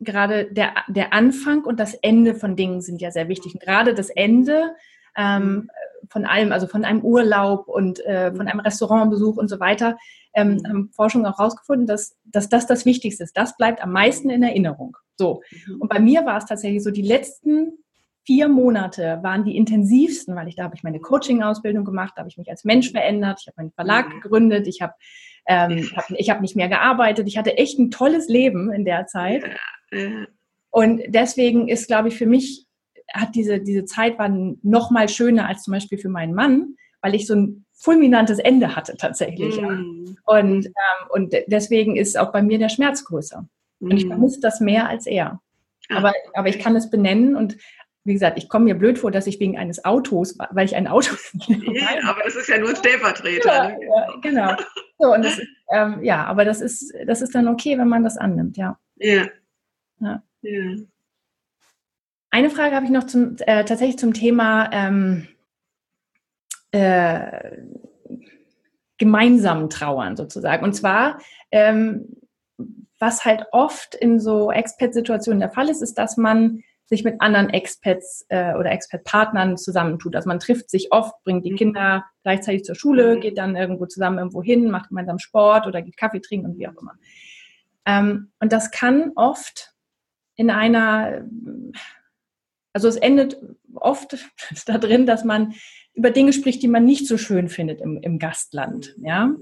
gerade 0.00 0.52
der, 0.52 0.74
der 0.86 1.14
Anfang 1.14 1.64
und 1.64 1.80
das 1.80 1.94
Ende 1.94 2.34
von 2.34 2.56
Dingen 2.56 2.82
sind 2.82 3.00
ja 3.00 3.10
sehr 3.10 3.28
wichtig. 3.28 3.54
Und 3.54 3.62
gerade 3.62 3.94
das 3.94 4.10
Ende 4.10 4.74
ähm, 5.16 5.70
von 6.10 6.26
allem, 6.26 6.52
also 6.52 6.66
von 6.66 6.84
einem 6.84 7.00
Urlaub 7.00 7.68
und 7.68 8.04
äh, 8.04 8.34
von 8.34 8.48
einem 8.48 8.60
Restaurantbesuch 8.60 9.38
und 9.38 9.48
so 9.48 9.60
weiter, 9.60 9.96
ähm, 10.34 10.56
mhm. 10.56 10.68
haben 10.68 10.90
Forschung 10.92 11.24
auch 11.24 11.38
herausgefunden, 11.38 11.86
dass, 11.86 12.18
dass 12.24 12.50
das 12.50 12.66
das 12.66 12.84
Wichtigste 12.84 13.24
ist. 13.24 13.34
Das 13.34 13.56
bleibt 13.56 13.82
am 13.82 13.90
meisten 13.90 14.28
in 14.28 14.42
Erinnerung. 14.42 14.94
So. 15.16 15.40
Mhm. 15.50 15.80
Und 15.80 15.88
bei 15.88 16.00
mir 16.00 16.26
war 16.26 16.36
es 16.36 16.44
tatsächlich 16.44 16.84
so, 16.84 16.90
die 16.90 17.00
letzten 17.00 17.78
vier 18.26 18.48
Monate 18.48 19.20
waren 19.22 19.42
die 19.42 19.56
intensivsten, 19.56 20.36
weil 20.36 20.48
ich 20.48 20.56
da 20.56 20.64
habe 20.64 20.74
ich 20.74 20.82
meine 20.82 21.00
Coaching-Ausbildung 21.00 21.86
gemacht, 21.86 22.12
da 22.14 22.20
habe 22.20 22.28
ich 22.28 22.36
mich 22.36 22.50
als 22.50 22.64
Mensch 22.64 22.90
verändert, 22.90 23.38
ich 23.40 23.46
habe 23.46 23.54
meinen 23.56 23.72
Verlag 23.72 24.10
mhm. 24.10 24.20
gegründet, 24.20 24.66
ich 24.66 24.82
habe 24.82 24.92
ähm, 25.48 25.90
hab, 25.96 26.10
ich 26.10 26.30
habe 26.30 26.42
nicht 26.42 26.56
mehr 26.56 26.68
gearbeitet, 26.68 27.26
ich 27.26 27.38
hatte 27.38 27.56
echt 27.56 27.78
ein 27.78 27.90
tolles 27.90 28.28
Leben 28.28 28.70
in 28.70 28.84
der 28.84 29.06
Zeit. 29.06 29.44
Und 30.70 31.02
deswegen 31.08 31.68
ist, 31.68 31.88
glaube 31.88 32.08
ich, 32.08 32.16
für 32.16 32.26
mich 32.26 32.66
hat 33.12 33.34
diese, 33.34 33.58
diese 33.58 33.86
Zeit 33.86 34.18
war 34.18 34.28
noch 34.28 34.90
mal 34.90 35.08
schöner 35.08 35.48
als 35.48 35.62
zum 35.62 35.72
Beispiel 35.72 35.98
für 35.98 36.10
meinen 36.10 36.34
Mann, 36.34 36.76
weil 37.00 37.14
ich 37.14 37.26
so 37.26 37.34
ein 37.34 37.64
fulminantes 37.72 38.38
Ende 38.38 38.76
hatte 38.76 38.96
tatsächlich. 38.98 39.58
Mm. 39.60 40.16
Und, 40.26 40.66
ähm, 40.66 41.08
und 41.10 41.34
deswegen 41.46 41.96
ist 41.96 42.18
auch 42.18 42.32
bei 42.32 42.42
mir 42.42 42.58
der 42.58 42.68
Schmerz 42.68 43.04
größer. 43.04 43.48
Mm. 43.80 43.84
Und 43.84 43.96
ich 43.96 44.04
mhm. 44.04 44.10
vermisse 44.10 44.40
das 44.40 44.60
mehr 44.60 44.88
als 44.88 45.06
er. 45.06 45.40
Aber, 45.88 46.12
aber 46.34 46.48
ich 46.48 46.58
kann 46.58 46.76
es 46.76 46.90
benennen 46.90 47.34
und 47.34 47.56
wie 48.04 48.12
gesagt, 48.14 48.38
ich 48.38 48.48
komme 48.48 48.66
mir 48.66 48.74
blöd 48.74 48.98
vor, 48.98 49.10
dass 49.10 49.26
ich 49.26 49.38
wegen 49.40 49.58
eines 49.58 49.84
Autos, 49.84 50.36
weil 50.50 50.64
ich 50.64 50.74
ein 50.76 50.86
Auto. 50.86 51.14
ja, 51.48 51.88
aber 52.04 52.22
das 52.24 52.36
ist 52.36 52.48
ja 52.48 52.58
nur 52.58 52.70
ein 52.70 52.76
Stellvertreter. 52.76 53.54
Ja, 53.54 53.68
ne? 53.68 53.78
ja, 53.84 54.16
genau. 54.22 54.56
So, 54.98 55.12
und 55.12 55.24
das, 55.24 55.40
ähm, 55.70 56.02
ja, 56.02 56.24
aber 56.24 56.44
das 56.44 56.60
ist, 56.60 56.92
das 57.06 57.22
ist 57.22 57.34
dann 57.34 57.48
okay, 57.48 57.78
wenn 57.78 57.88
man 57.88 58.04
das 58.04 58.16
annimmt, 58.16 58.56
ja. 58.56 58.78
Ja. 58.96 59.26
ja. 60.00 60.22
ja. 60.42 60.76
Eine 62.30 62.50
Frage 62.50 62.74
habe 62.74 62.86
ich 62.86 62.92
noch 62.92 63.04
zum, 63.04 63.36
äh, 63.40 63.64
tatsächlich 63.64 63.98
zum 63.98 64.12
Thema 64.12 64.70
ähm, 64.72 65.28
äh, 66.72 67.56
gemeinsamen 68.98 69.70
Trauern 69.70 70.16
sozusagen. 70.16 70.64
Und 70.64 70.74
zwar, 70.74 71.20
ähm, 71.50 72.16
was 72.98 73.24
halt 73.24 73.44
oft 73.52 73.94
in 73.94 74.18
so 74.18 74.50
Expat-Situationen 74.50 75.40
der 75.40 75.50
Fall 75.50 75.68
ist, 75.68 75.82
ist, 75.82 75.96
dass 75.96 76.16
man 76.16 76.64
sich 76.88 77.04
mit 77.04 77.20
anderen 77.20 77.50
Expats 77.50 78.24
äh, 78.28 78.54
oder 78.54 78.72
Expat-Partnern 78.72 79.58
zusammentut. 79.58 80.16
Also 80.16 80.28
man 80.28 80.40
trifft 80.40 80.70
sich 80.70 80.90
oft, 80.90 81.22
bringt 81.22 81.44
die 81.44 81.52
mhm. 81.52 81.56
Kinder 81.56 82.06
gleichzeitig 82.22 82.64
zur 82.64 82.74
Schule, 82.74 83.16
mhm. 83.16 83.20
geht 83.20 83.38
dann 83.38 83.56
irgendwo 83.56 83.86
zusammen 83.86 84.18
irgendwo 84.18 84.42
hin, 84.42 84.70
macht 84.70 84.88
gemeinsam 84.88 85.18
Sport 85.18 85.66
oder 85.66 85.82
geht 85.82 85.96
Kaffee 85.96 86.20
trinken 86.20 86.46
und 86.46 86.58
wie 86.58 86.66
auch 86.66 86.80
immer. 86.80 86.94
Ähm, 87.84 88.32
und 88.40 88.52
das 88.52 88.70
kann 88.70 89.12
oft 89.16 89.74
in 90.36 90.50
einer, 90.50 91.24
also 92.72 92.88
es 92.88 92.96
endet 92.96 93.38
oft 93.74 94.16
da 94.66 94.78
drin, 94.78 95.04
dass 95.04 95.24
man 95.24 95.54
über 95.92 96.10
Dinge 96.10 96.32
spricht, 96.32 96.62
die 96.62 96.68
man 96.68 96.84
nicht 96.84 97.06
so 97.06 97.18
schön 97.18 97.48
findet 97.48 97.80
im, 97.80 97.98
im 98.00 98.18
Gastland. 98.18 98.94
Ja? 99.02 99.34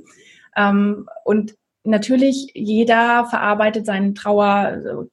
Ähm, 0.57 1.09
und 1.25 1.55
natürlich, 1.85 2.51
jeder 2.55 3.27
verarbeitet 3.27 3.87
seine 3.87 4.15
Trauer, 4.15 5.07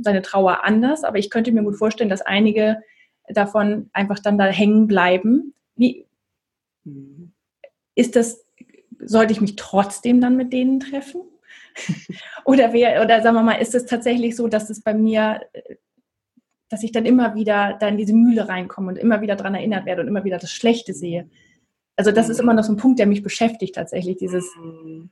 seine 0.00 0.22
Trauer 0.22 0.64
anders, 0.64 1.04
aber 1.04 1.18
ich 1.18 1.30
könnte 1.30 1.52
mir 1.52 1.62
gut 1.62 1.76
vorstellen, 1.76 2.10
dass 2.10 2.22
einige 2.22 2.82
davon 3.28 3.90
einfach 3.92 4.18
dann 4.18 4.38
da 4.38 4.46
hängen 4.46 4.86
bleiben. 4.86 5.54
Wie 5.74 6.06
ist 7.94 8.16
das, 8.16 8.44
sollte 8.98 9.32
ich 9.32 9.40
mich 9.40 9.56
trotzdem 9.56 10.20
dann 10.20 10.36
mit 10.36 10.52
denen 10.52 10.80
treffen? 10.80 11.22
oder, 12.44 12.72
wer, 12.72 13.02
oder 13.02 13.22
sagen 13.22 13.36
wir 13.36 13.42
mal, 13.42 13.54
ist 13.54 13.74
es 13.74 13.86
tatsächlich 13.86 14.36
so, 14.36 14.48
dass 14.48 14.70
es 14.70 14.82
bei 14.82 14.94
mir 14.94 15.40
dass 16.68 16.82
ich 16.82 16.92
dann 16.92 17.06
immer 17.06 17.34
wieder 17.34 17.76
da 17.78 17.88
in 17.88 17.96
diese 17.96 18.14
Mühle 18.14 18.48
reinkomme 18.48 18.88
und 18.88 18.96
immer 18.96 19.20
wieder 19.20 19.36
daran 19.36 19.54
erinnert 19.54 19.86
werde 19.86 20.02
und 20.02 20.08
immer 20.08 20.24
wieder 20.24 20.38
das 20.38 20.50
Schlechte 20.50 20.94
sehe. 20.94 21.30
Also 21.96 22.10
das 22.10 22.28
ist 22.28 22.38
mhm. 22.38 22.44
immer 22.44 22.54
noch 22.54 22.64
so 22.64 22.72
ein 22.72 22.76
Punkt, 22.76 22.98
der 22.98 23.06
mich 23.06 23.22
beschäftigt 23.22 23.74
tatsächlich, 23.76 24.16
dieses, 24.16 24.44
mhm. 24.56 25.10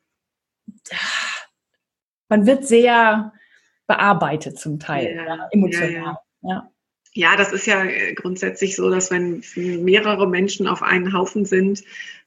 man 2.29 2.47
wird 2.47 2.67
sehr 2.67 3.33
bearbeitet 3.87 4.59
zum 4.59 4.79
Teil, 4.79 5.17
ja, 5.17 5.49
emotional. 5.51 5.93
Ja, 5.93 6.19
ja. 6.43 6.71
ja, 7.13 7.37
das 7.37 7.53
ist 7.53 7.67
ja 7.67 7.85
grundsätzlich 8.15 8.77
so, 8.77 8.91
dass 8.91 9.11
wenn 9.11 9.43
mehrere 9.57 10.29
Menschen 10.29 10.67
auf 10.67 10.83
einen 10.83 11.13
Haufen 11.13 11.45
sind, 11.45 11.83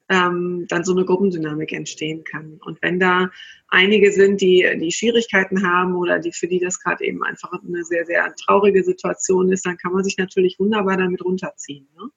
ähm, 0.09 0.65
dann 0.69 0.83
so 0.83 0.93
eine 0.93 1.05
Gruppendynamik 1.05 1.73
entstehen 1.73 2.23
kann. 2.23 2.59
Und 2.63 2.81
wenn 2.81 2.99
da 2.99 3.29
einige 3.67 4.11
sind, 4.11 4.41
die, 4.41 4.65
die 4.79 4.91
Schwierigkeiten 4.91 5.67
haben 5.67 5.95
oder 5.95 6.19
die, 6.19 6.31
für 6.31 6.47
die 6.47 6.59
das 6.59 6.79
gerade 6.79 7.03
eben 7.03 7.23
einfach 7.23 7.51
eine 7.51 7.83
sehr, 7.83 8.05
sehr 8.05 8.33
traurige 8.35 8.83
Situation 8.83 9.51
ist, 9.51 9.65
dann 9.65 9.77
kann 9.77 9.91
man 9.91 10.03
sich 10.03 10.17
natürlich 10.17 10.59
wunderbar 10.59 10.97
damit 10.97 11.23
runterziehen. 11.23 11.89
Ne? 11.97 12.09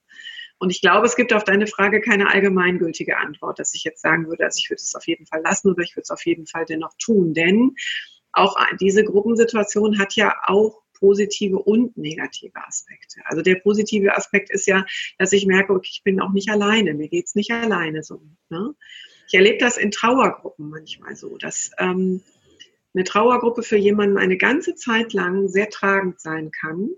Und 0.59 0.70
ich 0.70 0.82
glaube, 0.82 1.07
es 1.07 1.16
gibt 1.16 1.32
auf 1.32 1.43
deine 1.43 1.66
Frage 1.66 2.01
keine 2.01 2.30
allgemeingültige 2.30 3.16
Antwort, 3.16 3.59
dass 3.59 3.74
ich 3.74 3.82
jetzt 3.82 4.03
sagen 4.03 4.28
würde, 4.28 4.45
also 4.45 4.59
ich 4.62 4.68
würde 4.68 4.80
es 4.82 4.95
auf 4.95 5.07
jeden 5.07 5.26
Fall 5.26 5.41
lassen 5.43 5.70
oder 5.70 5.82
ich 5.82 5.97
würde 5.97 6.03
es 6.03 6.11
auf 6.11 6.24
jeden 6.26 6.47
Fall 6.47 6.66
dennoch 6.66 6.93
tun. 7.03 7.32
Denn 7.34 7.74
auch 8.32 8.56
diese 8.80 9.04
Gruppensituation 9.04 9.98
hat 9.98 10.14
ja 10.16 10.34
auch 10.46 10.82
positive 10.98 11.58
und 11.58 11.96
negative 11.96 12.56
Aspekte. 12.66 13.20
Also 13.24 13.42
der 13.42 13.56
positive 13.56 14.14
Aspekt 14.16 14.50
ist 14.50 14.66
ja, 14.66 14.84
dass 15.18 15.32
ich 15.32 15.46
merke, 15.46 15.72
okay, 15.72 15.88
ich 15.90 16.02
bin 16.04 16.20
auch 16.20 16.32
nicht 16.32 16.50
alleine, 16.50 16.94
mir 16.94 17.08
geht's 17.08 17.34
nicht 17.34 17.50
alleine 17.50 18.02
so. 18.02 18.22
Ne? 18.50 18.74
Ich 19.26 19.34
erlebe 19.34 19.58
das 19.58 19.78
in 19.78 19.90
Trauergruppen 19.90 20.68
manchmal 20.68 21.16
so, 21.16 21.38
dass 21.38 21.70
ähm, 21.78 22.22
eine 22.94 23.04
Trauergruppe 23.04 23.62
für 23.62 23.76
jemanden 23.76 24.18
eine 24.18 24.36
ganze 24.36 24.74
Zeit 24.74 25.12
lang 25.12 25.48
sehr 25.48 25.70
tragend 25.70 26.20
sein 26.20 26.50
kann, 26.50 26.90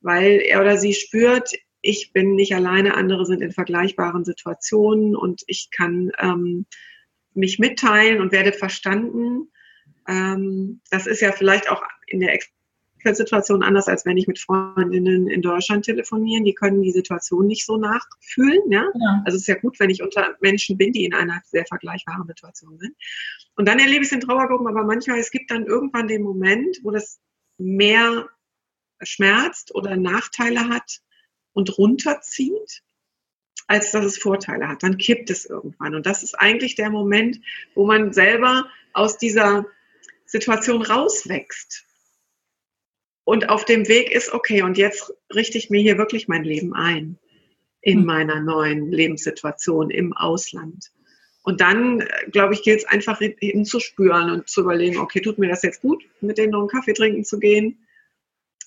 weil 0.00 0.40
er 0.40 0.60
oder 0.60 0.76
sie 0.76 0.94
spürt, 0.94 1.50
ich 1.80 2.12
bin 2.12 2.34
nicht 2.34 2.54
alleine, 2.54 2.94
andere 2.94 3.26
sind 3.26 3.42
in 3.42 3.52
vergleichbaren 3.52 4.24
Situationen 4.24 5.16
und 5.16 5.42
ich 5.46 5.70
kann 5.70 6.12
ähm, 6.18 6.66
mich 7.34 7.58
mitteilen 7.58 8.20
und 8.20 8.32
werde 8.32 8.52
verstanden. 8.52 9.50
Ähm, 10.08 10.80
das 10.90 11.06
ist 11.06 11.20
ja 11.20 11.32
vielleicht 11.32 11.70
auch 11.70 11.82
in 12.06 12.20
der 12.20 12.38
Situation 13.14 13.62
anders, 13.62 13.88
als 13.88 14.04
wenn 14.04 14.16
ich 14.16 14.26
mit 14.26 14.38
Freundinnen 14.38 15.28
in 15.28 15.42
Deutschland 15.42 15.84
telefonieren. 15.84 16.44
Die 16.44 16.54
können 16.54 16.82
die 16.82 16.90
Situation 16.90 17.46
nicht 17.46 17.64
so 17.64 17.76
nachfühlen. 17.76 18.70
Ja? 18.70 18.84
ja. 18.94 19.22
Also 19.24 19.36
es 19.36 19.42
ist 19.42 19.48
ja 19.48 19.54
gut, 19.56 19.78
wenn 19.78 19.90
ich 19.90 20.02
unter 20.02 20.36
Menschen 20.40 20.76
bin, 20.76 20.92
die 20.92 21.04
in 21.04 21.14
einer 21.14 21.40
sehr 21.44 21.64
vergleichbaren 21.66 22.26
Situation 22.26 22.78
sind. 22.78 22.96
Und 23.54 23.68
dann 23.68 23.78
erlebe 23.78 24.02
ich 24.02 24.08
es 24.08 24.12
in 24.12 24.20
Trauergruppen, 24.20 24.66
aber 24.66 24.84
manchmal, 24.84 25.18
es 25.18 25.30
gibt 25.30 25.50
dann 25.50 25.66
irgendwann 25.66 26.08
den 26.08 26.22
Moment, 26.22 26.78
wo 26.82 26.90
das 26.90 27.20
mehr 27.58 28.28
schmerzt 29.02 29.74
oder 29.74 29.96
Nachteile 29.96 30.68
hat 30.68 31.00
und 31.52 31.78
runterzieht, 31.78 32.82
als 33.66 33.90
dass 33.90 34.04
es 34.04 34.18
Vorteile 34.18 34.68
hat. 34.68 34.82
Dann 34.82 34.98
kippt 34.98 35.30
es 35.30 35.44
irgendwann. 35.46 35.94
Und 35.94 36.06
das 36.06 36.22
ist 36.22 36.34
eigentlich 36.34 36.74
der 36.74 36.90
Moment, 36.90 37.40
wo 37.74 37.86
man 37.86 38.12
selber 38.12 38.66
aus 38.92 39.18
dieser 39.18 39.66
Situation 40.26 40.82
rauswächst 40.82 41.86
und 43.26 43.48
auf 43.48 43.64
dem 43.64 43.88
Weg 43.88 44.12
ist, 44.12 44.32
okay, 44.32 44.62
und 44.62 44.78
jetzt 44.78 45.12
richte 45.34 45.58
ich 45.58 45.68
mir 45.68 45.80
hier 45.80 45.98
wirklich 45.98 46.28
mein 46.28 46.44
Leben 46.44 46.74
ein 46.74 47.18
in 47.80 48.00
mhm. 48.00 48.06
meiner 48.06 48.40
neuen 48.40 48.92
Lebenssituation 48.92 49.90
im 49.90 50.12
Ausland. 50.12 50.92
Und 51.42 51.60
dann, 51.60 52.04
glaube 52.30 52.54
ich, 52.54 52.62
gilt 52.62 52.78
es 52.80 52.84
einfach 52.86 53.18
hinzuspüren 53.18 54.30
und 54.30 54.48
zu 54.48 54.60
überlegen, 54.60 54.98
okay, 54.98 55.20
tut 55.20 55.38
mir 55.38 55.48
das 55.48 55.62
jetzt 55.62 55.82
gut, 55.82 56.04
mit 56.20 56.38
denen 56.38 56.52
noch 56.52 56.60
einen 56.60 56.68
Kaffee 56.68 56.92
trinken 56.92 57.24
zu 57.24 57.40
gehen 57.40 57.84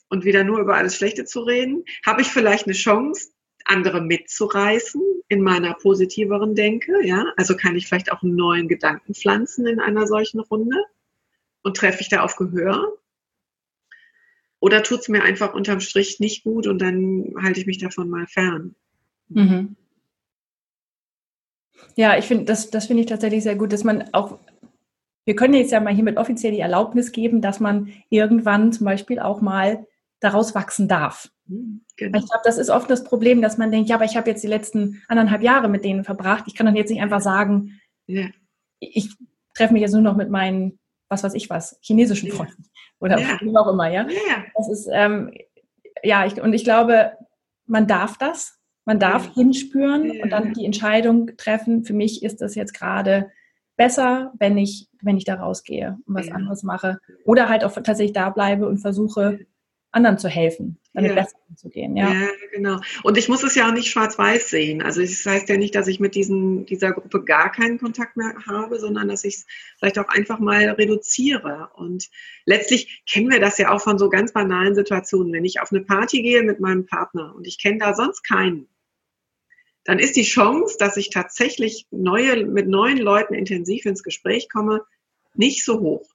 und 0.10 0.26
wieder 0.26 0.44
nur 0.44 0.60
über 0.60 0.76
alles 0.76 0.98
Schlechte 0.98 1.24
zu 1.24 1.40
reden? 1.40 1.86
Habe 2.06 2.22
ich 2.22 2.28
vielleicht 2.28 2.66
eine 2.66 2.76
Chance, 2.76 3.30
andere 3.64 4.02
mitzureißen 4.02 5.02
in 5.30 5.42
meiner 5.42 5.74
positiveren 5.76 6.54
Denke? 6.54 7.06
Ja, 7.06 7.26
also 7.38 7.56
kann 7.56 7.78
ich 7.78 7.88
vielleicht 7.88 8.12
auch 8.12 8.24
einen 8.24 8.36
neuen 8.36 8.68
Gedanken 8.68 9.14
pflanzen 9.14 9.68
in 9.68 9.80
einer 9.80 10.06
solchen 10.06 10.42
Runde 10.42 10.84
und 11.70 11.78
treffe 11.78 12.02
ich 12.02 12.10
da 12.10 12.22
auf 12.22 12.36
Gehör? 12.36 12.98
Oder 14.60 14.84
tut 14.84 15.02
es 15.02 15.08
mir 15.08 15.24
einfach 15.24 15.54
unterm 15.54 15.80
Strich 15.80 16.20
nicht 16.20 16.44
gut 16.44 16.68
und 16.68 16.80
dann 16.80 17.34
halte 17.42 17.60
ich 17.60 17.68
mich 17.68 17.78
davon 17.78 18.10
mal 18.10 18.26
fern. 18.28 18.76
Mhm. 19.30 19.76
Ja, 21.96 22.18
ich 22.18 22.26
finde, 22.26 22.46
das, 22.46 22.72
das 22.72 22.88
finde 22.88 23.04
ich 23.04 23.10
tatsächlich 23.10 23.44
sehr 23.44 23.56
gut, 23.56 23.72
dass 23.72 23.84
man 23.84 24.14
auch, 24.14 24.40
wir 25.26 25.36
können 25.36 25.54
jetzt 25.54 25.72
ja 25.72 25.80
mal 25.80 25.94
hiermit 25.94 26.18
offiziell 26.18 26.52
die 26.52 26.60
Erlaubnis 26.60 27.12
geben, 27.12 27.40
dass 27.42 27.60
man 27.60 27.94
irgendwann 28.10 28.74
zum 28.74 28.86
Beispiel 28.86 29.20
auch 29.20 29.40
mal 29.40 29.86
daraus 30.20 30.56
wachsen 30.56 30.88
darf. 30.88 31.30
Mhm, 31.46 31.86
genau. 31.96 32.18
Ich 32.18 32.26
glaube, 32.26 32.42
das 32.44 32.58
ist 32.58 32.70
oft 32.70 32.90
das 32.90 33.04
Problem, 33.04 33.42
dass 33.42 33.60
man 33.60 33.72
denkt, 33.72 33.90
ja, 33.90 33.96
aber 33.96 34.06
ich 34.06 34.18
habe 34.18 34.30
jetzt 34.30 34.44
die 34.44 34.48
letzten 34.48 35.04
anderthalb 35.08 35.44
Jahre 35.44 35.70
mit 35.70 35.86
denen 35.86 36.04
verbracht. 36.04 36.46
Ich 36.48 36.56
kann 36.56 36.66
dann 36.66 36.76
jetzt 36.76 36.90
nicht 36.90 37.02
einfach 37.02 37.22
sagen, 37.22 37.80
ja. 38.08 38.26
ich 38.80 39.16
treffe 39.54 39.74
mich 39.74 39.82
jetzt 39.82 39.94
nur 39.94 40.02
noch 40.02 40.18
mit 40.18 40.30
meinen, 40.30 40.80
was 41.10 41.24
weiß 41.24 41.34
ich 41.34 41.50
was, 41.50 41.78
chinesischen 41.82 42.32
Freunden 42.32 42.66
oder 43.00 43.20
ja. 43.20 43.38
wie 43.42 43.56
auch 43.58 43.68
immer, 43.68 43.90
ja. 43.90 44.04
ja. 44.04 44.44
Das 44.56 44.70
ist, 44.70 44.88
ähm, 44.92 45.34
ja, 46.04 46.26
ich, 46.26 46.40
und 46.42 46.54
ich 46.54 46.64
glaube, 46.64 47.12
man 47.66 47.88
darf 47.88 48.18
das, 48.18 48.60
man 48.86 49.00
darf 49.00 49.28
ja. 49.28 49.34
hinspüren 49.36 50.14
ja. 50.14 50.24
und 50.24 50.30
dann 50.30 50.54
die 50.54 50.66
Entscheidung 50.66 51.38
treffen. 51.38 51.84
Für 51.84 51.94
mich 51.94 52.24
ist 52.24 52.42
das 52.42 52.56
jetzt 52.56 52.74
gerade 52.74 53.32
besser, 53.76 54.34
wenn 54.40 54.58
ich, 54.58 54.88
wenn 55.02 55.18
ich 55.18 55.26
da 55.26 55.36
rausgehe 55.36 55.98
und 56.06 56.16
was 56.16 56.32
anderes 56.32 56.64
mache. 56.64 57.00
Oder 57.24 57.50
halt 57.50 57.64
auch 57.64 57.74
tatsächlich 57.74 58.14
da 58.14 58.30
bleibe 58.30 58.68
und 58.68 58.80
versuche, 58.80 59.40
anderen 59.92 60.20
zu 60.20 60.30
helfen, 60.30 60.78
damit 60.94 61.12
ja. 61.12 61.16
besser 61.16 61.38
umzugehen. 61.50 61.98
Ja. 61.98 62.14
ja, 62.14 62.28
genau. 62.52 62.80
Und 63.04 63.18
ich 63.18 63.28
muss 63.28 63.44
es 63.44 63.56
ja 63.56 63.68
auch 63.68 63.74
nicht 63.74 63.90
schwarz-weiß 63.90 64.50
sehen. 64.50 64.82
Also 64.82 65.02
das 65.02 65.26
heißt 65.26 65.50
ja 65.50 65.58
nicht, 65.58 65.74
dass 65.74 65.88
ich 65.88 66.00
mit 66.00 66.16
diesen, 66.16 66.66
dieser 66.66 66.92
Gruppe 66.92 67.24
gar 67.24 67.52
keinen 67.52 67.80
Kontakt 67.80 68.16
mehr 68.16 68.34
habe, 68.48 68.80
sondern 68.80 69.08
dass 69.08 69.24
ich 69.24 69.36
es 69.36 69.46
vielleicht 69.78 69.98
auch 69.98 70.08
einfach 70.08 70.40
mal 70.40 70.70
reduziere. 70.70 71.72
Und 71.76 72.10
letztlich 72.46 73.04
kennen 73.10 73.32
wir 73.32 73.40
das 73.40 73.58
ja 73.58 73.72
auch 73.72 73.82
von 73.82 73.98
so 73.98 74.10
ganz 74.10 74.32
banalen 74.32 74.76
Situationen. 74.76 75.34
Wenn 75.34 75.46
ich 75.46 75.60
auf 75.60 75.72
eine 75.72 75.82
Party 75.82 76.22
gehe 76.22 76.44
mit 76.44 76.60
meinem 76.60 76.86
Partner 76.86 77.34
und 77.36 77.48
ich 77.48 77.60
kenne 77.60 77.80
da 77.80 77.96
sonst 77.96 78.22
keinen, 78.22 78.68
dann 79.86 79.98
ist 79.98 80.16
die 80.16 80.24
Chance, 80.24 80.76
dass 80.78 80.98
ich 80.98 81.10
tatsächlich 81.10 81.88
neue, 81.90 82.46
mit 82.46 82.68
neuen 82.68 83.00
Leuten 83.00 83.34
intensiv 83.34 83.86
ins 83.86 84.04
Gespräch 84.04 84.48
komme, 84.50 84.84
nicht 85.34 85.66
so 85.66 85.80
hoch. 85.80 86.08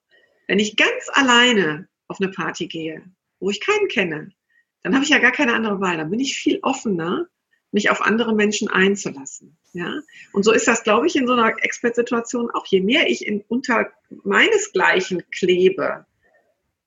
Wenn 0.46 0.60
ich 0.60 0.76
ganz 0.76 1.08
alleine 1.12 1.88
auf 2.06 2.20
eine 2.20 2.30
Party 2.30 2.68
gehe, 2.68 3.02
wo 3.44 3.50
ich 3.50 3.60
keinen 3.60 3.88
kenne, 3.88 4.30
dann 4.82 4.94
habe 4.94 5.04
ich 5.04 5.10
ja 5.10 5.18
gar 5.18 5.32
keine 5.32 5.54
andere 5.54 5.78
Wahl. 5.80 5.98
Dann 5.98 6.10
bin 6.10 6.18
ich 6.18 6.34
viel 6.34 6.60
offener, 6.62 7.26
mich 7.72 7.90
auf 7.90 8.00
andere 8.00 8.34
Menschen 8.34 8.68
einzulassen. 8.68 9.58
Ja? 9.74 10.00
Und 10.32 10.44
so 10.44 10.52
ist 10.52 10.66
das, 10.66 10.82
glaube 10.82 11.06
ich, 11.06 11.14
in 11.14 11.26
so 11.26 11.34
einer 11.34 11.54
Expert-Situation 11.62 12.50
auch. 12.50 12.66
Je 12.66 12.80
mehr 12.80 13.08
ich 13.08 13.26
in, 13.26 13.44
unter 13.48 13.92
meinesgleichen 14.22 15.22
klebe, 15.30 16.06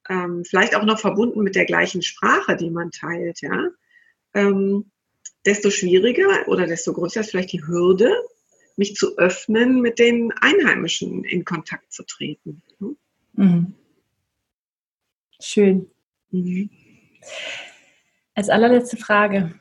ähm, 0.09 0.43
vielleicht 0.45 0.75
auch 0.75 0.83
noch 0.83 0.99
verbunden 0.99 1.43
mit 1.43 1.55
der 1.55 1.65
gleichen 1.65 2.01
Sprache, 2.01 2.55
die 2.55 2.71
man 2.71 2.89
teilt, 2.89 3.41
ja, 3.41 3.67
ähm, 4.33 4.89
desto 5.45 5.69
schwieriger 5.69 6.47
oder 6.47 6.65
desto 6.65 6.93
größer 6.93 7.21
ist 7.21 7.31
vielleicht 7.31 7.53
die 7.53 7.65
Hürde, 7.65 8.11
mich 8.77 8.95
zu 8.95 9.17
öffnen, 9.17 9.81
mit 9.81 9.99
den 9.99 10.31
Einheimischen 10.41 11.23
in 11.23 11.45
Kontakt 11.45 11.91
zu 11.93 12.03
treten. 12.03 12.63
Mhm. 13.33 13.73
Schön. 15.39 15.91
Mhm. 16.31 16.69
Als 18.35 18.49
allerletzte 18.49 18.97
Frage. 18.97 19.59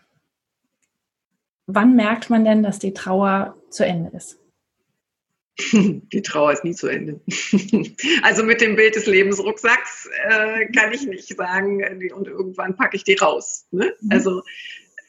Wann 1.66 1.96
merkt 1.96 2.30
man 2.30 2.44
denn, 2.44 2.62
dass 2.62 2.78
die 2.78 2.92
Trauer 2.94 3.56
zu 3.70 3.84
Ende 3.84 4.16
ist? 4.16 4.38
Die 6.12 6.22
Trauer 6.22 6.52
ist 6.52 6.64
nie 6.64 6.74
zu 6.74 6.86
Ende. 6.88 7.20
Also 8.22 8.42
mit 8.42 8.60
dem 8.60 8.76
Bild 8.76 8.94
des 8.94 9.06
Lebensrucksacks 9.06 10.08
äh, 10.28 10.66
kann 10.66 10.92
ich 10.92 11.06
nicht 11.06 11.34
sagen, 11.34 11.82
und 12.12 12.28
irgendwann 12.28 12.76
packe 12.76 12.96
ich 12.96 13.04
die 13.04 13.14
raus. 13.14 13.66
Ne? 13.70 13.94
Mhm. 14.00 14.12
Also 14.12 14.42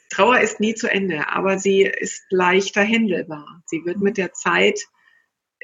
Trauer 0.10 0.40
ist 0.40 0.60
nie 0.60 0.74
zu 0.74 0.90
Ende, 0.90 1.28
aber 1.28 1.60
sie 1.60 1.82
ist 1.82 2.24
leichter 2.30 2.82
händelbar. 2.82 3.62
Sie 3.66 3.84
wird 3.86 4.00
mit 4.00 4.18
der 4.18 4.34
Zeit, 4.34 4.80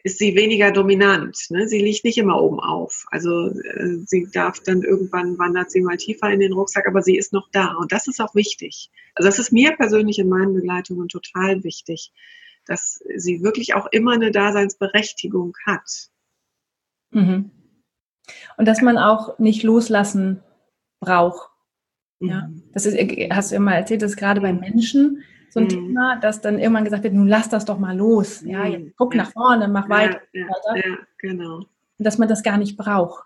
ist 0.04 0.20
sie 0.20 0.36
weniger 0.36 0.72
dominant. 0.72 1.38
Ne? 1.50 1.68
Sie 1.68 1.80
liegt 1.80 2.04
nicht 2.04 2.18
immer 2.18 2.42
oben 2.42 2.60
auf. 2.60 3.06
Also 3.10 3.50
äh, 3.50 3.98
sie 4.06 4.28
darf 4.32 4.60
dann 4.60 4.84
irgendwann, 4.84 5.38
wandert 5.38 5.72
sie 5.72 5.82
mal 5.82 5.98
tiefer 5.98 6.30
in 6.30 6.42
den 6.42 6.54
Rucksack, 6.54 6.88
aber 6.88 7.02
sie 7.02 7.18
ist 7.18 7.34
noch 7.34 7.50
da. 7.52 7.74
Und 7.76 7.92
das 7.92 8.08
ist 8.08 8.20
auch 8.20 8.36
wichtig. 8.36 8.92
Also 9.16 9.28
das 9.28 9.40
ist 9.40 9.52
mir 9.52 9.76
persönlich 9.76 10.20
in 10.20 10.30
meinen 10.30 10.54
Begleitungen 10.54 11.08
total 11.08 11.64
wichtig 11.64 12.12
dass 12.66 13.04
sie 13.16 13.44
wirklich 13.44 13.76
auch 13.76 13.88
immer 13.92 14.14
eine 14.14 14.32
Daseinsberechtigung 14.32 15.56
hat. 15.66 16.10
Mhm. 17.12 17.52
Und 18.58 18.68
dass 18.68 18.82
man 18.82 18.98
auch 18.98 19.38
nicht 19.40 19.64
loslassen 19.64 20.42
braucht. 21.00 21.50
Ja, 22.20 22.48
mhm. 22.48 22.64
das 22.74 22.86
ist, 22.86 22.98
hast 23.32 23.52
du 23.52 23.56
immer 23.56 23.76
erzählt, 23.76 24.02
das 24.02 24.12
ist 24.12 24.18
gerade 24.18 24.42
bei 24.42 24.54
Menschen 24.54 25.24
so 25.54 25.60
ein 25.60 25.66
mhm. 25.66 25.70
Thema, 25.70 26.16
dass 26.20 26.42
dann 26.42 26.58
irgendwann 26.58 26.84
gesagt 26.84 27.04
wird, 27.04 27.14
nun 27.14 27.28
lass 27.28 27.48
das 27.48 27.66
doch 27.66 27.78
mal 27.78 27.96
los. 27.96 28.42
Ja, 28.42 28.66
jetzt 28.66 28.86
mhm. 28.86 28.94
guck 28.98 29.14
ja. 29.14 29.24
nach 29.24 29.32
vorne, 29.32 29.68
mach 29.68 29.88
weiter. 29.88 30.20
Ja, 30.34 30.48
weiter. 30.48 30.88
ja, 30.88 30.98
genau. 31.20 31.58
Und 31.58 31.68
dass 32.00 32.18
man 32.18 32.28
das 32.28 32.42
gar 32.42 32.58
nicht 32.58 32.76
braucht. 32.76 33.24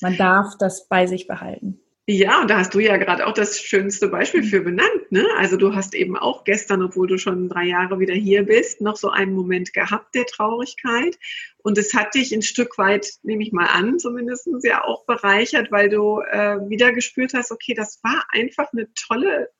Man 0.00 0.16
darf 0.16 0.56
das 0.58 0.86
bei 0.88 1.06
sich 1.06 1.26
behalten. 1.26 1.80
Ja, 2.08 2.40
und 2.40 2.50
da 2.50 2.58
hast 2.58 2.72
du 2.72 2.78
ja 2.78 2.98
gerade 2.98 3.26
auch 3.26 3.32
das 3.32 3.58
schönste 3.58 4.06
Beispiel 4.06 4.44
für 4.44 4.60
benannt. 4.60 5.10
Ne? 5.10 5.26
Also 5.38 5.56
du 5.56 5.74
hast 5.74 5.92
eben 5.92 6.16
auch 6.16 6.44
gestern, 6.44 6.82
obwohl 6.82 7.08
du 7.08 7.18
schon 7.18 7.48
drei 7.48 7.64
Jahre 7.64 7.98
wieder 7.98 8.14
hier 8.14 8.44
bist, 8.44 8.80
noch 8.80 8.96
so 8.96 9.10
einen 9.10 9.32
Moment 9.32 9.72
gehabt 9.72 10.14
der 10.14 10.24
Traurigkeit. 10.26 11.18
Und 11.64 11.78
es 11.78 11.94
hat 11.94 12.14
dich 12.14 12.32
ein 12.32 12.42
Stück 12.42 12.78
weit, 12.78 13.14
nehme 13.24 13.42
ich 13.42 13.50
mal 13.50 13.66
an, 13.66 13.98
zumindest 13.98 14.48
ja 14.62 14.84
auch 14.84 15.04
bereichert, 15.04 15.72
weil 15.72 15.88
du 15.88 16.20
äh, 16.20 16.60
wieder 16.68 16.92
gespürt 16.92 17.34
hast, 17.34 17.50
okay, 17.50 17.74
das 17.74 17.98
war 18.04 18.24
einfach 18.30 18.72
eine 18.72 18.86
tolle 18.94 19.50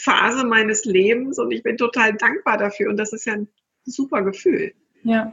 Phase 0.00 0.44
meines 0.44 0.84
Lebens 0.84 1.38
und 1.38 1.50
ich 1.50 1.62
bin 1.62 1.76
total 1.76 2.14
dankbar 2.14 2.58
dafür. 2.58 2.90
Und 2.90 2.96
das 2.96 3.12
ist 3.12 3.26
ja 3.26 3.34
ein 3.34 3.48
super 3.84 4.22
Gefühl. 4.22 4.72
Ja. 5.02 5.32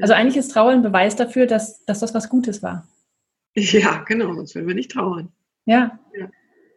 Also 0.00 0.14
eigentlich 0.14 0.36
ist 0.36 0.52
Trauern 0.52 0.76
ein 0.76 0.82
Beweis 0.82 1.16
dafür, 1.16 1.46
dass, 1.46 1.84
dass 1.84 2.00
das 2.00 2.14
was 2.14 2.28
Gutes 2.28 2.62
war. 2.62 2.86
Ja, 3.54 4.04
genau, 4.06 4.32
sonst 4.34 4.54
würden 4.54 4.68
wir 4.68 4.74
nicht 4.74 4.92
trauern. 4.92 5.32
Ja. 5.64 5.98
ja. 6.16 6.28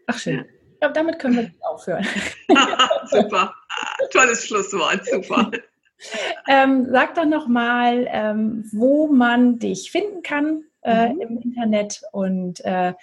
Ach 0.07 0.17
schön. 0.17 0.38
Ja. 0.38 0.43
Ich 0.74 0.80
glaube, 0.80 0.93
damit 0.93 1.19
können 1.19 1.36
wir 1.38 1.51
aufhören. 1.61 2.05
super. 3.05 3.53
Tolles 4.11 4.45
Schlusswort. 4.47 5.05
Super. 5.05 5.51
ähm, 6.47 6.88
sag 6.89 7.15
doch 7.15 7.26
nochmal, 7.26 8.05
ähm, 8.09 8.69
wo 8.74 9.07
man 9.07 9.59
dich 9.59 9.91
finden 9.91 10.24
kann 10.24 10.65
äh, 10.82 11.09
mhm. 11.09 11.21
im 11.21 11.38
Internet 11.41 12.01
und 12.11 12.63
äh, 12.65 12.93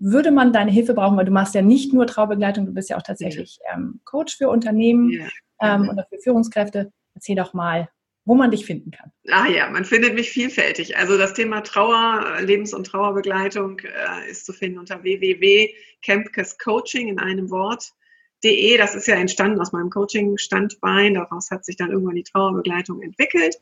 würde 0.00 0.30
man 0.30 0.52
deine 0.52 0.70
Hilfe 0.70 0.94
brauchen, 0.94 1.16
weil 1.16 1.26
du 1.26 1.30
machst 1.30 1.54
ja 1.54 1.62
nicht 1.62 1.92
nur 1.92 2.06
Traubegleitung, 2.06 2.66
du 2.66 2.72
bist 2.72 2.90
ja 2.90 2.96
auch 2.96 3.02
tatsächlich 3.02 3.58
ähm, 3.72 4.00
Coach 4.04 4.36
für 4.36 4.48
Unternehmen 4.48 5.10
ja. 5.10 5.28
ähm, 5.60 5.88
oder 5.90 6.06
für 6.08 6.18
Führungskräfte. 6.18 6.92
Erzähl 7.14 7.36
doch 7.36 7.54
mal, 7.54 7.88
wo 8.24 8.34
man 8.34 8.50
dich 8.50 8.64
finden 8.64 8.90
kann. 8.90 9.12
Ah 9.30 9.46
ja, 9.46 9.68
man 9.68 9.84
findet 9.84 10.14
mich 10.14 10.30
vielfältig. 10.30 10.96
Also 10.96 11.18
das 11.18 11.34
Thema 11.34 11.60
Trauer, 11.60 12.40
Lebens- 12.40 12.72
und 12.72 12.86
Trauerbegleitung 12.86 13.80
äh, 13.80 14.30
ist 14.30 14.46
zu 14.46 14.54
finden 14.54 14.78
unter 14.78 15.02
www.campkescoaching 15.02 17.08
in 17.08 17.18
einem 17.18 17.50
Wort.de. 18.42 18.76
Das 18.76 18.94
ist 18.94 19.06
ja 19.06 19.16
entstanden 19.16 19.60
aus 19.60 19.72
meinem 19.72 19.90
Coaching-Standbein. 19.90 21.14
Daraus 21.14 21.50
hat 21.50 21.64
sich 21.64 21.76
dann 21.76 21.90
irgendwann 21.90 22.16
die 22.16 22.22
Trauerbegleitung 22.22 23.02
entwickelt. 23.02 23.56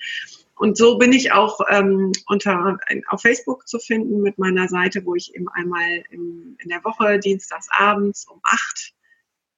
Und 0.57 0.77
so 0.77 0.99
bin 0.99 1.13
ich 1.13 1.33
auch 1.33 1.61
ähm, 1.71 2.13
unter, 2.27 2.79
auf 3.09 3.23
Facebook 3.23 3.69
zu 3.69 3.79
finden 3.79 4.23
mit 4.23 4.39
meiner 4.39 4.69
Seite, 4.69 5.05
wo 5.05 5.15
ich 5.15 5.35
eben 5.35 5.49
einmal 5.49 6.03
in, 6.11 6.57
in 6.59 6.69
der 6.69 6.85
Woche, 6.85 7.19
dienstags 7.19 7.69
abends 7.71 8.27
um 8.29 8.41
acht 8.43 8.93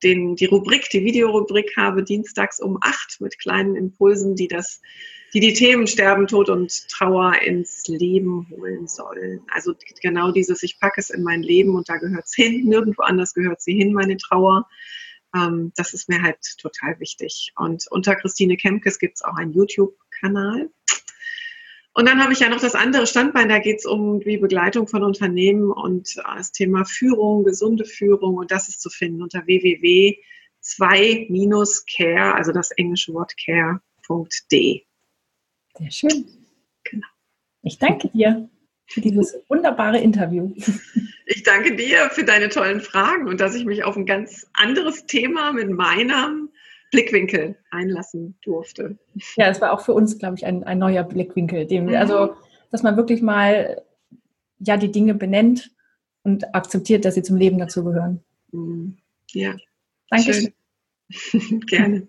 den, 0.02 0.34
die 0.34 0.46
Rubrik, 0.46 0.88
die 0.90 1.04
Videorubrik 1.04 1.76
habe, 1.76 2.02
dienstags 2.02 2.58
um 2.58 2.78
acht 2.80 3.20
mit 3.20 3.38
kleinen 3.38 3.76
Impulsen, 3.76 4.34
die 4.34 4.48
das, 4.48 4.80
die 5.34 5.40
die 5.40 5.52
Themen 5.52 5.86
Sterben, 5.86 6.26
Tod 6.26 6.48
und 6.48 6.88
Trauer 6.88 7.34
ins 7.42 7.86
Leben 7.86 8.48
holen 8.50 8.86
sollen. 8.86 9.42
Also 9.52 9.74
genau 10.00 10.32
dieses, 10.32 10.62
ich 10.62 10.80
packe 10.80 11.00
es 11.00 11.10
in 11.10 11.22
mein 11.22 11.42
Leben 11.42 11.74
und 11.74 11.90
da 11.90 11.98
gehört 11.98 12.24
es 12.24 12.34
hin, 12.34 12.64
nirgendwo 12.64 13.02
anders 13.02 13.34
gehört 13.34 13.60
sie 13.60 13.74
hin, 13.74 13.92
meine 13.92 14.16
Trauer. 14.16 14.66
Ähm, 15.34 15.72
das 15.76 15.94
ist 15.94 16.08
mir 16.08 16.22
halt 16.22 16.38
total 16.58 16.98
wichtig. 17.00 17.52
Und 17.56 17.86
unter 17.90 18.14
Christine 18.16 18.56
Kemkes 18.56 18.98
gibt 18.98 19.16
es 19.16 19.22
auch 19.22 19.34
einen 19.34 19.52
YouTube-Kanal. 19.52 20.70
Und 21.92 22.08
dann 22.08 22.22
habe 22.22 22.32
ich 22.32 22.38
ja 22.40 22.48
noch 22.48 22.60
das 22.60 22.76
andere 22.76 23.06
Standbein, 23.06 23.48
da 23.48 23.58
geht 23.58 23.80
es 23.80 23.86
um 23.86 24.20
die 24.20 24.38
Begleitung 24.38 24.86
von 24.86 25.02
Unternehmen 25.02 25.72
und 25.72 26.16
äh, 26.16 26.22
das 26.36 26.52
Thema 26.52 26.84
Führung, 26.84 27.42
gesunde 27.44 27.84
Führung 27.84 28.36
und 28.36 28.52
das 28.52 28.68
ist 28.68 28.80
zu 28.80 28.90
finden 28.90 29.22
unter 29.22 29.44
www.2-care, 29.44 32.34
also 32.34 32.52
das 32.52 32.70
englische 32.72 33.12
Wort 33.12 33.34
care.de. 33.44 34.82
Sehr 35.78 35.90
schön. 35.90 36.26
Genau. 36.84 37.06
Ich 37.62 37.78
danke 37.78 38.08
dir 38.08 38.48
für 38.86 39.00
dieses 39.00 39.36
wunderbare 39.48 39.98
Interview. 39.98 40.54
Ich 41.32 41.44
danke 41.44 41.76
dir 41.76 42.10
für 42.10 42.24
deine 42.24 42.48
tollen 42.48 42.80
Fragen 42.80 43.28
und 43.28 43.40
dass 43.40 43.54
ich 43.54 43.64
mich 43.64 43.84
auf 43.84 43.96
ein 43.96 44.04
ganz 44.04 44.48
anderes 44.52 45.06
Thema 45.06 45.52
mit 45.52 45.70
meinem 45.70 46.48
Blickwinkel 46.90 47.56
einlassen 47.70 48.36
durfte. 48.42 48.98
Ja, 49.36 49.46
es 49.46 49.60
war 49.60 49.72
auch 49.72 49.82
für 49.82 49.92
uns, 49.92 50.18
glaube 50.18 50.34
ich, 50.36 50.44
ein, 50.44 50.64
ein 50.64 50.80
neuer 50.80 51.04
Blickwinkel. 51.04 51.66
Dem, 51.66 51.86
mhm. 51.86 51.94
Also, 51.94 52.34
dass 52.72 52.82
man 52.82 52.96
wirklich 52.96 53.22
mal 53.22 53.80
ja 54.58 54.76
die 54.76 54.90
Dinge 54.90 55.14
benennt 55.14 55.70
und 56.24 56.52
akzeptiert, 56.52 57.04
dass 57.04 57.14
sie 57.14 57.22
zum 57.22 57.36
Leben 57.36 57.58
dazugehören. 57.58 58.24
Mhm. 58.50 58.96
Ja. 59.30 59.54
Danke. 60.08 60.52
Gerne. 61.68 62.08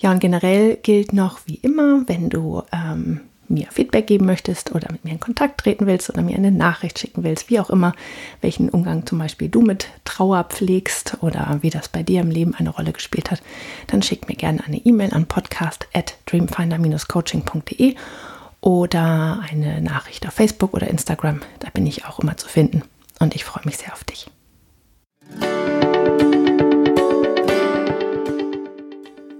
Ja, 0.00 0.10
und 0.10 0.18
generell 0.18 0.78
gilt 0.78 1.12
noch 1.12 1.46
wie 1.46 1.60
immer, 1.62 2.08
wenn 2.08 2.28
du 2.28 2.64
ähm, 2.72 3.20
mir 3.52 3.68
Feedback 3.70 4.06
geben 4.06 4.26
möchtest 4.26 4.74
oder 4.74 4.90
mit 4.90 5.04
mir 5.04 5.12
in 5.12 5.20
Kontakt 5.20 5.60
treten 5.60 5.86
willst 5.86 6.10
oder 6.10 6.22
mir 6.22 6.36
eine 6.36 6.50
Nachricht 6.50 6.98
schicken 6.98 7.22
willst, 7.22 7.50
wie 7.50 7.60
auch 7.60 7.70
immer, 7.70 7.94
welchen 8.40 8.68
Umgang 8.68 9.06
zum 9.06 9.18
Beispiel 9.18 9.48
du 9.48 9.60
mit 9.60 9.88
Trauer 10.04 10.44
pflegst 10.44 11.18
oder 11.20 11.58
wie 11.60 11.70
das 11.70 11.88
bei 11.88 12.02
dir 12.02 12.20
im 12.22 12.30
Leben 12.30 12.54
eine 12.54 12.70
Rolle 12.70 12.92
gespielt 12.92 13.30
hat, 13.30 13.42
dann 13.86 14.02
schick 14.02 14.28
mir 14.28 14.36
gerne 14.36 14.64
eine 14.64 14.78
E-Mail 14.78 15.12
an 15.12 15.26
podcast 15.26 15.86
at 15.92 16.16
dreamfinder-coaching.de 16.26 17.94
oder 18.60 19.40
eine 19.50 19.80
Nachricht 19.82 20.26
auf 20.26 20.34
Facebook 20.34 20.74
oder 20.74 20.88
Instagram. 20.88 21.40
Da 21.60 21.68
bin 21.70 21.86
ich 21.86 22.06
auch 22.06 22.20
immer 22.20 22.36
zu 22.36 22.48
finden 22.48 22.82
und 23.18 23.34
ich 23.34 23.44
freue 23.44 23.64
mich 23.64 23.78
sehr 23.78 23.92
auf 23.92 24.04
dich. 24.04 24.28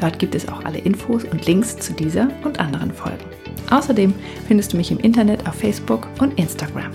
Dort 0.00 0.20
gibt 0.20 0.36
es 0.36 0.48
auch 0.48 0.64
alle 0.64 0.78
Infos 0.78 1.24
und 1.24 1.44
Links 1.44 1.76
zu 1.76 1.92
dieser 1.92 2.28
und 2.44 2.60
anderen 2.60 2.92
Folgen. 2.92 3.24
Außerdem 3.70 4.14
findest 4.46 4.74
du 4.74 4.76
mich 4.76 4.92
im 4.92 5.00
Internet 5.00 5.48
auf 5.48 5.56
Facebook 5.56 6.06
und 6.20 6.38
Instagram. 6.38 6.92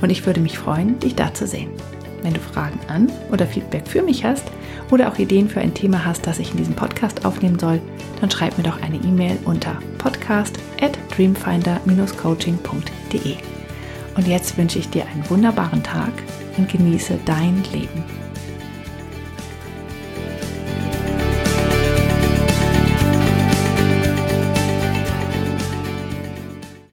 Und 0.00 0.10
ich 0.10 0.26
würde 0.26 0.40
mich 0.40 0.58
freuen, 0.58 0.98
dich 0.98 1.14
da 1.14 1.32
zu 1.32 1.46
sehen. 1.46 1.70
Wenn 2.22 2.34
du 2.34 2.40
Fragen 2.40 2.78
an 2.88 3.10
oder 3.30 3.46
Feedback 3.46 3.86
für 3.86 4.02
mich 4.02 4.24
hast 4.24 4.44
oder 4.90 5.08
auch 5.08 5.18
Ideen 5.18 5.48
für 5.48 5.60
ein 5.60 5.74
Thema 5.74 6.04
hast, 6.04 6.26
das 6.26 6.38
ich 6.38 6.50
in 6.50 6.56
diesem 6.56 6.74
Podcast 6.74 7.24
aufnehmen 7.24 7.58
soll, 7.58 7.80
dann 8.20 8.30
schreib 8.30 8.58
mir 8.58 8.64
doch 8.64 8.82
eine 8.82 8.96
E-Mail 8.96 9.38
unter 9.44 9.78
podcast 9.98 10.58
at 10.80 10.98
dreamfinder-coaching.de. 11.16 13.36
Und 14.16 14.26
jetzt 14.26 14.58
wünsche 14.58 14.80
ich 14.80 14.90
dir 14.90 15.06
einen 15.06 15.30
wunderbaren 15.30 15.82
Tag 15.82 16.12
und 16.56 16.68
genieße 16.68 17.18
dein 17.24 17.62
Leben. 17.72 18.27